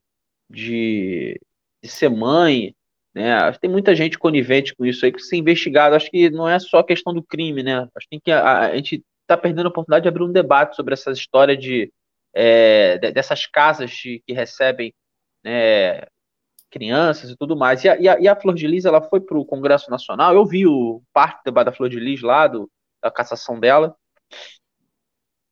de, 0.49 1.39
de 1.84 1.89
ser 1.89 2.09
mãe, 2.09 2.76
né? 3.13 3.51
Tem 3.53 3.70
muita 3.70 3.95
gente 3.95 4.20
conivente 4.20 4.76
com 4.76 4.86
isso 4.86 5.05
aí 5.05 5.11
que 5.11 5.22
ser 5.22 5.38
investigado. 5.38 5.95
Acho 5.95 6.11
que 6.11 6.30
não 6.30 6.47
é 6.47 6.59
só 6.59 6.84
questão 6.84 7.13
do 7.13 7.24
crime, 7.24 7.63
né? 7.63 7.88
Acho 7.95 8.07
que 8.09 8.32
a, 8.32 8.59
a 8.59 8.76
gente 8.76 9.03
está 9.22 9.38
perdendo 9.38 9.68
a 9.68 9.70
oportunidade 9.70 10.03
de 10.03 10.09
abrir 10.09 10.24
um 10.24 10.32
debate 10.32 10.76
sobre 10.76 10.93
essa 10.93 11.11
história 11.11 11.57
de, 11.57 11.91
é, 12.34 12.97
dessas 13.11 13.45
casas 13.47 13.89
de, 13.91 14.22
que 14.26 14.34
recebem 14.34 14.93
né, 15.43 16.01
crianças 16.70 17.30
e 17.30 17.38
tudo 17.38 17.55
mais. 17.55 17.84
E 17.84 17.89
a, 17.89 17.99
e 17.99 18.09
a, 18.09 18.20
e 18.20 18.28
a 18.28 18.36
Flor 18.36 18.53
de 18.53 18.68
Lis 18.68 18.86
ela 18.86 19.01
foi 19.01 19.22
para 19.22 19.38
o 19.38 19.45
Congresso 19.45 19.89
Nacional. 19.89 20.34
Eu 20.34 20.45
vi 20.45 20.68
o 20.68 21.01
parte 21.13 21.38
do 21.38 21.45
debate 21.45 21.66
da 21.68 21.72
Flor 21.72 21.89
de 21.89 21.99
Lis 21.99 22.22
lá, 22.22 22.47
do, 22.47 22.70
da 23.01 23.09
cassação 23.09 23.59
dela. 23.59 23.95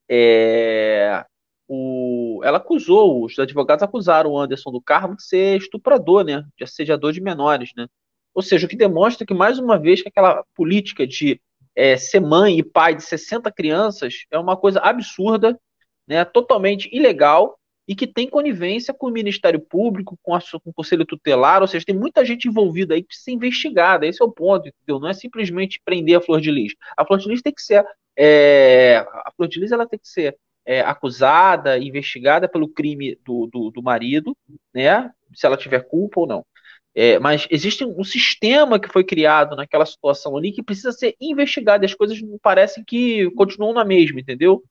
É, 0.10 1.26
o, 1.68 2.42
ela 2.44 2.58
acusou, 2.58 3.24
os 3.24 3.38
advogados 3.40 3.84
acusaram 3.84 4.32
o 4.32 4.40
Anderson 4.40 4.72
do 4.72 4.82
Carmo 4.82 5.16
de 5.16 5.24
ser 5.24 5.58
estuprador, 5.58 6.24
né? 6.24 6.44
De 6.58 6.64
assediador 6.64 7.12
de 7.12 7.22
menores, 7.22 7.72
né? 7.76 7.88
Ou 8.34 8.42
seja, 8.42 8.66
o 8.66 8.70
que 8.70 8.76
demonstra 8.76 9.26
que, 9.26 9.34
mais 9.34 9.60
uma 9.60 9.78
vez, 9.78 10.02
que 10.02 10.10
aquela 10.10 10.44
política 10.56 11.06
de 11.06 11.40
é, 11.76 11.98
ser 11.98 12.20
mãe 12.20 12.60
e 12.60 12.64
pai 12.64 12.96
de 12.96 13.04
60 13.04 13.52
crianças 13.52 14.26
é 14.32 14.38
uma 14.38 14.58
coisa 14.58 14.80
absurda, 14.80 15.60
né? 16.08 16.26
Totalmente 16.26 16.90
ilegal 16.96 17.58
e 17.88 17.96
que 17.96 18.08
tem 18.08 18.30
conivência 18.30 18.94
com 18.94 19.08
o 19.08 19.12
Ministério 19.12 19.60
Público, 19.60 20.18
com, 20.22 20.34
a, 20.34 20.40
com 20.42 20.70
o 20.70 20.74
Conselho 20.74 21.06
Tutelar, 21.06 21.62
ou 21.62 21.68
seja, 21.68 21.86
tem 21.86 21.96
muita 21.96 22.24
gente 22.24 22.48
envolvida 22.48 22.94
aí 22.94 23.02
que 23.02 23.08
precisa 23.08 23.26
ser 23.26 23.32
investigada. 23.32 24.06
Esse 24.06 24.22
é 24.22 24.26
o 24.26 24.32
ponto, 24.32 24.68
entendeu? 24.68 25.00
Não 25.00 25.10
é 25.10 25.14
simplesmente 25.14 25.82
prender 25.84 26.18
a 26.18 26.22
Flor 26.22 26.40
de 26.40 26.50
Lis. 26.50 26.74
A 26.98 27.06
Flor 27.06 27.20
de 27.20 27.28
Lis 27.28 27.42
tem 27.42 27.54
que 27.54 27.62
ser. 27.62 27.86
É, 28.18 28.98
a 28.98 29.32
Flor 29.36 29.48
de 29.50 29.60
Lis 29.60 29.72
ela 29.72 29.88
tem 29.88 30.00
que 30.00 30.08
ser 30.08 30.38
é, 30.66 30.82
acusada, 30.82 31.78
investigada 31.78 32.48
pelo 32.48 32.70
crime 32.70 33.18
do, 33.26 33.48
do, 33.48 33.72
do, 33.72 33.84
marido, 33.84 34.36
né? 34.74 35.12
Se 35.34 35.46
ela 35.46 35.58
tiver 35.58 35.82
culpa 35.82 36.22
ou 36.22 36.28
não. 36.28 36.46
É, 36.96 37.18
mas 37.20 37.48
existe 37.50 37.84
um 37.84 38.04
sistema 38.04 38.80
que 38.80 38.88
foi 38.88 39.04
criado 39.04 39.56
naquela 39.56 39.86
situação 39.86 40.38
ali 40.38 40.52
que 40.52 40.62
precisa 40.62 40.92
ser 40.92 41.16
investigado 41.20 41.84
e 41.84 41.88
as 41.88 41.94
coisas 41.96 42.22
não 42.22 42.38
parecem 42.38 42.84
que 42.86 43.32
continuam 43.32 43.74
na 43.74 43.84
mesma, 43.84 44.20
entendeu? 44.20 44.64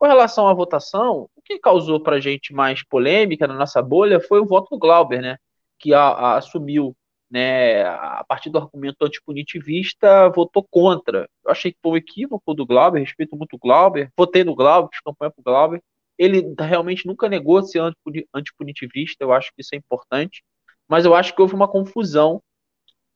Com 0.00 0.06
relação 0.06 0.48
à 0.48 0.54
votação, 0.54 1.28
o 1.36 1.42
que 1.44 1.58
causou 1.58 2.00
para 2.00 2.16
a 2.16 2.20
gente 2.20 2.54
mais 2.54 2.82
polêmica 2.82 3.46
na 3.46 3.52
nossa 3.52 3.82
bolha 3.82 4.18
foi 4.18 4.40
o 4.40 4.46
voto 4.46 4.70
do 4.70 4.78
Glauber, 4.78 5.20
né? 5.20 5.36
Que 5.78 5.92
a, 5.92 6.00
a, 6.00 6.36
assumiu 6.38 6.96
né, 7.30 7.84
a 7.84 8.24
partir 8.26 8.48
do 8.48 8.56
argumento 8.56 9.04
antipunitivista, 9.04 10.30
votou 10.30 10.66
contra. 10.70 11.28
Eu 11.44 11.50
achei 11.50 11.70
que 11.70 11.78
foi 11.82 11.92
um 11.92 11.96
equívoco 11.96 12.54
do 12.54 12.64
Glauber, 12.64 12.98
respeito 12.98 13.36
muito 13.36 13.56
o 13.56 13.58
Glauber, 13.58 14.10
votei 14.16 14.42
no 14.42 14.54
Glauber, 14.54 14.88
fiz 14.90 15.02
campanha 15.02 15.30
para 15.30 15.40
o 15.40 15.44
Glauber. 15.44 15.82
Ele 16.16 16.54
realmente 16.58 17.06
nunca 17.06 17.28
negou 17.28 17.62
ser 17.62 17.82
antipunitivista, 18.34 19.22
eu 19.22 19.34
acho 19.34 19.50
que 19.54 19.60
isso 19.60 19.74
é 19.74 19.78
importante, 19.78 20.42
mas 20.88 21.04
eu 21.04 21.14
acho 21.14 21.34
que 21.34 21.42
houve 21.42 21.54
uma 21.54 21.68
confusão 21.68 22.42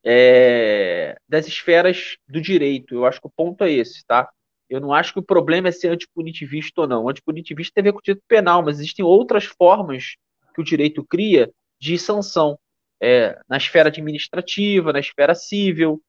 é, 0.04 1.16
das 1.26 1.46
esferas 1.48 2.18
do 2.28 2.42
direito. 2.42 2.94
Eu 2.94 3.06
acho 3.06 3.20
que 3.22 3.26
o 3.26 3.32
ponto 3.34 3.64
é 3.64 3.72
esse, 3.72 4.04
tá? 4.06 4.28
Eu 4.74 4.80
não 4.80 4.92
acho 4.92 5.12
que 5.12 5.18
o 5.18 5.24
problema 5.24 5.68
é 5.68 5.72
ser 5.72 5.88
antipunitivista 5.88 6.82
ou 6.82 6.88
não. 6.88 7.04
O 7.04 7.08
antipunitivista 7.08 7.74
tem 7.74 7.82
a 7.82 7.84
ver 7.84 7.92
com 7.92 7.98
o 7.98 8.02
direito 8.02 8.24
penal, 8.26 8.62
mas 8.62 8.78
existem 8.78 9.04
outras 9.04 9.44
formas 9.44 10.16
que 10.54 10.60
o 10.60 10.64
direito 10.64 11.04
cria 11.04 11.50
de 11.80 11.98
sanção 11.98 12.58
é, 13.00 13.38
na 13.48 13.56
esfera 13.56 13.88
administrativa, 13.88 14.92
na 14.92 15.00
esfera 15.00 15.34
civil, 15.34 16.00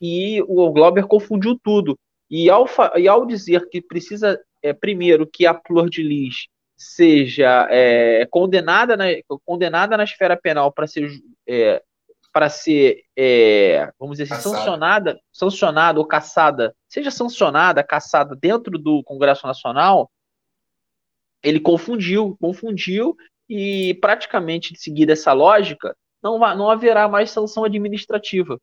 e 0.00 0.42
o 0.46 0.70
Glauber 0.72 1.06
confundiu 1.06 1.58
tudo. 1.62 1.98
E 2.30 2.48
ao, 2.50 2.66
e 2.96 3.08
ao 3.08 3.26
dizer 3.26 3.68
que 3.68 3.80
precisa, 3.80 4.38
é, 4.62 4.72
primeiro, 4.72 5.26
que 5.26 5.46
a 5.46 5.60
Flor 5.66 5.88
de 5.88 6.02
Lis 6.02 6.46
seja 6.76 7.66
é, 7.70 8.26
condenada, 8.26 8.96
na, 8.96 9.06
condenada 9.44 9.96
na 9.96 10.04
esfera 10.04 10.36
penal 10.36 10.70
para 10.70 10.86
ser, 10.86 11.10
é, 11.48 11.82
para 12.32 12.48
ser 12.48 13.02
é, 13.16 13.90
vamos 13.98 14.18
dizer 14.18 14.32
assim, 14.32 14.42
sancionada, 14.42 15.18
sancionada 15.32 15.98
ou 15.98 16.06
caçada, 16.06 16.74
seja 16.88 17.10
sancionada, 17.10 17.82
caçada 17.82 18.36
dentro 18.36 18.78
do 18.78 19.02
Congresso 19.02 19.46
Nacional, 19.46 20.10
ele 21.42 21.60
confundiu, 21.60 22.36
confundiu 22.40 23.16
e 23.48 23.94
praticamente 24.00 24.72
de 24.72 24.80
seguir 24.80 25.08
essa 25.10 25.32
lógica, 25.32 25.96
não, 26.22 26.38
não 26.38 26.70
haverá 26.70 27.08
mais 27.08 27.30
sanção 27.30 27.64
administrativa. 27.64 28.60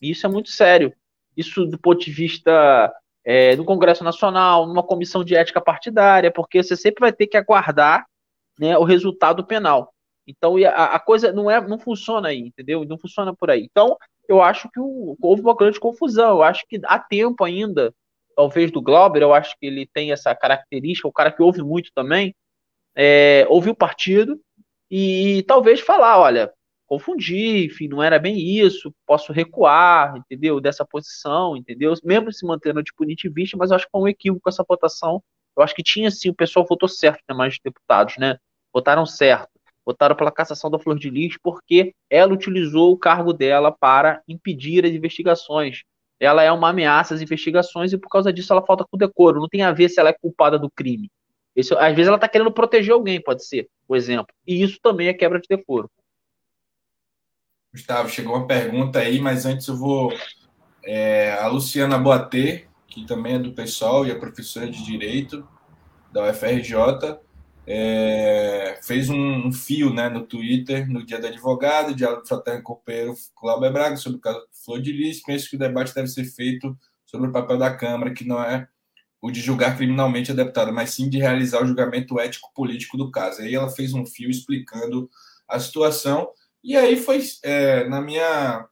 E 0.00 0.10
isso 0.10 0.26
é 0.26 0.28
muito 0.28 0.50
sério. 0.50 0.92
Isso 1.36 1.66
do 1.66 1.78
ponto 1.78 2.04
de 2.04 2.10
vista 2.10 2.92
é, 3.24 3.54
do 3.56 3.64
Congresso 3.64 4.02
Nacional, 4.02 4.66
numa 4.66 4.82
comissão 4.82 5.22
de 5.24 5.34
ética 5.34 5.60
partidária, 5.60 6.30
porque 6.30 6.62
você 6.62 6.76
sempre 6.76 7.00
vai 7.00 7.12
ter 7.12 7.26
que 7.26 7.36
aguardar 7.36 8.06
né, 8.58 8.76
o 8.76 8.84
resultado 8.84 9.44
penal. 9.44 9.92
Então 10.26 10.56
a, 10.56 10.96
a, 10.96 11.00
coisa 11.00 11.32
não 11.32 11.50
é, 11.50 11.60
não 11.66 11.78
funciona 11.78 12.28
aí, 12.28 12.38
entendeu? 12.38 12.84
Não 12.84 12.98
funciona 12.98 13.34
por 13.34 13.50
aí. 13.50 13.66
Então 13.70 13.96
eu 14.28 14.40
acho 14.42 14.68
que 14.70 14.80
o, 14.80 15.16
houve 15.20 15.42
uma 15.42 15.54
grande 15.54 15.80
confusão. 15.80 16.30
Eu 16.30 16.42
acho 16.42 16.64
que 16.68 16.80
há 16.84 16.98
tempo 16.98 17.44
ainda, 17.44 17.94
talvez 18.36 18.70
do 18.70 18.82
Glauber, 18.82 19.22
eu 19.22 19.34
acho 19.34 19.56
que 19.58 19.66
ele 19.66 19.86
tem 19.86 20.12
essa 20.12 20.34
característica, 20.34 21.08
o 21.08 21.12
cara 21.12 21.32
que 21.32 21.42
ouve 21.42 21.62
muito 21.62 21.90
também, 21.94 22.34
é, 22.94 23.46
ouvir 23.48 23.70
o 23.70 23.74
partido 23.76 24.40
e 24.90 25.42
talvez 25.46 25.80
falar, 25.80 26.18
olha, 26.18 26.52
confundi, 26.86 27.64
enfim, 27.64 27.88
não 27.88 28.02
era 28.02 28.18
bem 28.18 28.36
isso, 28.38 28.94
posso 29.06 29.32
recuar, 29.32 30.14
entendeu? 30.16 30.60
Dessa 30.60 30.84
posição, 30.84 31.56
entendeu? 31.56 31.94
Mesmo 32.04 32.30
se 32.30 32.44
mantendo 32.46 32.82
de 32.82 32.92
punitivista, 32.92 33.56
mas 33.56 33.70
eu 33.70 33.76
acho 33.76 33.86
que 33.86 33.90
foi 33.90 34.00
um 34.02 34.08
equívoco 34.08 34.48
essa 34.48 34.62
votação. 34.68 35.22
Eu 35.56 35.62
acho 35.62 35.74
que 35.74 35.82
tinha 35.82 36.10
sim, 36.10 36.28
o 36.28 36.34
pessoal 36.34 36.66
votou 36.68 36.88
certo, 36.88 37.22
né, 37.28 37.34
mais 37.34 37.58
deputados, 37.64 38.18
né? 38.18 38.36
Votaram 38.74 39.06
certo. 39.06 39.48
Votaram 39.84 40.14
pela 40.14 40.30
cassação 40.30 40.70
da 40.70 40.78
Flor 40.78 40.98
de 40.98 41.10
Lis 41.10 41.36
porque 41.42 41.94
ela 42.08 42.32
utilizou 42.32 42.92
o 42.92 42.98
cargo 42.98 43.32
dela 43.32 43.72
para 43.72 44.22
impedir 44.28 44.84
as 44.84 44.92
investigações. 44.92 45.82
Ela 46.20 46.42
é 46.42 46.52
uma 46.52 46.70
ameaça 46.70 47.14
às 47.14 47.20
investigações 47.20 47.92
e 47.92 47.98
por 47.98 48.08
causa 48.08 48.32
disso 48.32 48.52
ela 48.52 48.64
falta 48.64 48.84
com 48.88 48.96
decoro. 48.96 49.40
Não 49.40 49.48
tem 49.48 49.62
a 49.62 49.72
ver 49.72 49.88
se 49.88 49.98
ela 49.98 50.10
é 50.10 50.12
culpada 50.12 50.58
do 50.58 50.70
crime. 50.70 51.10
Isso, 51.54 51.76
às 51.76 51.94
vezes 51.94 52.06
ela 52.06 52.16
está 52.16 52.28
querendo 52.28 52.52
proteger 52.52 52.94
alguém, 52.94 53.20
pode 53.20 53.44
ser, 53.44 53.68
o 53.86 53.94
exemplo. 53.94 54.34
E 54.46 54.62
isso 54.62 54.78
também 54.82 55.08
é 55.08 55.12
quebra 55.12 55.40
de 55.40 55.48
decoro. 55.48 55.90
Gustavo, 57.72 58.08
chegou 58.08 58.36
uma 58.36 58.46
pergunta 58.46 58.98
aí, 58.98 59.18
mas 59.18 59.46
antes 59.46 59.66
eu 59.66 59.76
vou. 59.76 60.12
É, 60.84 61.32
a 61.34 61.46
Luciana 61.46 61.96
Boatê, 61.96 62.66
que 62.86 63.06
também 63.06 63.34
é 63.34 63.38
do 63.38 63.52
pessoal 63.52 64.06
e 64.06 64.10
é 64.10 64.14
professora 64.14 64.68
de 64.68 64.84
Direito 64.84 65.46
da 66.12 66.28
UFRJ, 66.28 67.18
é, 67.66 68.80
fez 68.82 69.08
um, 69.08 69.46
um, 69.46 69.52
fio 69.52 69.92
né, 69.92 70.08
no 70.08 70.26
Twitter 70.26 70.88
no 70.90 71.04
Dia 71.04 71.20
do 71.20 71.26
Advogado, 71.28 71.94
Diálogo 71.94 72.26
Fraterno 72.26 72.62
Copeiro 72.62 73.14
Cláudio 73.36 73.72
Braga, 73.72 73.96
sobre 73.96 74.18
o 74.18 74.20
caso 74.20 74.40
Flor 74.64 74.80
de 74.80 74.92
Lis. 74.92 75.22
Penso 75.22 75.48
que 75.48 75.56
o 75.56 75.58
debate 75.58 75.94
deve 75.94 76.08
ser 76.08 76.24
feito 76.24 76.76
sobre 77.06 77.28
o 77.28 77.32
papel 77.32 77.58
da 77.58 77.74
Câmara, 77.74 78.12
que 78.12 78.24
não 78.24 78.42
é 78.42 78.66
o 79.20 79.30
de 79.30 79.40
julgar 79.40 79.76
criminalmente 79.76 80.32
a 80.32 80.34
deputada, 80.34 80.72
mas 80.72 80.90
sim 80.90 81.08
de 81.08 81.18
realizar 81.18 81.62
o 81.62 81.66
julgamento 81.66 82.18
ético-político 82.18 82.96
do 82.96 83.10
caso. 83.10 83.40
Aí 83.40 83.54
ela 83.54 83.70
fez 83.70 83.94
um 83.94 84.04
fio 84.04 84.28
explicando 84.28 85.08
a 85.46 85.60
situação, 85.60 86.30
e 86.64 86.76
aí 86.76 86.96
foi, 86.96 87.22
é, 87.44 87.88
na 87.88 88.00
minha 88.00 88.66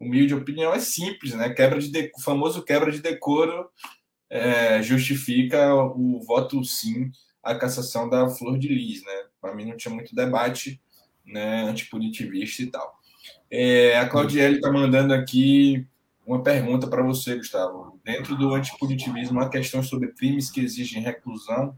humilde 0.00 0.34
opinião, 0.34 0.72
é 0.72 0.80
simples, 0.80 1.34
né? 1.34 1.50
Quebra 1.50 1.78
de 1.78 1.90
de... 1.90 2.10
O 2.16 2.20
famoso 2.20 2.64
quebra 2.64 2.90
de 2.90 3.00
decoro 3.00 3.68
é, 4.28 4.82
justifica 4.82 5.72
o 5.74 6.20
voto 6.26 6.64
sim 6.64 7.10
à 7.42 7.54
cassação 7.54 8.08
da 8.08 8.28
Flor 8.28 8.58
de 8.58 8.68
Lis, 8.68 9.02
né? 9.04 9.24
Para 9.40 9.54
mim 9.54 9.66
não 9.66 9.76
tinha 9.76 9.94
muito 9.94 10.14
debate 10.14 10.80
né, 11.26 11.64
antipunitivista 11.64 12.62
e 12.62 12.66
tal. 12.66 12.94
É, 13.50 13.98
a 13.98 14.08
Claudiele 14.08 14.56
está 14.56 14.70
mandando 14.70 15.12
aqui 15.12 15.86
uma 16.26 16.42
pergunta 16.42 16.86
para 16.86 17.02
você, 17.02 17.36
Gustavo. 17.36 17.98
Dentro 18.04 18.36
do 18.36 18.54
antipunitivismo, 18.54 19.38
uma 19.38 19.50
questão 19.50 19.82
sobre 19.82 20.08
crimes 20.08 20.50
que 20.50 20.60
exigem 20.60 21.02
reclusão. 21.02 21.76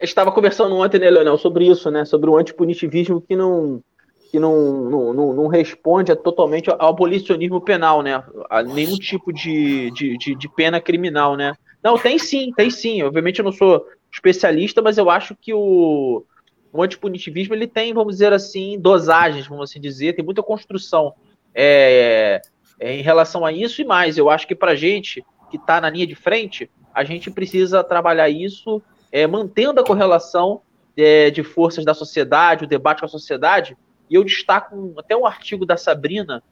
Eu 0.00 0.04
estava 0.04 0.30
conversando 0.30 0.76
ontem, 0.76 1.00
né, 1.00 1.10
Leonel, 1.10 1.36
sobre 1.36 1.66
isso, 1.66 1.90
né? 1.90 2.04
Sobre 2.04 2.30
o 2.30 2.36
antipunitivismo 2.36 3.20
que 3.20 3.34
não 3.34 3.82
que 4.30 4.38
não, 4.38 4.90
não, 4.90 5.12
não, 5.14 5.32
não 5.32 5.46
responde 5.46 6.14
totalmente 6.14 6.68
ao 6.68 6.90
abolicionismo 6.90 7.62
penal, 7.62 8.02
né? 8.02 8.22
A 8.50 8.62
nenhum 8.62 8.96
tipo 8.96 9.32
de, 9.32 9.90
de, 9.92 10.18
de, 10.18 10.34
de, 10.34 10.48
pena 10.50 10.82
criminal, 10.82 11.34
né? 11.34 11.54
Não, 11.82 11.96
tem 11.96 12.18
sim, 12.18 12.52
tem 12.54 12.70
sim. 12.70 13.02
Obviamente 13.02 13.38
eu 13.38 13.44
não 13.44 13.52
sou 13.52 13.86
especialista, 14.10 14.80
mas 14.82 14.98
eu 14.98 15.10
acho 15.10 15.34
que 15.34 15.52
o, 15.52 16.24
o 16.72 16.82
antipunitivismo 16.82 17.54
ele 17.54 17.66
tem, 17.66 17.92
vamos 17.92 18.14
dizer 18.14 18.32
assim, 18.32 18.78
dosagens, 18.78 19.46
vamos 19.46 19.70
assim 19.70 19.80
dizer, 19.80 20.14
tem 20.14 20.24
muita 20.24 20.42
construção. 20.42 21.14
É, 21.54 22.40
é, 22.78 22.94
em 22.94 23.02
relação 23.02 23.44
a 23.44 23.52
isso 23.52 23.82
e 23.82 23.84
mais. 23.84 24.16
Eu 24.16 24.30
acho 24.30 24.46
que 24.46 24.54
para 24.54 24.72
a 24.72 24.76
gente 24.76 25.24
que 25.50 25.56
está 25.56 25.80
na 25.80 25.90
linha 25.90 26.06
de 26.06 26.14
frente, 26.14 26.70
a 26.94 27.02
gente 27.02 27.30
precisa 27.30 27.82
trabalhar 27.82 28.28
isso 28.28 28.82
é, 29.10 29.26
mantendo 29.26 29.80
a 29.80 29.84
correlação 29.84 30.60
é, 30.96 31.30
de 31.30 31.42
forças 31.42 31.84
da 31.84 31.94
sociedade, 31.94 32.64
o 32.64 32.68
debate 32.68 33.00
com 33.00 33.06
a 33.06 33.08
sociedade. 33.08 33.76
E 34.08 34.14
eu 34.14 34.24
destaco 34.24 34.94
até 34.96 35.16
um 35.16 35.26
artigo 35.26 35.66
da 35.66 35.76
Sabrina, 35.76 36.42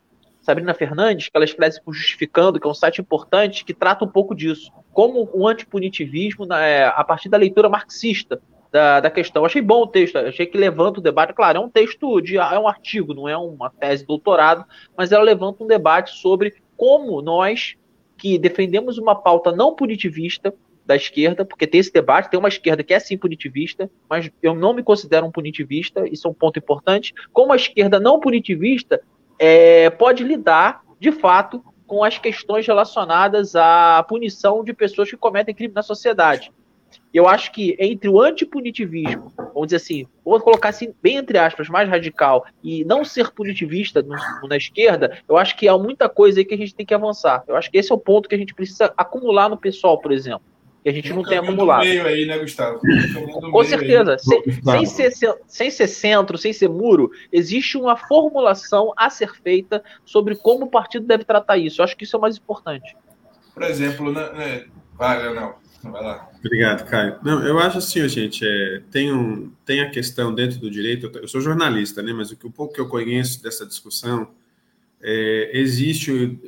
Sabrina 0.46 0.72
Fernandes, 0.74 1.28
que 1.28 1.36
ela 1.36 1.44
escreve 1.44 1.80
Justificando, 1.88 2.60
que 2.60 2.66
é 2.66 2.70
um 2.70 2.74
site 2.74 3.00
importante, 3.00 3.64
que 3.64 3.74
trata 3.74 4.04
um 4.04 4.08
pouco 4.08 4.32
disso. 4.32 4.70
Como 4.92 5.28
o 5.32 5.48
antipunitivismo, 5.48 6.46
é, 6.54 6.84
a 6.86 7.02
partir 7.02 7.28
da 7.28 7.36
leitura 7.36 7.68
marxista 7.68 8.40
da, 8.70 9.00
da 9.00 9.10
questão. 9.10 9.44
achei 9.44 9.60
bom 9.60 9.82
o 9.82 9.86
texto, 9.88 10.16
achei 10.16 10.46
que 10.46 10.56
levanta 10.56 11.00
o 11.00 11.02
debate. 11.02 11.32
Claro, 11.32 11.58
é 11.58 11.60
um 11.60 11.68
texto, 11.68 12.20
de, 12.20 12.36
é 12.36 12.58
um 12.58 12.68
artigo, 12.68 13.12
não 13.12 13.28
é 13.28 13.36
uma 13.36 13.70
tese 13.70 14.02
de 14.02 14.06
doutorado, 14.06 14.64
mas 14.96 15.10
ela 15.10 15.24
levanta 15.24 15.64
um 15.64 15.66
debate 15.66 16.12
sobre 16.12 16.54
como 16.76 17.20
nós, 17.20 17.74
que 18.16 18.38
defendemos 18.38 18.98
uma 18.98 19.16
pauta 19.16 19.50
não 19.50 19.74
punitivista 19.74 20.54
da 20.84 20.94
esquerda, 20.94 21.44
porque 21.44 21.66
tem 21.66 21.80
esse 21.80 21.92
debate, 21.92 22.30
tem 22.30 22.38
uma 22.38 22.48
esquerda 22.48 22.84
que 22.84 22.94
é 22.94 23.00
sim 23.00 23.18
punitivista, 23.18 23.90
mas 24.08 24.30
eu 24.40 24.54
não 24.54 24.72
me 24.72 24.84
considero 24.84 25.26
um 25.26 25.32
punitivista, 25.32 26.06
isso 26.08 26.28
é 26.28 26.30
um 26.30 26.34
ponto 26.34 26.60
importante. 26.60 27.12
Como 27.32 27.52
a 27.52 27.56
esquerda 27.56 27.98
não 27.98 28.20
punitivista 28.20 29.02
é, 29.38 29.90
pode 29.90 30.24
lidar, 30.24 30.82
de 30.98 31.12
fato, 31.12 31.62
com 31.86 32.02
as 32.02 32.18
questões 32.18 32.66
relacionadas 32.66 33.54
à 33.54 34.04
punição 34.08 34.64
de 34.64 34.72
pessoas 34.72 35.10
que 35.10 35.16
cometem 35.16 35.54
crime 35.54 35.74
na 35.74 35.82
sociedade 35.82 36.52
eu 37.12 37.26
acho 37.26 37.50
que 37.50 37.74
entre 37.78 38.08
o 38.08 38.20
antipunitivismo, 38.20 39.32
vamos 39.36 39.68
dizer 39.68 39.76
assim, 39.76 40.06
vou 40.24 40.38
colocar 40.40 40.68
assim, 40.68 40.94
bem 41.02 41.16
entre 41.16 41.38
aspas, 41.38 41.68
mais 41.68 41.88
radical, 41.88 42.44
e 42.62 42.84
não 42.84 43.04
ser 43.04 43.30
punitivista 43.30 44.02
no, 44.02 44.14
na 44.46 44.56
esquerda, 44.56 45.18
eu 45.26 45.36
acho 45.36 45.56
que 45.56 45.66
há 45.66 45.78
muita 45.78 46.08
coisa 46.08 46.40
aí 46.40 46.44
que 46.44 46.54
a 46.54 46.58
gente 46.58 46.74
tem 46.74 46.84
que 46.84 46.92
avançar. 46.92 47.42
Eu 47.48 47.56
acho 47.56 47.70
que 47.70 47.78
esse 47.78 47.90
é 47.90 47.94
o 47.94 47.98
ponto 47.98 48.28
que 48.28 48.34
a 48.34 48.38
gente 48.38 48.54
precisa 48.54 48.92
acumular 48.96 49.48
no 49.48 49.56
pessoal, 49.56 49.98
por 49.98 50.12
exemplo. 50.12 50.42
Que 50.86 50.90
a 50.90 50.92
gente 50.92 51.08
tem 51.08 51.16
não 51.16 51.24
tem 51.24 51.38
acumulado. 51.38 51.82
meio 51.82 52.06
aí, 52.06 52.24
né, 52.26 52.38
Gustavo? 52.38 52.78
Com 53.50 53.64
certeza. 53.64 54.16
Sem, 54.18 54.86
sem, 54.86 55.10
ser, 55.10 55.34
sem 55.48 55.68
ser 55.68 55.88
centro, 55.88 56.38
sem 56.38 56.52
ser 56.52 56.68
muro, 56.68 57.10
existe 57.32 57.76
uma 57.76 57.96
formulação 57.96 58.92
a 58.96 59.10
ser 59.10 59.34
feita 59.34 59.82
sobre 60.04 60.36
como 60.36 60.66
o 60.66 60.70
partido 60.70 61.04
deve 61.04 61.24
tratar 61.24 61.58
isso. 61.58 61.80
Eu 61.80 61.84
acho 61.84 61.96
que 61.96 62.04
isso 62.04 62.14
é 62.14 62.18
o 62.20 62.22
mais 62.22 62.36
importante. 62.36 62.96
Por 63.52 63.64
exemplo, 63.64 64.12
né, 64.12 64.30
né 64.34 64.66
vai, 64.96 65.20
Leonel. 65.20 65.58
Vai 65.82 66.02
lá. 66.04 66.30
Obrigado, 66.38 66.88
Caio. 66.88 67.18
Não, 67.20 67.44
eu 67.44 67.58
acho 67.58 67.78
assim, 67.78 68.08
gente, 68.08 68.46
é, 68.46 68.80
tem, 68.88 69.12
um, 69.12 69.50
tem 69.64 69.80
a 69.80 69.90
questão 69.90 70.32
dentro 70.32 70.60
do 70.60 70.70
direito, 70.70 71.10
eu 71.16 71.26
sou 71.26 71.40
jornalista, 71.40 72.00
né, 72.00 72.12
mas 72.12 72.30
o, 72.30 72.36
que, 72.36 72.46
o 72.46 72.50
pouco 72.50 72.72
que 72.72 72.80
eu 72.80 72.88
conheço 72.88 73.42
dessa 73.42 73.66
discussão, 73.66 74.28
é, 75.02 75.50
existe 75.52 76.38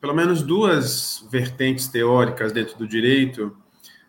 pelo 0.00 0.12
menos 0.12 0.42
duas 0.42 1.24
vertentes 1.30 1.86
teóricas 1.86 2.50
dentro 2.50 2.76
do 2.76 2.88
direito 2.88 3.56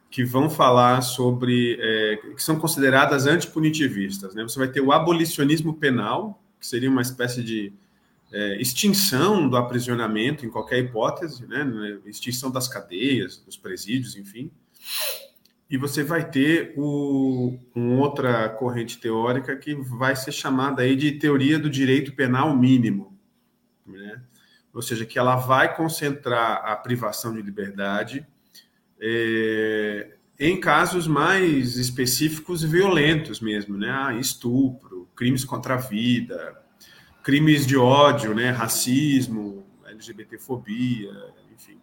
que 0.09 0.23
vão 0.23 0.49
falar 0.49 1.01
sobre, 1.01 1.77
é, 1.79 2.17
que 2.35 2.41
são 2.41 2.57
consideradas 2.57 3.27
antipunitivistas. 3.27 4.33
Né? 4.33 4.43
Você 4.43 4.57
vai 4.57 4.67
ter 4.67 4.81
o 4.81 4.91
abolicionismo 4.91 5.73
penal, 5.73 6.41
que 6.59 6.65
seria 6.65 6.89
uma 6.89 7.01
espécie 7.01 7.43
de 7.43 7.73
é, 8.31 8.61
extinção 8.61 9.47
do 9.49 9.57
aprisionamento 9.57 10.45
em 10.45 10.49
qualquer 10.49 10.79
hipótese, 10.79 11.45
né? 11.45 11.99
extinção 12.05 12.49
das 12.49 12.67
cadeias, 12.67 13.37
dos 13.37 13.57
presídios, 13.57 14.15
enfim. 14.15 14.49
E 15.69 15.77
você 15.77 16.01
vai 16.01 16.29
ter 16.29 16.73
o, 16.77 17.59
uma 17.75 18.01
outra 18.01 18.47
corrente 18.47 18.97
teórica 18.99 19.55
que 19.57 19.75
vai 19.75 20.15
ser 20.15 20.31
chamada 20.31 20.81
aí 20.81 20.95
de 20.95 21.11
teoria 21.13 21.59
do 21.59 21.69
direito 21.69 22.13
penal 22.13 22.55
mínimo, 22.55 23.17
né? 23.85 24.21
ou 24.73 24.81
seja, 24.81 25.05
que 25.05 25.19
ela 25.19 25.35
vai 25.35 25.75
concentrar 25.75 26.63
a 26.63 26.75
privação 26.77 27.33
de 27.33 27.41
liberdade 27.41 28.25
é, 28.99 30.17
em 30.39 30.59
casos 30.59 31.07
mais 31.07 31.77
específicos 31.77 32.63
e 32.63 32.67
violentos 32.67 33.39
mesmo, 33.39 33.77
né? 33.77 33.89
Ah, 33.89 34.13
estupro, 34.13 35.07
crimes 35.15 35.43
contra 35.43 35.75
a 35.75 35.77
vida, 35.77 36.61
crimes 37.23 37.65
de 37.65 37.75
ódio, 37.75 38.33
né? 38.35 38.51
Racismo, 38.51 39.65
LGBTfobia, 39.85 41.11
enfim. 41.53 41.79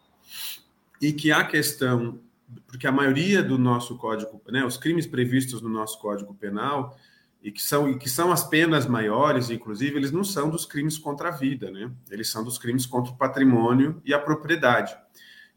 E 1.01 1.13
que 1.13 1.33
a 1.33 1.45
questão, 1.45 2.21
porque 2.67 2.87
a 2.87 2.93
maioria 2.93 3.43
do 3.43 3.59
nosso 3.59 3.97
código, 3.97 4.41
né? 4.49 4.65
Os 4.65 4.77
crimes 4.77 5.07
previstos 5.07 5.61
no 5.61 5.69
nosso 5.69 5.99
código 5.99 6.35
penal 6.35 6.97
e 7.43 7.51
que 7.51 7.63
são 7.63 7.91
e 7.91 7.99
que 7.99 8.09
são 8.09 8.33
as 8.33 8.49
penas 8.49 8.87
maiores, 8.87 9.51
inclusive, 9.51 9.97
eles 9.97 10.13
não 10.13 10.25
são 10.25 10.49
dos 10.49 10.65
crimes 10.65 10.97
contra 10.97 11.29
a 11.29 11.33
vida, 11.33 11.71
né? 11.71 11.91
Eles 12.11 12.31
são 12.31 12.43
dos 12.45 12.57
crimes 12.57 12.87
contra 12.87 13.13
o 13.13 13.17
patrimônio 13.17 14.01
e 14.05 14.15
a 14.15 14.19
propriedade. 14.19 14.97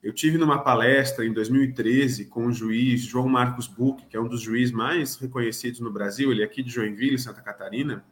Eu 0.02 0.14
tive 0.14 0.38
numa 0.38 0.60
palestra 0.60 1.26
em 1.26 1.34
2013 1.34 2.26
com 2.26 2.46
o 2.46 2.54
juiz 2.54 3.02
João 3.02 3.28
Marcos 3.28 3.68
Buch, 3.68 4.06
que 4.08 4.16
é 4.16 4.22
um 4.22 4.28
dos 4.28 4.42
juízes 4.42 4.72
mais 4.72 5.16
reconhecidos 5.16 5.80
no 5.80 5.92
Brasil, 5.92 6.32
ele 6.32 6.42
é 6.42 6.46
aqui 6.46 6.62
de 6.62 6.70
Joinville, 6.70 7.18
Santa 7.18 7.42
Catarina, 7.42 8.06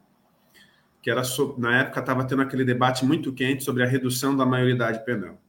que 1.01 1.11
era 1.11 1.21
na 1.57 1.81
época 1.81 1.99
estava 1.99 2.25
tendo 2.25 2.41
aquele 2.41 2.65
debate 2.65 3.05
muito 3.05 3.31
quente 3.31 3.63
sobre 3.63 3.83
a 3.83 3.87
redução 3.87 4.35
da 4.35 4.45
maioridade 4.45 5.05
penal. 5.05 5.39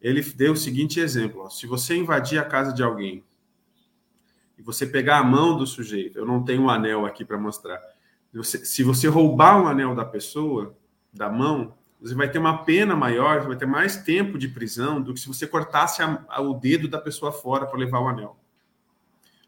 Ele 0.00 0.22
deu 0.22 0.52
o 0.52 0.56
seguinte 0.56 1.00
exemplo: 1.00 1.42
ó, 1.42 1.50
se 1.50 1.66
você 1.66 1.96
invadir 1.96 2.38
a 2.38 2.44
casa 2.44 2.72
de 2.72 2.82
alguém 2.82 3.24
e 4.56 4.62
você 4.62 4.86
pegar 4.86 5.18
a 5.18 5.24
mão 5.24 5.58
do 5.58 5.66
sujeito, 5.66 6.18
eu 6.18 6.24
não 6.24 6.44
tenho 6.44 6.62
um 6.62 6.70
anel 6.70 7.04
aqui 7.04 7.24
para 7.24 7.36
mostrar, 7.36 7.80
você, 8.32 8.64
se 8.64 8.82
você 8.82 9.08
roubar 9.08 9.60
um 9.60 9.66
anel 9.66 9.94
da 9.94 10.04
pessoa, 10.04 10.76
da 11.12 11.28
mão, 11.28 11.75
você 12.00 12.14
vai 12.14 12.30
ter 12.30 12.38
uma 12.38 12.64
pena 12.64 12.94
maior, 12.94 13.46
vai 13.46 13.56
ter 13.56 13.66
mais 13.66 13.96
tempo 13.96 14.38
de 14.38 14.48
prisão 14.48 15.00
do 15.00 15.14
que 15.14 15.20
se 15.20 15.28
você 15.28 15.46
cortasse 15.46 16.02
a, 16.02 16.24
a, 16.28 16.40
o 16.40 16.54
dedo 16.54 16.88
da 16.88 17.00
pessoa 17.00 17.32
fora 17.32 17.66
para 17.66 17.78
levar 17.78 18.00
o 18.00 18.08
anel. 18.08 18.38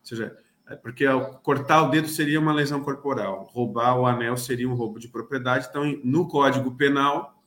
Ou 0.01 0.05
seja, 0.05 0.37
é 0.67 0.77
porque 0.77 1.05
cortar 1.43 1.83
o 1.83 1.91
dedo 1.91 2.09
seria 2.09 2.41
uma 2.41 2.53
lesão 2.53 2.83
corporal, 2.83 3.49
roubar 3.53 3.99
o 3.99 4.07
anel 4.07 4.37
seria 4.37 4.69
um 4.69 4.75
roubo 4.75 4.99
de 4.99 5.09
propriedade. 5.09 5.67
Então, 5.69 5.85
no 6.03 6.27
Código 6.27 6.75
Penal, 6.75 7.43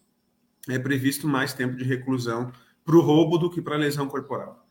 é 0.69 0.77
previsto 0.77 1.27
mais 1.27 1.53
tempo 1.53 1.75
de 1.75 1.83
reclusão 1.83 2.51
para 2.83 2.95
o 2.95 3.01
roubo 3.01 3.37
do 3.37 3.49
que 3.49 3.61
para 3.61 3.75
a 3.75 3.79
lesão 3.79 4.07
corporal. 4.07 4.67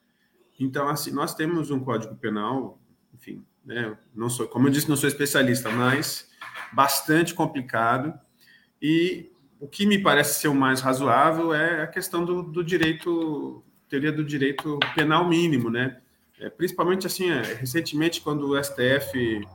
Então, 0.58 0.88
assim, 0.88 1.10
nós 1.10 1.34
temos 1.34 1.70
um 1.70 1.80
Código 1.80 2.14
Penal, 2.16 2.78
enfim, 3.14 3.44
né, 3.64 3.96
não 4.14 4.28
sou, 4.28 4.46
como 4.46 4.68
eu 4.68 4.72
disse, 4.72 4.88
não 4.88 4.96
sou 4.96 5.08
especialista, 5.08 5.70
mas 5.70 6.28
bastante 6.72 7.34
complicado 7.34 8.18
e 8.80 9.29
o 9.60 9.68
que 9.68 9.84
me 9.84 9.98
parece 9.98 10.40
ser 10.40 10.48
o 10.48 10.54
mais 10.54 10.80
razoável 10.80 11.52
é 11.54 11.82
a 11.82 11.86
questão 11.86 12.24
do, 12.24 12.42
do 12.42 12.64
direito, 12.64 13.62
teoria 13.88 14.10
do 14.10 14.24
direito 14.24 14.78
penal 14.94 15.28
mínimo, 15.28 15.70
né? 15.70 16.00
É, 16.40 16.48
principalmente 16.48 17.06
assim, 17.06 17.30
é, 17.30 17.42
recentemente, 17.42 18.22
quando 18.22 18.48
o 18.48 18.64
STF, 18.64 19.46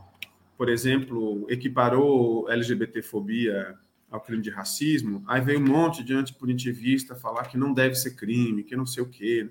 por 0.56 0.68
exemplo, 0.68 1.44
equiparou 1.50 2.48
LGBTfobia 2.48 3.74
ao 4.08 4.20
crime 4.20 4.40
de 4.40 4.50
racismo, 4.50 5.24
aí 5.26 5.40
veio 5.40 5.58
um 5.58 5.66
monte 5.66 6.04
de 6.04 6.14
antipunitivista 6.14 7.16
falar 7.16 7.46
que 7.46 7.58
não 7.58 7.74
deve 7.74 7.96
ser 7.96 8.12
crime, 8.12 8.62
que 8.62 8.76
não 8.76 8.86
sei 8.86 9.02
o 9.02 9.08
quê. 9.08 9.50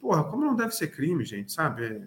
Porra, 0.00 0.22
como 0.22 0.46
não 0.46 0.54
deve 0.54 0.70
ser 0.70 0.86
crime, 0.92 1.24
gente, 1.24 1.52
sabe? 1.52 1.84
É, 1.84 2.02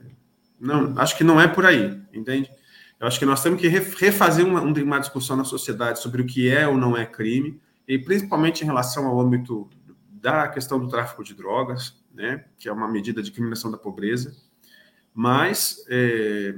não, 0.58 0.98
acho 0.98 1.18
que 1.18 1.24
não 1.26 1.40
é 1.40 1.50
por 1.50 1.66
aí, 1.66 2.02
entende? 2.14 2.50
Eu 2.98 3.08
acho 3.08 3.20
que 3.20 3.26
nós 3.26 3.44
temos 3.44 3.60
que 3.60 3.68
refazer 3.68 4.46
uma, 4.46 4.62
uma 4.62 5.00
discussão 5.00 5.36
na 5.36 5.44
sociedade 5.44 6.00
sobre 6.00 6.22
o 6.22 6.26
que 6.26 6.50
é 6.50 6.66
ou 6.66 6.78
não 6.78 6.96
é 6.96 7.06
crime, 7.06 7.60
e 7.90 7.98
principalmente 7.98 8.62
em 8.62 8.68
relação 8.68 9.08
ao 9.08 9.20
âmbito 9.20 9.68
da 10.12 10.48
questão 10.48 10.80
do 10.80 10.88
tráfico 10.88 11.24
de 11.24 11.34
drogas, 11.34 12.00
né, 12.14 12.46
que 12.60 12.70
é 12.70 12.72
uma 12.72 12.88
medida 12.88 13.24
de 13.24 13.32
criminação 13.32 13.72
da 13.72 13.78
pobreza, 13.78 14.38
mas 15.12 15.84
é, 15.90 16.54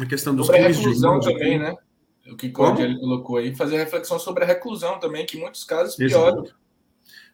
a 0.00 0.04
questão 0.04 0.34
dos 0.34 0.46
sobre 0.46 0.62
a 0.62 0.68
reclusão 0.68 1.20
de... 1.20 1.32
também, 1.32 1.60
né? 1.60 1.76
O 2.26 2.36
que 2.36 2.50
Claudio 2.50 2.98
colocou 2.98 3.36
aí, 3.36 3.54
fazer 3.54 3.76
reflexão 3.76 4.18
sobre 4.18 4.42
a 4.42 4.46
reclusão 4.46 4.98
também, 4.98 5.24
que 5.24 5.36
em 5.36 5.40
muitos 5.40 5.62
casos 5.62 5.94
pioram. 5.94 6.44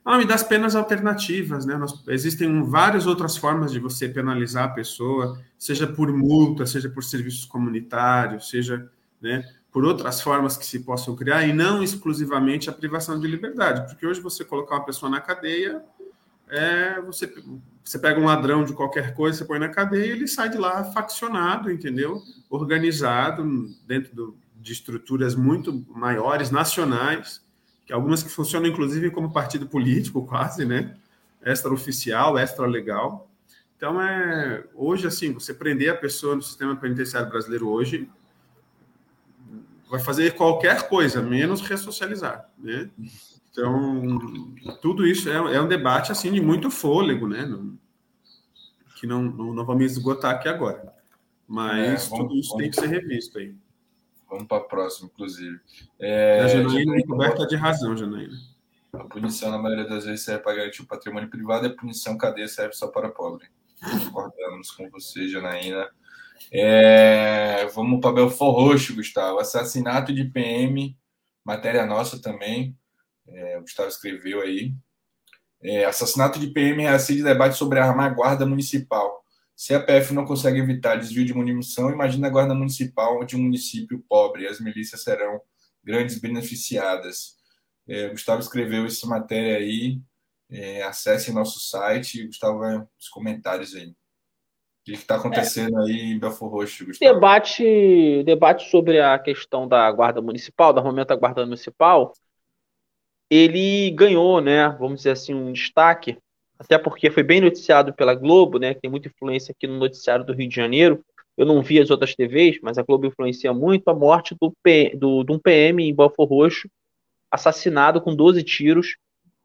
Ah, 0.05 0.21
e 0.21 0.27
das 0.27 0.43
penas 0.43 0.75
alternativas, 0.75 1.67
né? 1.67 1.77
Nós, 1.77 2.03
existem 2.09 2.63
várias 2.63 3.07
outras 3.07 3.37
formas 3.37 3.73
de 3.73 3.79
você 3.79 4.09
penalizar 4.09 4.65
a 4.65 4.69
pessoa, 4.69 5.39
seja 5.59 5.87
por 5.87 6.11
multa, 6.13 6.65
seja 6.67 6.89
por 6.89 7.05
serviços 7.05 7.45
comunitários, 7.45 8.49
seja, 8.49 8.91
né? 9.21 9.45
Por 9.73 9.85
outras 9.85 10.21
formas 10.21 10.57
que 10.57 10.65
se 10.65 10.81
possam 10.81 11.15
criar 11.15 11.47
e 11.47 11.53
não 11.53 11.83
exclusivamente 11.83 12.71
a 12.71 12.73
privação 12.73 13.21
de 13.21 13.27
liberdade, 13.27 13.87
porque 13.87 14.07
hoje 14.07 14.21
você 14.21 14.45
colocar 14.45 14.77
uma 14.77 14.85
pessoa 14.85 15.11
na 15.11 15.21
cadeia, 15.21 15.83
é, 16.49 17.01
você, 17.03 17.33
você 17.85 17.99
pega 17.99 18.19
um 18.19 18.25
ladrão 18.25 18.65
de 18.65 18.73
qualquer 18.73 19.15
coisa, 19.15 19.39
você 19.39 19.45
põe 19.45 19.59
na 19.59 19.69
cadeia 19.69 20.07
e 20.07 20.11
ele 20.11 20.27
sai 20.27 20.49
de 20.49 20.57
lá 20.57 20.85
faccionado, 20.85 21.71
entendeu? 21.71 22.23
Organizado 22.49 23.45
dentro 23.87 24.15
do, 24.15 24.39
de 24.57 24.73
estruturas 24.73 25.35
muito 25.35 25.85
maiores, 25.89 26.51
nacionais, 26.51 27.45
que 27.85 27.93
algumas 27.93 28.23
que 28.23 28.31
funcionam 28.31 28.69
inclusive 28.69 29.11
como 29.11 29.33
partido 29.33 29.67
político 29.67 30.27
quase, 30.27 30.65
né? 30.65 30.97
Extra-oficial, 31.43 32.39
extra-legal. 32.39 33.31
Então, 33.77 34.03
é, 34.03 34.65
hoje, 34.75 35.07
assim, 35.07 35.33
você 35.33 35.55
prender 35.55 35.91
a 35.91 35.95
pessoa 35.95 36.35
no 36.35 36.43
sistema 36.43 36.75
penitenciário 36.75 37.31
brasileiro 37.31 37.69
hoje 37.69 38.11
vai 39.91 40.01
fazer 40.01 40.35
qualquer 40.35 40.89
coisa, 40.89 41.23
menos 41.23 41.61
ressocializar, 41.61 42.49
né? 42.59 42.91
Então, 43.51 44.55
tudo 44.81 45.07
isso 45.07 45.29
é, 45.29 45.37
é 45.37 45.61
um 45.61 45.69
debate, 45.69 46.13
assim, 46.13 46.33
de 46.33 46.41
muito 46.41 46.71
fôlego, 46.71 47.27
né? 47.27 47.45
Não, 47.45 47.77
que 48.97 49.07
não, 49.07 49.23
não, 49.23 49.55
não 49.55 49.65
vamos 49.65 49.85
esgotar 49.85 50.35
aqui 50.35 50.49
agora. 50.49 50.93
Mas 51.47 51.79
é, 51.79 52.09
vamos, 52.09 52.09
tudo 52.09 52.37
isso 52.37 52.51
vamos, 52.51 52.63
tem 52.63 52.71
que 52.71 52.77
ser 52.77 52.87
revisto 52.89 53.39
aí. 53.39 53.55
Vamos 54.29 54.47
para 54.47 54.59
a 54.59 54.65
próxima, 54.65 55.11
inclusive. 55.13 55.59
É, 55.99 56.41
a 56.41 56.49
Janaína 56.49 56.97
é 56.97 57.03
coberta 57.03 57.47
de 57.47 57.57
razão, 57.57 57.97
Janaína. 57.97 58.37
A 58.93 59.05
punição, 59.05 59.51
na 59.51 59.59
maioria 59.59 59.87
das 59.87 60.05
vezes, 60.05 60.25
serve 60.25 60.43
para 60.43 60.57
garantir 60.57 60.83
o 60.83 60.87
patrimônio 60.87 61.29
privado 61.29 61.67
e 61.67 61.71
a 61.71 61.75
punição 61.75 62.19
cadeia 62.19 62.49
serve 62.49 62.75
só 62.75 62.89
para 62.89 63.09
pobre. 63.09 63.47
Concordamos 63.81 64.71
com 64.73 64.91
você, 64.91 65.29
Janaína. 65.29 65.89
É, 66.51 67.67
vamos 67.75 68.01
para 68.01 68.13
Belfor 68.13 68.55
Roxo, 68.55 68.95
Gustavo. 68.95 69.39
Assassinato 69.39 70.13
de 70.13 70.25
PM, 70.25 70.97
matéria 71.45 71.85
nossa 71.85 72.21
também. 72.21 72.77
É, 73.27 73.59
o 73.59 73.63
Gustavo 73.63 73.89
escreveu 73.89 74.41
aí. 74.41 74.75
É, 75.61 75.85
assassinato 75.85 76.39
de 76.39 76.49
PM 76.49 76.83
reacende 76.83 77.23
debate 77.23 77.57
sobre 77.57 77.79
armar 77.79 78.15
guarda 78.15 78.47
municipal. 78.47 79.25
Se 79.57 79.75
a 79.75 79.81
PF 79.81 80.15
não 80.15 80.25
consegue 80.25 80.61
evitar 80.61 80.97
desvio 80.97 81.25
de 81.25 81.35
munição, 81.35 81.91
imagina 81.91 82.29
a 82.29 82.31
guarda 82.31 82.55
municipal 82.55 83.25
de 83.25 83.35
um 83.35 83.43
município 83.43 84.05
pobre. 84.09 84.47
As 84.47 84.61
milícias 84.61 85.03
serão 85.03 85.41
grandes 85.83 86.21
beneficiadas. 86.21 87.37
É, 87.89 88.09
Gustavo 88.09 88.41
escreveu 88.41 88.87
essa 88.87 89.07
matéria 89.07 89.57
aí. 89.57 90.01
É, 90.49 90.83
acesse 90.83 91.33
nosso 91.33 91.59
site. 91.59 92.25
Gustavo 92.27 92.61
nos 92.97 93.09
comentários 93.11 93.75
aí. 93.75 93.95
Que 94.89 94.95
está 94.95 95.17
acontecendo 95.17 95.79
é. 95.81 95.83
aí 95.83 96.01
em 96.13 96.19
Belfor 96.19 96.49
Roxo, 96.49 96.87
Gustavo? 96.87 97.13
Debate, 97.13 98.23
debate 98.25 98.71
sobre 98.71 98.99
a 98.99 99.19
questão 99.19 99.69
da 99.69 99.93
guarda 99.93 100.23
municipal, 100.23 100.73
do 100.73 100.79
armamento 100.79 101.09
da 101.09 101.17
guarda 101.17 101.45
municipal, 101.45 102.15
ele 103.31 103.91
ganhou, 103.91 104.41
né, 104.41 104.67
vamos 104.81 105.01
dizer 105.01 105.11
assim, 105.11 105.35
um 105.35 105.53
destaque, 105.53 106.17
até 106.59 106.79
porque 106.79 107.11
foi 107.11 107.23
bem 107.23 107.39
noticiado 107.39 107.93
pela 107.93 108.15
Globo, 108.15 108.59
né, 108.59 108.73
que 108.73 108.81
tem 108.81 108.91
muita 108.91 109.09
influência 109.09 109.53
aqui 109.53 109.67
no 109.67 109.79
noticiário 109.79 110.25
do 110.25 110.33
Rio 110.33 110.49
de 110.49 110.57
Janeiro. 110.57 111.05
Eu 111.37 111.45
não 111.45 111.63
vi 111.63 111.79
as 111.79 111.91
outras 111.91 112.15
TVs, 112.15 112.59
mas 112.63 112.79
a 112.79 112.83
Globo 112.83 113.07
influencia 113.07 113.53
muito 113.53 113.89
a 113.89 113.95
morte 113.95 114.35
do, 114.41 114.55
P, 114.63 114.97
do, 114.97 115.23
de 115.23 115.33
um 115.33 115.39
PM 115.39 115.87
em 115.87 115.95
Belfor 115.95 116.27
Roxo, 116.27 116.67
assassinado 117.31 118.01
com 118.01 118.17
12 118.17 118.43
tiros, 118.43 118.97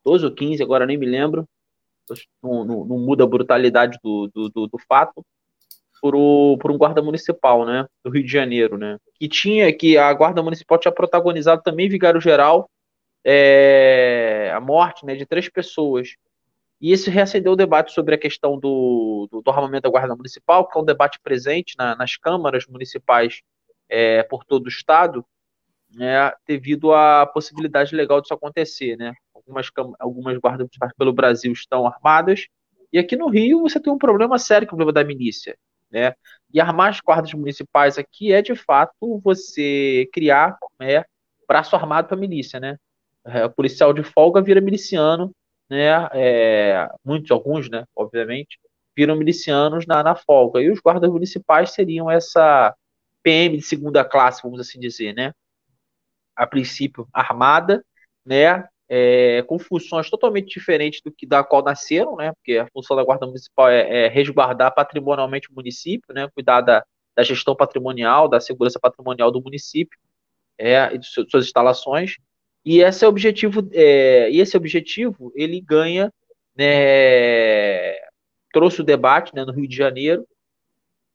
12 0.05 0.23
ou 0.23 0.33
15, 0.33 0.63
agora 0.63 0.85
nem 0.85 0.97
me 0.97 1.05
lembro, 1.05 1.45
não, 2.41 2.65
não, 2.65 2.85
não 2.85 2.97
muda 2.97 3.23
a 3.23 3.27
brutalidade 3.27 3.97
do, 4.03 4.29
do, 4.33 4.49
do, 4.49 4.67
do 4.67 4.77
fato, 4.87 5.25
por, 6.01 6.13
por 6.57 6.69
um 6.69 6.77
guarda 6.77 7.01
municipal, 7.01 7.65
né, 7.65 7.87
do 8.03 8.11
Rio 8.11 8.23
de 8.23 8.31
Janeiro, 8.31 8.77
né, 8.77 8.97
que 9.15 9.29
tinha, 9.29 9.71
que 9.71 9.97
a 9.97 10.13
guarda 10.13 10.43
municipal 10.43 10.77
tinha 10.77 10.91
protagonizado 10.91 11.61
também 11.63 11.87
Vigário 11.87 12.19
Geral, 12.19 12.69
é, 13.23 14.51
a 14.53 14.59
morte, 14.59 15.05
né, 15.05 15.15
de 15.15 15.25
três 15.25 15.47
pessoas. 15.47 16.15
E 16.81 16.91
isso 16.91 17.09
reacendeu 17.09 17.53
o 17.53 17.55
debate 17.55 17.93
sobre 17.93 18.15
a 18.15 18.17
questão 18.17 18.59
do, 18.59 19.29
do, 19.31 19.41
do 19.41 19.49
armamento 19.49 19.83
da 19.83 19.89
guarda 19.89 20.13
municipal, 20.13 20.67
que 20.67 20.77
é 20.77 20.81
um 20.81 20.85
debate 20.85 21.17
presente 21.23 21.75
na, 21.77 21.95
nas 21.95 22.17
câmaras 22.17 22.67
municipais 22.67 23.41
é, 23.87 24.23
por 24.23 24.43
todo 24.43 24.65
o 24.65 24.69
estado, 24.69 25.25
né, 25.89 26.33
devido 26.45 26.93
à 26.93 27.25
possibilidade 27.25 27.95
legal 27.95 28.19
disso 28.19 28.33
acontecer, 28.33 28.97
né. 28.97 29.13
Algumas, 29.45 29.69
algumas 29.99 30.37
guardas 30.37 30.61
municipais 30.61 30.93
pelo 30.97 31.13
Brasil 31.13 31.51
estão 31.51 31.85
armadas, 31.85 32.47
e 32.91 32.99
aqui 32.99 33.15
no 33.15 33.27
Rio 33.27 33.61
você 33.61 33.79
tem 33.79 33.91
um 33.91 33.97
problema 33.97 34.37
sério 34.37 34.67
com 34.67 34.75
o 34.75 34.77
problema 34.77 34.93
da 34.93 35.03
milícia. 35.03 35.57
Né? 35.91 36.13
E 36.51 36.59
armar 36.59 36.89
as 36.89 36.99
guardas 36.99 37.33
municipais 37.33 37.97
aqui 37.97 38.31
é, 38.33 38.41
de 38.41 38.55
fato, 38.55 39.19
você 39.23 40.09
criar 40.13 40.57
né, 40.79 41.03
braço 41.47 41.75
armado 41.75 42.07
para 42.07 42.17
a 42.17 42.19
milícia, 42.19 42.59
né? 42.59 42.77
É, 43.25 43.45
o 43.45 43.49
policial 43.49 43.93
de 43.93 44.03
folga 44.03 44.41
vira 44.41 44.59
miliciano, 44.59 45.31
né? 45.69 46.07
É, 46.13 46.89
muitos, 47.03 47.31
alguns, 47.31 47.69
né? 47.69 47.85
Obviamente. 47.95 48.59
viram 48.95 49.15
milicianos 49.15 49.85
na, 49.87 50.03
na 50.03 50.15
folga. 50.15 50.61
E 50.61 50.69
os 50.69 50.79
guardas 50.79 51.09
municipais 51.09 51.71
seriam 51.71 52.09
essa 52.11 52.75
PM 53.23 53.57
de 53.57 53.63
segunda 53.63 54.03
classe, 54.03 54.41
vamos 54.43 54.59
assim 54.59 54.79
dizer, 54.79 55.13
né? 55.13 55.33
A 56.35 56.45
princípio 56.47 57.07
armada, 57.13 57.83
né? 58.25 58.67
É, 58.89 59.41
com 59.43 59.57
funções 59.57 60.09
totalmente 60.09 60.53
diferentes 60.53 61.01
do 61.01 61.11
que 61.11 61.25
da 61.25 61.43
qual 61.43 61.63
nasceram, 61.63 62.15
né? 62.15 62.33
Porque 62.33 62.57
a 62.57 62.67
função 62.67 62.95
da 62.95 63.03
guarda 63.03 63.25
municipal 63.25 63.69
é, 63.69 64.05
é 64.05 64.07
resguardar 64.09 64.73
patrimonialmente 64.73 65.49
o 65.49 65.55
município, 65.55 66.13
né? 66.13 66.29
Cuidar 66.33 66.61
da, 66.61 66.83
da 67.15 67.23
gestão 67.23 67.55
patrimonial, 67.55 68.27
da 68.27 68.39
segurança 68.39 68.79
patrimonial 68.79 69.31
do 69.31 69.41
município, 69.41 69.97
é, 70.57 70.93
e 70.93 70.97
de 70.97 71.07
suas 71.07 71.45
instalações. 71.45 72.17
E 72.65 72.81
esse 72.81 73.05
objetivo, 73.05 73.67
é, 73.73 74.29
e 74.31 74.39
esse 74.39 74.55
objetivo, 74.55 75.31
ele 75.35 75.59
ganha, 75.59 76.11
né, 76.55 77.93
trouxe 78.53 78.81
o 78.81 78.85
debate 78.85 79.35
né, 79.35 79.43
no 79.43 79.51
Rio 79.51 79.67
de 79.67 79.75
Janeiro, 79.75 80.25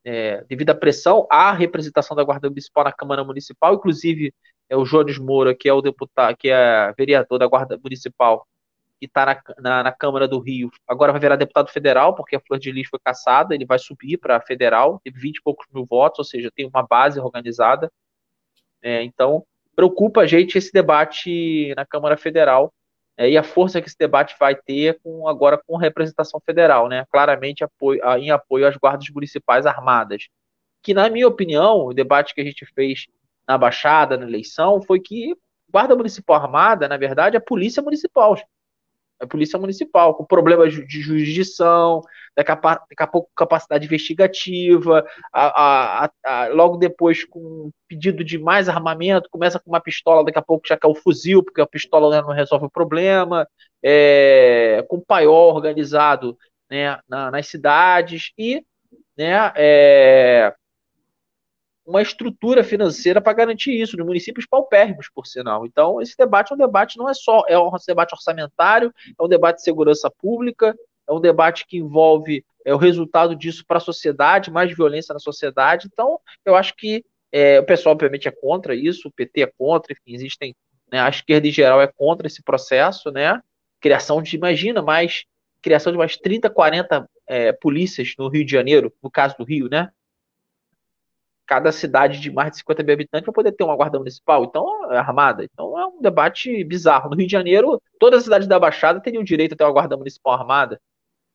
é, 0.04 0.44
devido 0.48 0.70
à 0.70 0.74
pressão, 0.74 1.26
à 1.30 1.52
representação 1.52 2.16
da 2.16 2.24
Guarda 2.24 2.48
Municipal 2.48 2.84
na 2.84 2.92
Câmara 2.92 3.24
Municipal, 3.24 3.74
inclusive 3.74 4.32
é 4.68 4.76
o 4.76 4.84
Jones 4.84 5.18
Moura, 5.18 5.54
que 5.54 5.68
é 5.68 5.72
o 5.72 5.80
deputado, 5.80 6.36
que 6.36 6.48
é 6.48 6.92
vereador 6.96 7.38
da 7.38 7.46
Guarda 7.46 7.78
Municipal, 7.82 8.46
que 8.98 9.06
está 9.06 9.24
na, 9.26 9.42
na, 9.58 9.82
na, 9.84 9.92
Câmara 9.92 10.26
do 10.26 10.38
Rio, 10.40 10.70
agora 10.86 11.12
vai 11.12 11.20
virar 11.20 11.36
deputado 11.36 11.70
federal, 11.70 12.14
porque 12.14 12.36
a 12.36 12.40
Flor 12.40 12.58
de 12.58 12.72
Lis 12.72 12.88
foi 12.88 12.98
caçada, 13.02 13.54
ele 13.54 13.64
vai 13.64 13.78
subir 13.78 14.18
para 14.18 14.40
federal, 14.40 15.00
teve 15.04 15.18
20 15.18 15.36
e 15.36 15.42
poucos 15.42 15.66
mil 15.72 15.86
votos, 15.86 16.18
ou 16.18 16.24
seja, 16.24 16.50
tem 16.54 16.66
uma 16.66 16.82
base 16.82 17.20
organizada. 17.20 17.90
É, 18.82 19.02
então, 19.02 19.44
preocupa 19.74 20.22
a 20.22 20.26
gente 20.26 20.58
esse 20.58 20.72
debate 20.72 21.72
na 21.76 21.86
Câmara 21.86 22.16
Federal 22.16 22.72
é, 23.18 23.28
e 23.28 23.36
a 23.36 23.42
força 23.42 23.82
que 23.82 23.88
esse 23.88 23.98
debate 23.98 24.36
vai 24.38 24.54
ter 24.54 25.00
com, 25.02 25.26
agora 25.26 25.58
com 25.58 25.76
representação 25.76 26.40
federal, 26.40 26.88
né? 26.88 27.04
claramente 27.10 27.64
apoio, 27.64 28.00
em 28.16 28.30
apoio 28.30 28.66
às 28.66 28.76
guardas 28.76 29.08
municipais 29.10 29.66
armadas. 29.66 30.28
Que, 30.80 30.94
na 30.94 31.10
minha 31.10 31.26
opinião, 31.26 31.86
o 31.86 31.92
debate 31.92 32.32
que 32.32 32.40
a 32.40 32.44
gente 32.44 32.64
fez 32.64 33.06
na 33.46 33.58
Baixada, 33.58 34.16
na 34.16 34.24
eleição, 34.24 34.80
foi 34.80 35.00
que 35.00 35.34
guarda 35.68 35.96
municipal 35.96 36.36
armada, 36.36 36.86
na 36.86 36.96
verdade, 36.96 37.34
é 37.34 37.38
a 37.38 37.42
polícia 37.42 37.82
municipal 37.82 38.36
a 39.20 39.26
polícia 39.26 39.58
municipal, 39.58 40.14
com 40.14 40.24
problemas 40.24 40.72
de 40.72 41.00
jurisdição, 41.00 42.00
daqui 42.36 42.52
a, 42.52 43.06
pouco 43.06 43.30
capacidade 43.34 43.84
investigativa, 43.84 45.04
a, 45.32 46.04
a, 46.04 46.10
a, 46.24 46.46
logo 46.48 46.76
depois 46.76 47.24
com 47.24 47.70
pedido 47.88 48.22
de 48.22 48.38
mais 48.38 48.68
armamento, 48.68 49.28
começa 49.30 49.58
com 49.58 49.70
uma 49.70 49.80
pistola, 49.80 50.24
daqui 50.24 50.38
a 50.38 50.42
pouco 50.42 50.68
já 50.68 50.76
quer 50.76 50.86
o 50.86 50.94
fuzil, 50.94 51.42
porque 51.42 51.60
a 51.60 51.66
pistola 51.66 52.10
né, 52.10 52.22
não 52.22 52.32
resolve 52.32 52.66
o 52.66 52.70
problema, 52.70 53.46
é, 53.82 54.84
com 54.88 55.00
paiol 55.00 55.54
organizado 55.54 56.38
né, 56.70 56.98
na, 57.08 57.30
nas 57.30 57.48
cidades 57.48 58.32
e 58.38 58.64
né, 59.16 59.52
é, 59.56 60.54
uma 61.88 62.02
estrutura 62.02 62.62
financeira 62.62 63.18
para 63.18 63.32
garantir 63.32 63.72
isso, 63.72 63.96
nos 63.96 64.06
municípios 64.06 64.44
paupérrimos, 64.44 65.08
por 65.08 65.26
sinal. 65.26 65.64
Então, 65.64 66.02
esse 66.02 66.14
debate 66.16 66.52
é 66.52 66.54
um 66.54 66.58
debate, 66.58 66.98
não 66.98 67.08
é 67.08 67.14
só, 67.14 67.44
é 67.48 67.58
um 67.58 67.70
debate 67.86 68.14
orçamentário, 68.14 68.92
é 69.18 69.22
um 69.22 69.26
debate 69.26 69.56
de 69.56 69.62
segurança 69.62 70.10
pública, 70.10 70.76
é 71.08 71.12
um 71.12 71.20
debate 71.20 71.66
que 71.66 71.78
envolve 71.78 72.44
é, 72.62 72.74
o 72.74 72.76
resultado 72.76 73.34
disso 73.34 73.64
para 73.66 73.78
a 73.78 73.80
sociedade, 73.80 74.50
mais 74.50 74.70
violência 74.76 75.14
na 75.14 75.18
sociedade. 75.18 75.88
Então, 75.90 76.20
eu 76.44 76.54
acho 76.54 76.76
que 76.76 77.02
é, 77.32 77.58
o 77.58 77.64
pessoal, 77.64 77.94
obviamente, 77.94 78.28
é 78.28 78.30
contra 78.30 78.74
isso, 78.74 79.08
o 79.08 79.12
PT 79.12 79.42
é 79.42 79.46
contra, 79.46 79.94
enfim, 79.94 80.14
existem, 80.14 80.54
né, 80.92 81.00
a 81.00 81.08
esquerda 81.08 81.48
em 81.48 81.52
geral 81.52 81.80
é 81.80 81.86
contra 81.86 82.26
esse 82.26 82.42
processo, 82.42 83.10
né? 83.10 83.40
Criação 83.80 84.20
de, 84.20 84.36
imagina, 84.36 84.82
mais 84.82 85.24
criação 85.62 85.90
de 85.90 85.98
mais 85.98 86.18
30, 86.18 86.50
40 86.50 87.08
é, 87.26 87.52
polícias 87.52 88.12
no 88.18 88.28
Rio 88.28 88.44
de 88.44 88.52
Janeiro, 88.52 88.92
no 89.02 89.10
caso 89.10 89.34
do 89.38 89.44
Rio, 89.44 89.68
né? 89.70 89.90
Cada 91.48 91.72
cidade 91.72 92.20
de 92.20 92.30
mais 92.30 92.52
de 92.52 92.58
50 92.58 92.82
mil 92.82 92.92
habitantes 92.92 93.24
para 93.24 93.32
poder 93.32 93.52
ter 93.52 93.64
uma 93.64 93.74
guarda 93.74 93.98
municipal, 93.98 94.44
então 94.44 94.92
é 94.92 94.98
armada. 94.98 95.42
Então 95.42 95.80
é 95.80 95.86
um 95.86 96.00
debate 96.00 96.62
bizarro. 96.62 97.08
No 97.08 97.16
Rio 97.16 97.26
de 97.26 97.32
Janeiro, 97.32 97.80
todas 97.98 98.18
as 98.18 98.24
cidades 98.24 98.46
da 98.46 98.60
Baixada 98.60 99.00
teriam 99.00 99.24
direito 99.24 99.54
a 99.54 99.56
ter 99.56 99.64
uma 99.64 99.72
guarda 99.72 99.96
municipal 99.96 100.34
armada. 100.34 100.78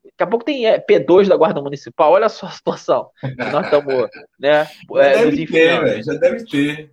Daqui 0.06 0.24
a 0.24 0.28
pouco 0.28 0.46
tem 0.46 0.68
é, 0.68 0.80
P2 0.80 1.28
da 1.28 1.38
Guarda 1.38 1.62
Municipal, 1.62 2.12
olha 2.12 2.28
só 2.28 2.46
a 2.46 2.52
situação. 2.52 3.10
Nós 3.52 3.66
estamos, 3.66 4.10
né? 4.38 4.66
Já, 4.66 5.02
é, 5.02 5.26
deve 5.26 5.48
ter, 5.48 6.04
já 6.04 6.14
deve 6.14 6.46
ter. 6.46 6.92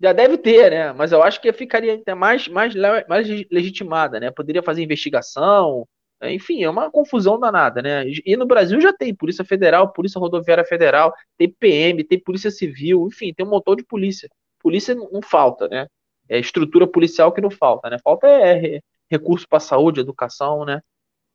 Já 0.00 0.12
deve 0.12 0.38
ter, 0.38 0.70
né? 0.70 0.92
Mas 0.92 1.10
eu 1.10 1.22
acho 1.22 1.40
que 1.40 1.50
ficaria 1.54 2.00
mais, 2.14 2.46
mais, 2.46 2.74
mais 3.08 3.26
legitimada, 3.50 4.20
né? 4.20 4.30
Poderia 4.30 4.62
fazer 4.62 4.82
investigação, 4.82 5.88
enfim, 6.32 6.62
é 6.62 6.70
uma 6.70 6.90
confusão 6.90 7.38
danada, 7.38 7.82
né? 7.82 8.04
E 8.24 8.36
no 8.36 8.46
Brasil 8.46 8.80
já 8.80 8.92
tem 8.92 9.14
Polícia 9.14 9.44
Federal, 9.44 9.92
Polícia 9.92 10.18
Rodoviária 10.18 10.64
Federal, 10.64 11.12
tem 11.36 11.50
PM, 11.50 12.04
tem 12.04 12.18
Polícia 12.18 12.50
Civil, 12.50 13.06
enfim, 13.08 13.32
tem 13.32 13.44
um 13.44 13.50
montão 13.50 13.74
de 13.74 13.84
polícia. 13.84 14.28
Polícia 14.60 14.94
não 14.94 15.20
falta, 15.22 15.68
né? 15.68 15.86
É 16.28 16.38
estrutura 16.38 16.86
policial 16.86 17.32
que 17.32 17.40
não 17.40 17.50
falta, 17.50 17.90
né? 17.90 17.98
Falta 18.02 18.26
é 18.26 18.80
recurso 19.10 19.46
para 19.48 19.60
saúde, 19.60 20.00
educação, 20.00 20.64
né? 20.64 20.80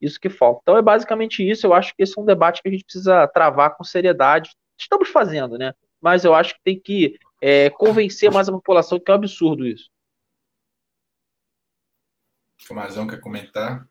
Isso 0.01 0.19
que 0.19 0.29
falta. 0.29 0.61
Então 0.63 0.77
é 0.77 0.81
basicamente 0.81 1.47
isso. 1.47 1.67
Eu 1.67 1.73
acho 1.73 1.93
que 1.95 2.03
esse 2.03 2.17
é 2.17 2.21
um 2.21 2.25
debate 2.25 2.61
que 2.61 2.69
a 2.69 2.71
gente 2.71 2.83
precisa 2.83 3.27
travar 3.27 3.75
com 3.75 3.83
seriedade. 3.83 4.51
Estamos 4.77 5.09
fazendo, 5.09 5.57
né? 5.57 5.73
Mas 6.01 6.23
eu 6.23 6.33
acho 6.33 6.55
que 6.55 6.61
tem 6.63 6.79
que 6.79 7.19
é, 7.41 7.69
convencer 7.69 8.31
mais 8.31 8.47
a 8.47 8.51
população 8.51 8.99
que 8.99 9.11
é 9.11 9.13
um 9.13 9.17
absurdo 9.17 9.67
isso. 9.67 9.89
O 12.69 12.73
Mazão 12.73 13.07
quer 13.07 13.19
comentar? 13.19 13.87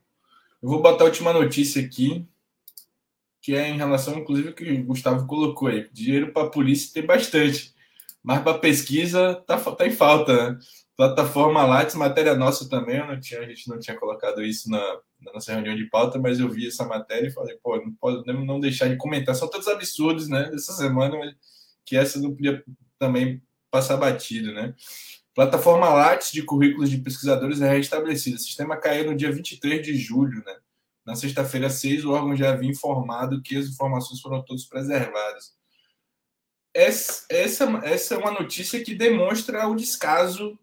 Eu 0.62 0.68
vou 0.68 0.82
botar 0.82 1.04
a 1.04 1.06
última 1.06 1.32
notícia 1.32 1.80
aqui, 1.80 2.26
que 3.40 3.54
é 3.54 3.68
em 3.68 3.76
relação, 3.76 4.18
inclusive, 4.18 4.52
que 4.52 4.70
o 4.72 4.84
Gustavo 4.84 5.26
colocou 5.26 5.68
aí. 5.68 5.88
Dinheiro 5.92 6.32
para 6.32 6.48
a 6.48 6.50
polícia 6.50 6.92
tem 6.92 7.06
bastante, 7.06 7.72
mas 8.22 8.42
para 8.42 8.58
pesquisa 8.58 9.36
tá, 9.46 9.58
tá 9.58 9.86
em 9.86 9.92
falta, 9.92 10.52
né? 10.52 10.58
Plataforma 10.96 11.64
Lattes, 11.64 11.94
matéria 11.94 12.34
nossa 12.34 12.68
também, 12.68 12.98
não 13.06 13.20
tinha, 13.20 13.40
a 13.40 13.46
gente 13.46 13.68
não 13.68 13.78
tinha 13.78 13.96
colocado 13.96 14.42
isso 14.42 14.68
na, 14.68 14.80
na, 15.20 15.32
nossa 15.32 15.52
reunião 15.52 15.76
de 15.76 15.84
pauta, 15.84 16.18
mas 16.18 16.40
eu 16.40 16.48
vi 16.48 16.66
essa 16.66 16.84
matéria 16.84 17.28
e 17.28 17.32
falei, 17.32 17.56
pô, 17.62 17.76
não 17.76 17.92
podemos 17.92 18.44
não 18.44 18.58
deixar 18.58 18.88
de 18.88 18.96
comentar. 18.96 19.36
São 19.36 19.48
tantos 19.48 19.68
absurdos, 19.68 20.28
né, 20.28 20.50
dessa 20.50 20.72
semana, 20.72 21.16
que 21.84 21.96
essa 21.96 22.20
não 22.20 22.34
podia 22.34 22.64
também 22.98 23.40
passar 23.70 23.96
batido, 23.96 24.52
né? 24.52 24.74
Plataforma 25.38 25.88
Lattes 25.88 26.32
de 26.32 26.42
currículos 26.42 26.90
de 26.90 26.98
pesquisadores 26.98 27.60
é 27.60 27.70
restabelecida. 27.70 28.34
O 28.34 28.40
sistema 28.40 28.76
caiu 28.76 29.08
no 29.08 29.16
dia 29.16 29.30
23 29.30 29.86
de 29.86 29.96
julho, 29.96 30.42
né? 30.44 30.56
Na 31.06 31.14
sexta-feira 31.14 31.70
6, 31.70 32.04
o 32.04 32.10
órgão 32.10 32.34
já 32.34 32.50
havia 32.50 32.68
informado 32.68 33.40
que 33.40 33.56
as 33.56 33.66
informações 33.66 34.20
foram 34.20 34.44
todas 34.44 34.64
preservadas. 34.64 35.54
Essa, 36.74 37.24
essa, 37.30 37.64
essa 37.84 38.14
é 38.16 38.18
uma 38.18 38.32
notícia 38.32 38.82
que 38.82 38.96
demonstra 38.96 39.68
o 39.68 39.76
descaso 39.76 40.58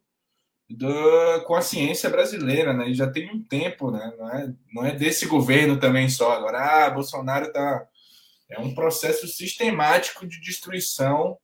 do, 0.70 1.42
com 1.46 1.56
a 1.56 1.62
ciência 1.62 2.10
brasileira, 2.10 2.74
né? 2.74 2.90
E 2.90 2.94
já 2.94 3.10
tem 3.10 3.32
um 3.32 3.42
tempo, 3.42 3.92
né? 3.92 4.14
Não 4.18 4.30
é, 4.30 4.54
não 4.74 4.86
é 4.86 4.92
desse 4.94 5.26
governo 5.26 5.80
também 5.80 6.10
só. 6.10 6.34
Agora, 6.34 6.86
ah, 6.86 6.90
Bolsonaro 6.90 7.50
tá. 7.50 7.88
É 8.50 8.60
um 8.60 8.76
processo 8.76 9.26
sistemático 9.26 10.28
de 10.28 10.42
destruição 10.42 11.38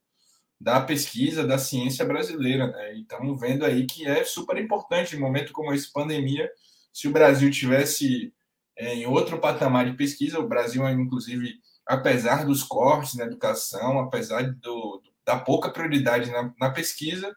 da 0.61 0.79
pesquisa, 0.79 1.45
da 1.45 1.57
ciência 1.57 2.05
brasileira. 2.05 2.67
Né? 2.67 2.95
E 2.95 3.01
estamos 3.01 3.39
vendo 3.39 3.65
aí 3.65 3.85
que 3.85 4.05
é 4.05 4.23
super 4.23 4.57
importante, 4.57 5.15
em 5.15 5.17
um 5.17 5.21
momento 5.21 5.51
como 5.51 5.73
esse, 5.73 5.91
pandemia, 5.91 6.49
se 6.93 7.07
o 7.07 7.11
Brasil 7.11 7.49
tivesse 7.49 8.31
é, 8.77 8.93
em 8.93 9.07
outro 9.07 9.39
patamar 9.39 9.89
de 9.89 9.97
pesquisa, 9.97 10.39
o 10.39 10.47
Brasil, 10.47 10.87
inclusive, 10.87 11.55
apesar 11.87 12.45
dos 12.45 12.63
cortes 12.63 13.15
na 13.15 13.25
educação, 13.25 13.99
apesar 13.99 14.43
do, 14.43 15.01
da 15.25 15.39
pouca 15.39 15.71
prioridade 15.71 16.29
na, 16.29 16.53
na 16.59 16.69
pesquisa, 16.69 17.35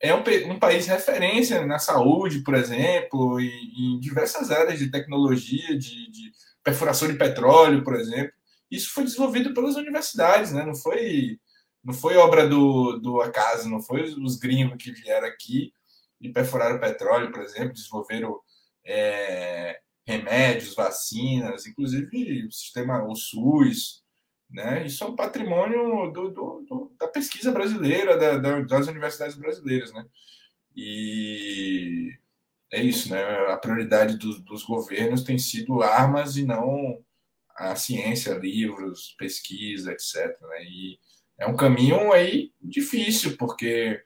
é 0.00 0.14
um, 0.14 0.22
um, 0.50 0.58
país 0.58 0.86
referência 0.86 1.66
na 1.66 1.78
saúde, 1.78 2.40
por 2.40 2.54
exemplo, 2.54 3.40
e 3.40 3.96
em 3.96 4.00
diversas 4.00 4.50
áreas 4.50 4.78
de 4.78 4.90
tecnologia, 4.90 5.78
de, 5.78 6.10
de, 6.10 6.32
perfuração 6.62 7.08
de 7.08 7.14
petróleo, 7.14 7.84
por 7.84 7.94
exemplo. 7.94 8.32
Isso 8.70 8.90
foi 8.90 9.04
desenvolvido 9.04 9.52
pelas 9.52 9.76
universidades, 9.76 10.52
né? 10.52 10.64
não 10.64 10.74
foi 10.74 11.38
não 11.84 11.92
foi 11.92 12.16
obra 12.16 12.48
do, 12.48 12.98
do 12.98 13.20
acaso, 13.20 13.68
não 13.68 13.80
foi 13.82 14.02
os 14.02 14.36
gringos 14.36 14.82
que 14.82 14.92
vieram 14.92 15.28
aqui 15.28 15.72
e 16.20 16.32
perfuraram 16.32 16.80
petróleo, 16.80 17.30
por 17.30 17.42
exemplo, 17.42 17.74
desenvolveram 17.74 18.40
é, 18.84 19.80
remédios, 20.06 20.74
vacinas, 20.74 21.66
inclusive 21.66 22.46
o 22.46 22.52
sistema, 22.52 23.04
o 23.04 23.14
SUS, 23.14 24.02
né? 24.50 24.86
Isso 24.86 25.04
é 25.04 25.06
um 25.06 25.16
patrimônio 25.16 26.10
do, 26.10 26.28
do, 26.30 26.64
do 26.68 26.92
da 26.98 27.08
pesquisa 27.08 27.50
brasileira, 27.52 28.16
da, 28.16 28.38
da, 28.38 28.60
das 28.60 28.86
universidades 28.86 29.36
brasileiras, 29.36 29.92
né? 29.92 30.06
E 30.76 32.10
é 32.72 32.82
isso, 32.82 33.10
né? 33.10 33.22
A 33.52 33.56
prioridade 33.56 34.16
do, 34.16 34.38
dos 34.40 34.62
governos 34.64 35.22
tem 35.22 35.38
sido 35.38 35.82
armas 35.82 36.36
e 36.36 36.44
não 36.44 37.02
a 37.56 37.76
ciência, 37.76 38.34
livros, 38.34 39.14
pesquisa, 39.18 39.92
etc. 39.92 40.40
Né? 40.40 40.64
E 40.64 40.98
é 41.38 41.46
um 41.46 41.56
caminho 41.56 42.12
aí 42.12 42.52
difícil, 42.60 43.36
porque 43.36 44.00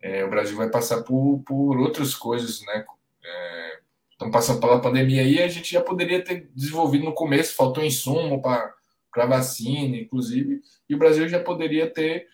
é, 0.00 0.24
o 0.24 0.30
Brasil 0.30 0.56
vai 0.56 0.70
passar 0.70 1.02
por, 1.02 1.42
por 1.46 1.78
outras 1.78 2.14
coisas, 2.14 2.60
né? 2.62 2.84
É, 3.24 3.78
estão 4.12 4.30
passando 4.30 4.60
pela 4.60 4.80
pandemia 4.80 5.22
aí, 5.22 5.42
a 5.42 5.48
gente 5.48 5.72
já 5.72 5.80
poderia 5.80 6.22
ter 6.22 6.50
desenvolvido 6.54 7.04
no 7.04 7.14
começo, 7.14 7.54
faltou 7.54 7.84
insumo 7.84 8.40
para 8.42 9.26
vacina, 9.26 9.96
inclusive, 9.96 10.60
e 10.88 10.94
o 10.94 10.98
Brasil 10.98 11.28
já 11.28 11.40
poderia 11.40 11.88
ter 11.90 12.26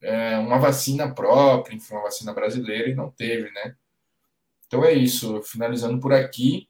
é, 0.00 0.38
uma 0.38 0.58
vacina 0.58 1.12
própria, 1.12 1.74
enfim, 1.74 1.94
uma 1.94 2.02
vacina 2.02 2.32
brasileira, 2.32 2.88
e 2.88 2.94
não 2.94 3.10
teve, 3.10 3.50
né? 3.50 3.74
Então 4.66 4.84
é 4.84 4.92
isso, 4.92 5.40
finalizando 5.42 5.98
por 5.98 6.12
aqui. 6.12 6.68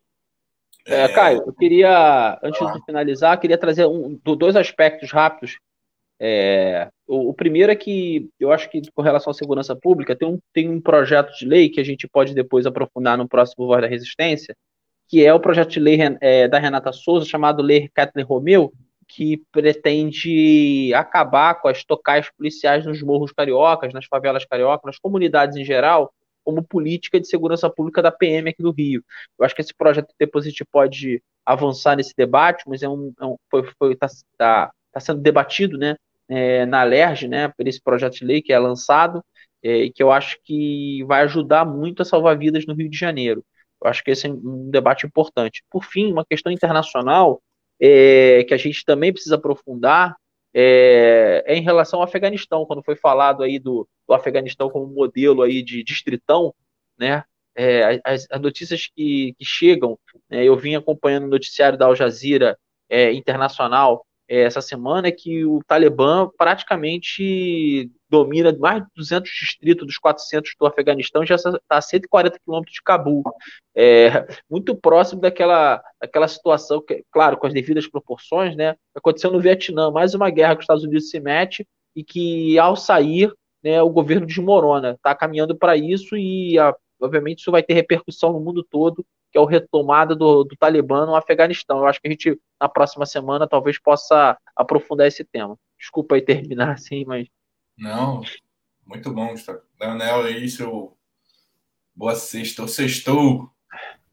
É, 0.86 1.08
Caio, 1.08 1.42
eu 1.46 1.52
queria, 1.52 2.38
antes 2.42 2.72
de 2.72 2.84
finalizar, 2.84 3.38
queria 3.38 3.58
trazer 3.58 3.86
um, 3.86 4.18
dois 4.24 4.56
aspectos 4.56 5.10
rápidos. 5.10 5.58
É, 6.20 6.88
o, 7.06 7.30
o, 7.30 7.34
primeiro 7.34 7.70
é 7.70 7.76
que 7.76 8.28
eu 8.40 8.50
acho 8.50 8.68
que, 8.68 8.82
com 8.92 9.02
relação 9.02 9.30
à 9.30 9.34
segurança 9.34 9.76
pública, 9.76 10.16
tem 10.16 10.28
um, 10.28 10.38
tem 10.52 10.68
um 10.68 10.80
projeto 10.80 11.36
de 11.36 11.46
lei 11.46 11.68
que 11.68 11.80
a 11.80 11.84
gente 11.84 12.08
pode 12.08 12.34
depois 12.34 12.66
aprofundar 12.66 13.16
no 13.16 13.28
próximo 13.28 13.66
Voz 13.66 13.80
da 13.80 13.86
Resistência, 13.86 14.56
que 15.08 15.24
é 15.24 15.32
o 15.32 15.40
projeto 15.40 15.70
de 15.70 15.80
lei 15.80 15.98
é, 16.20 16.48
da 16.48 16.58
Renata 16.58 16.92
Souza, 16.92 17.24
chamado 17.24 17.62
Lei 17.62 17.88
Kathleen 17.88 18.26
Romeu, 18.26 18.72
que 19.08 19.42
pretende 19.50 20.92
acabar 20.94 21.54
com 21.54 21.68
as 21.68 21.82
tocais 21.82 22.30
policiais 22.36 22.84
nos 22.84 23.02
morros 23.02 23.32
cariocas, 23.32 23.92
nas 23.94 24.04
favelas 24.04 24.44
cariocas, 24.44 24.84
nas 24.84 24.98
comunidades 24.98 25.56
em 25.56 25.64
geral, 25.64 26.12
como 26.44 26.62
política 26.62 27.18
de 27.18 27.26
segurança 27.26 27.70
pública 27.70 28.02
da 28.02 28.12
PM 28.12 28.50
aqui 28.50 28.62
do 28.62 28.70
Rio. 28.70 29.02
Eu 29.38 29.44
acho 29.44 29.54
que 29.54 29.62
esse 29.62 29.74
projeto 29.74 30.12
depois 30.18 30.44
a 30.46 30.50
gente 30.50 30.64
pode 30.64 31.22
avançar 31.44 31.96
nesse 31.96 32.14
debate, 32.16 32.64
mas 32.66 32.82
é 32.82 32.88
um, 32.88 33.12
é 33.18 33.24
um 33.24 33.36
foi, 33.50 33.62
foi 33.78 33.96
tá, 33.96 34.06
tá, 34.36 34.70
tá, 34.92 35.00
sendo 35.00 35.20
debatido, 35.20 35.78
né, 35.78 35.96
é, 36.28 36.66
na 36.66 36.82
LERJ, 36.82 37.28
né, 37.28 37.48
por 37.48 37.66
esse 37.66 37.80
projeto 37.80 38.14
de 38.14 38.24
lei 38.24 38.42
que 38.42 38.52
é 38.52 38.58
lançado 38.58 39.24
é, 39.62 39.84
e 39.84 39.92
que 39.92 40.02
eu 40.02 40.12
acho 40.12 40.38
que 40.44 41.04
vai 41.04 41.22
ajudar 41.22 41.64
muito 41.64 42.02
a 42.02 42.04
salvar 42.04 42.38
vidas 42.38 42.66
no 42.66 42.74
Rio 42.74 42.88
de 42.88 42.96
Janeiro. 42.96 43.44
Eu 43.82 43.88
acho 43.88 44.02
que 44.02 44.10
esse 44.10 44.26
é 44.26 44.30
um 44.30 44.70
debate 44.70 45.06
importante. 45.06 45.64
Por 45.70 45.84
fim, 45.84 46.12
uma 46.12 46.24
questão 46.24 46.52
internacional 46.52 47.40
é, 47.80 48.44
que 48.44 48.54
a 48.54 48.56
gente 48.56 48.84
também 48.84 49.12
precisa 49.12 49.36
aprofundar 49.36 50.16
é, 50.54 51.44
é, 51.46 51.56
em 51.56 51.62
relação 51.62 52.00
ao 52.00 52.04
Afeganistão, 52.04 52.64
quando 52.66 52.82
foi 52.82 52.96
falado 52.96 53.42
aí 53.42 53.58
do, 53.58 53.88
do 54.06 54.14
Afeganistão 54.14 54.70
como 54.70 54.86
modelo 54.86 55.42
aí 55.42 55.62
de 55.62 55.84
distritão, 55.84 56.54
né? 56.98 57.24
É, 57.54 58.00
as, 58.04 58.26
as, 58.30 58.40
notícias 58.40 58.86
que, 58.86 59.34
que 59.36 59.44
chegam, 59.44 59.98
né, 60.30 60.44
eu 60.44 60.56
vim 60.56 60.76
acompanhando 60.76 61.24
o 61.24 61.30
noticiário 61.30 61.76
da 61.76 61.86
Al 61.86 61.96
Jazeera 61.96 62.56
é, 62.88 63.12
internacional 63.12 64.06
é, 64.28 64.42
essa 64.42 64.60
semana, 64.60 65.08
é 65.08 65.12
que 65.12 65.44
o 65.44 65.60
Talibã 65.66 66.28
praticamente 66.36 67.90
domina 68.10 68.54
mais 68.58 68.82
de 68.82 68.88
200 68.96 69.30
distritos 69.30 69.86
dos 69.86 69.98
400 69.98 70.52
do 70.58 70.66
Afeganistão, 70.66 71.24
já 71.24 71.36
está 71.36 71.58
a 71.68 71.80
140 71.80 72.38
quilômetros 72.38 72.74
de 72.74 72.82
Cabul, 72.82 73.22
é, 73.74 74.26
muito 74.50 74.76
próximo 74.76 75.20
daquela, 75.20 75.82
daquela 76.00 76.28
situação, 76.28 76.82
que, 76.82 77.04
claro, 77.10 77.38
com 77.38 77.46
as 77.46 77.54
devidas 77.54 77.86
proporções, 77.86 78.54
né, 78.54 78.76
aconteceu 78.94 79.30
no 79.30 79.40
Vietnã, 79.40 79.90
mais 79.90 80.14
uma 80.14 80.30
guerra 80.30 80.54
que 80.54 80.60
os 80.60 80.64
Estados 80.64 80.84
Unidos 80.84 81.10
se 81.10 81.20
mete 81.20 81.66
e 81.96 82.04
que, 82.04 82.58
ao 82.58 82.76
sair, 82.76 83.32
né, 83.62 83.82
o 83.82 83.90
governo 83.90 84.26
desmorona, 84.26 84.92
está 84.92 85.14
caminhando 85.14 85.56
para 85.56 85.76
isso 85.76 86.16
e, 86.16 86.58
a, 86.58 86.74
obviamente, 87.00 87.40
isso 87.40 87.50
vai 87.50 87.62
ter 87.62 87.74
repercussão 87.74 88.32
no 88.32 88.40
mundo 88.40 88.62
todo, 88.62 89.04
que 89.30 89.38
é 89.38 89.40
o 89.40 89.44
retomada 89.44 90.14
do, 90.14 90.44
do 90.44 90.56
Talibã 90.56 91.06
no 91.06 91.14
Afeganistão. 91.14 91.78
Eu 91.78 91.86
acho 91.86 92.00
que 92.00 92.08
a 92.08 92.10
gente, 92.10 92.40
na 92.60 92.68
próxima 92.68 93.06
semana, 93.06 93.48
talvez 93.48 93.78
possa 93.78 94.36
aprofundar 94.56 95.06
esse 95.06 95.24
tema. 95.24 95.58
Desculpa 95.78 96.14
aí 96.14 96.22
terminar 96.22 96.72
assim, 96.74 97.04
mas 97.04 97.28
não, 97.78 98.22
muito 98.84 99.12
bom, 99.12 99.28
Gustavo. 99.28 99.60
Leonel, 99.80 100.22
aí, 100.22 100.48
seu. 100.48 100.96
Boa 101.94 102.16
sexta. 102.16 102.66
Sextou. 102.66 103.48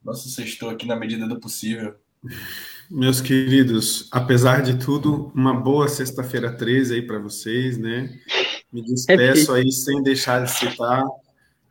Nosso 0.04 0.30
sextou 0.30 0.70
aqui 0.70 0.86
na 0.86 0.96
medida 0.96 1.28
do 1.28 1.40
possível. 1.40 1.96
Meus 2.92 3.22
queridos, 3.22 4.08
apesar 4.12 4.62
de 4.62 4.78
tudo, 4.78 5.32
uma 5.34 5.54
boa 5.54 5.88
sexta-feira 5.88 6.56
13 6.56 6.94
aí 6.94 7.02
para 7.02 7.18
vocês, 7.18 7.78
né? 7.78 8.20
Me 8.72 8.84
despeço 8.84 9.52
aí 9.54 9.72
sem 9.72 10.04
deixar 10.04 10.44
de 10.44 10.52
citar 10.52 11.04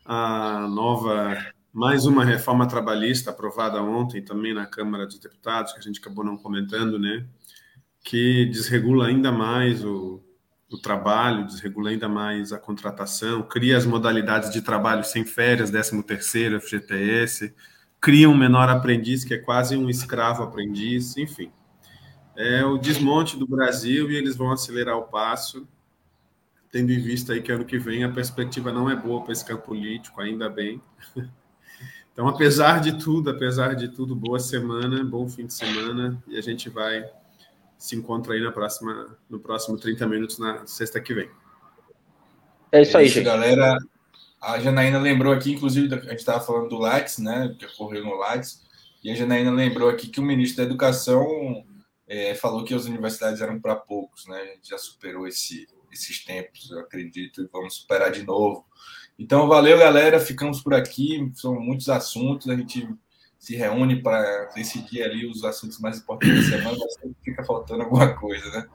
a 0.04 0.66
nova, 0.68 1.36
mais 1.74 2.06
uma 2.06 2.24
reforma 2.24 2.68
trabalhista 2.68 3.32
aprovada 3.32 3.82
ontem 3.82 4.22
também 4.22 4.54
na 4.54 4.64
Câmara 4.64 5.06
dos 5.06 5.18
Deputados, 5.18 5.72
que 5.72 5.80
a 5.80 5.82
gente 5.82 5.98
acabou 5.98 6.24
não 6.24 6.36
comentando, 6.36 7.00
né? 7.00 7.26
Que 8.04 8.46
desregula 8.46 9.08
ainda 9.08 9.32
mais 9.32 9.84
o, 9.84 10.22
o 10.70 10.78
trabalho, 10.78 11.44
desregula 11.44 11.90
ainda 11.90 12.08
mais 12.08 12.52
a 12.52 12.58
contratação, 12.58 13.42
cria 13.42 13.76
as 13.76 13.84
modalidades 13.84 14.50
de 14.50 14.62
trabalho 14.62 15.02
sem 15.02 15.24
férias, 15.24 15.68
13 15.68 16.00
terceiro, 16.04 16.60
FGTS, 16.60 17.52
cria 18.00 18.30
um 18.30 18.36
menor 18.36 18.68
aprendiz 18.68 19.24
que 19.24 19.34
é 19.34 19.38
quase 19.38 19.76
um 19.76 19.90
escravo 19.90 20.44
aprendiz, 20.44 21.16
enfim. 21.16 21.50
É 22.36 22.64
o 22.64 22.78
desmonte 22.78 23.36
do 23.36 23.48
Brasil 23.48 24.12
e 24.12 24.16
eles 24.16 24.36
vão 24.36 24.52
acelerar 24.52 24.96
o 24.96 25.08
passo, 25.08 25.66
tendo 26.70 26.92
em 26.92 27.00
vista 27.00 27.32
aí 27.32 27.42
que 27.42 27.50
ano 27.50 27.64
que 27.64 27.78
vem 27.78 28.04
a 28.04 28.12
perspectiva 28.12 28.70
não 28.70 28.88
é 28.88 28.94
boa 28.94 29.24
para 29.24 29.32
esse 29.32 29.44
campo 29.44 29.64
político, 29.64 30.20
ainda 30.20 30.48
bem. 30.48 30.80
Então, 32.14 32.28
apesar 32.28 32.80
de 32.80 32.96
tudo, 32.96 33.28
apesar 33.28 33.74
de 33.74 33.88
tudo, 33.88 34.14
boa 34.14 34.38
semana, 34.38 35.02
bom 35.02 35.28
fim 35.28 35.46
de 35.46 35.52
semana 35.52 36.22
e 36.28 36.38
a 36.38 36.40
gente 36.40 36.70
vai 36.70 37.04
se 37.76 37.96
encontra 37.96 38.34
aí 38.34 38.40
na 38.40 38.52
próxima, 38.52 39.18
no 39.28 39.40
próximo 39.40 39.76
30 39.76 40.06
minutos 40.06 40.38
na 40.38 40.64
sexta 40.64 41.00
que 41.00 41.12
vem. 41.12 41.28
É 42.70 42.82
isso 42.82 42.96
aí, 42.96 43.02
é 43.02 43.06
isso, 43.08 43.14
gente. 43.16 43.24
galera. 43.24 43.76
A 44.40 44.60
Janaína 44.60 45.00
lembrou 45.00 45.32
aqui, 45.32 45.54
inclusive, 45.54 45.92
a 45.92 45.98
gente 45.98 46.14
estava 46.14 46.38
falando 46.38 46.68
do 46.68 46.78
Lattes, 46.78 47.18
né? 47.18 47.52
Que 47.58 47.66
ocorreu 47.66 48.04
no 48.04 48.14
Lattes, 48.14 48.62
e 49.02 49.10
a 49.10 49.14
Janaína 49.14 49.50
lembrou 49.50 49.88
aqui 49.88 50.06
que 50.06 50.20
o 50.20 50.22
ministro 50.22 50.58
da 50.58 50.70
Educação 50.70 51.26
é, 52.06 52.34
falou 52.36 52.62
que 52.62 52.74
as 52.74 52.84
universidades 52.84 53.40
eram 53.40 53.60
para 53.60 53.74
poucos, 53.74 54.24
né? 54.26 54.40
A 54.40 54.46
gente 54.54 54.68
já 54.68 54.78
superou 54.78 55.26
esse, 55.26 55.66
esses 55.90 56.24
tempos, 56.24 56.70
eu 56.70 56.78
acredito, 56.78 57.42
e 57.42 57.48
vamos 57.52 57.74
superar 57.74 58.12
de 58.12 58.22
novo. 58.22 58.64
Então, 59.18 59.46
valeu, 59.46 59.78
galera. 59.78 60.18
Ficamos 60.18 60.62
por 60.62 60.74
aqui. 60.74 61.30
São 61.34 61.58
muitos 61.60 61.88
assuntos. 61.88 62.48
A 62.48 62.56
gente 62.56 62.88
se 63.38 63.54
reúne 63.54 64.02
para 64.02 64.46
decidir 64.54 65.02
ali 65.02 65.26
os 65.26 65.44
assuntos 65.44 65.78
mais 65.78 65.98
importantes 65.98 66.50
da 66.50 66.56
semana, 66.56 66.78
mas 66.80 66.94
sempre 66.94 67.16
fica 67.22 67.44
faltando 67.44 67.82
alguma 67.82 68.14
coisa, 68.14 68.48
né? 68.50 68.66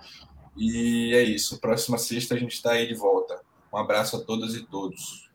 E 0.56 1.14
é 1.14 1.24
isso. 1.24 1.60
Próxima 1.60 1.98
sexta 1.98 2.36
a 2.36 2.38
gente 2.38 2.54
está 2.54 2.74
aí 2.74 2.88
de 2.88 2.94
volta. 2.94 3.42
Um 3.74 3.78
abraço 3.78 4.16
a 4.18 4.20
todas 4.20 4.54
e 4.56 4.66
todos. 4.66 5.30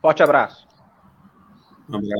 Forte 0.00 0.22
abraço. 0.22 0.66
Um 1.88 1.96
abraço. 1.96 2.14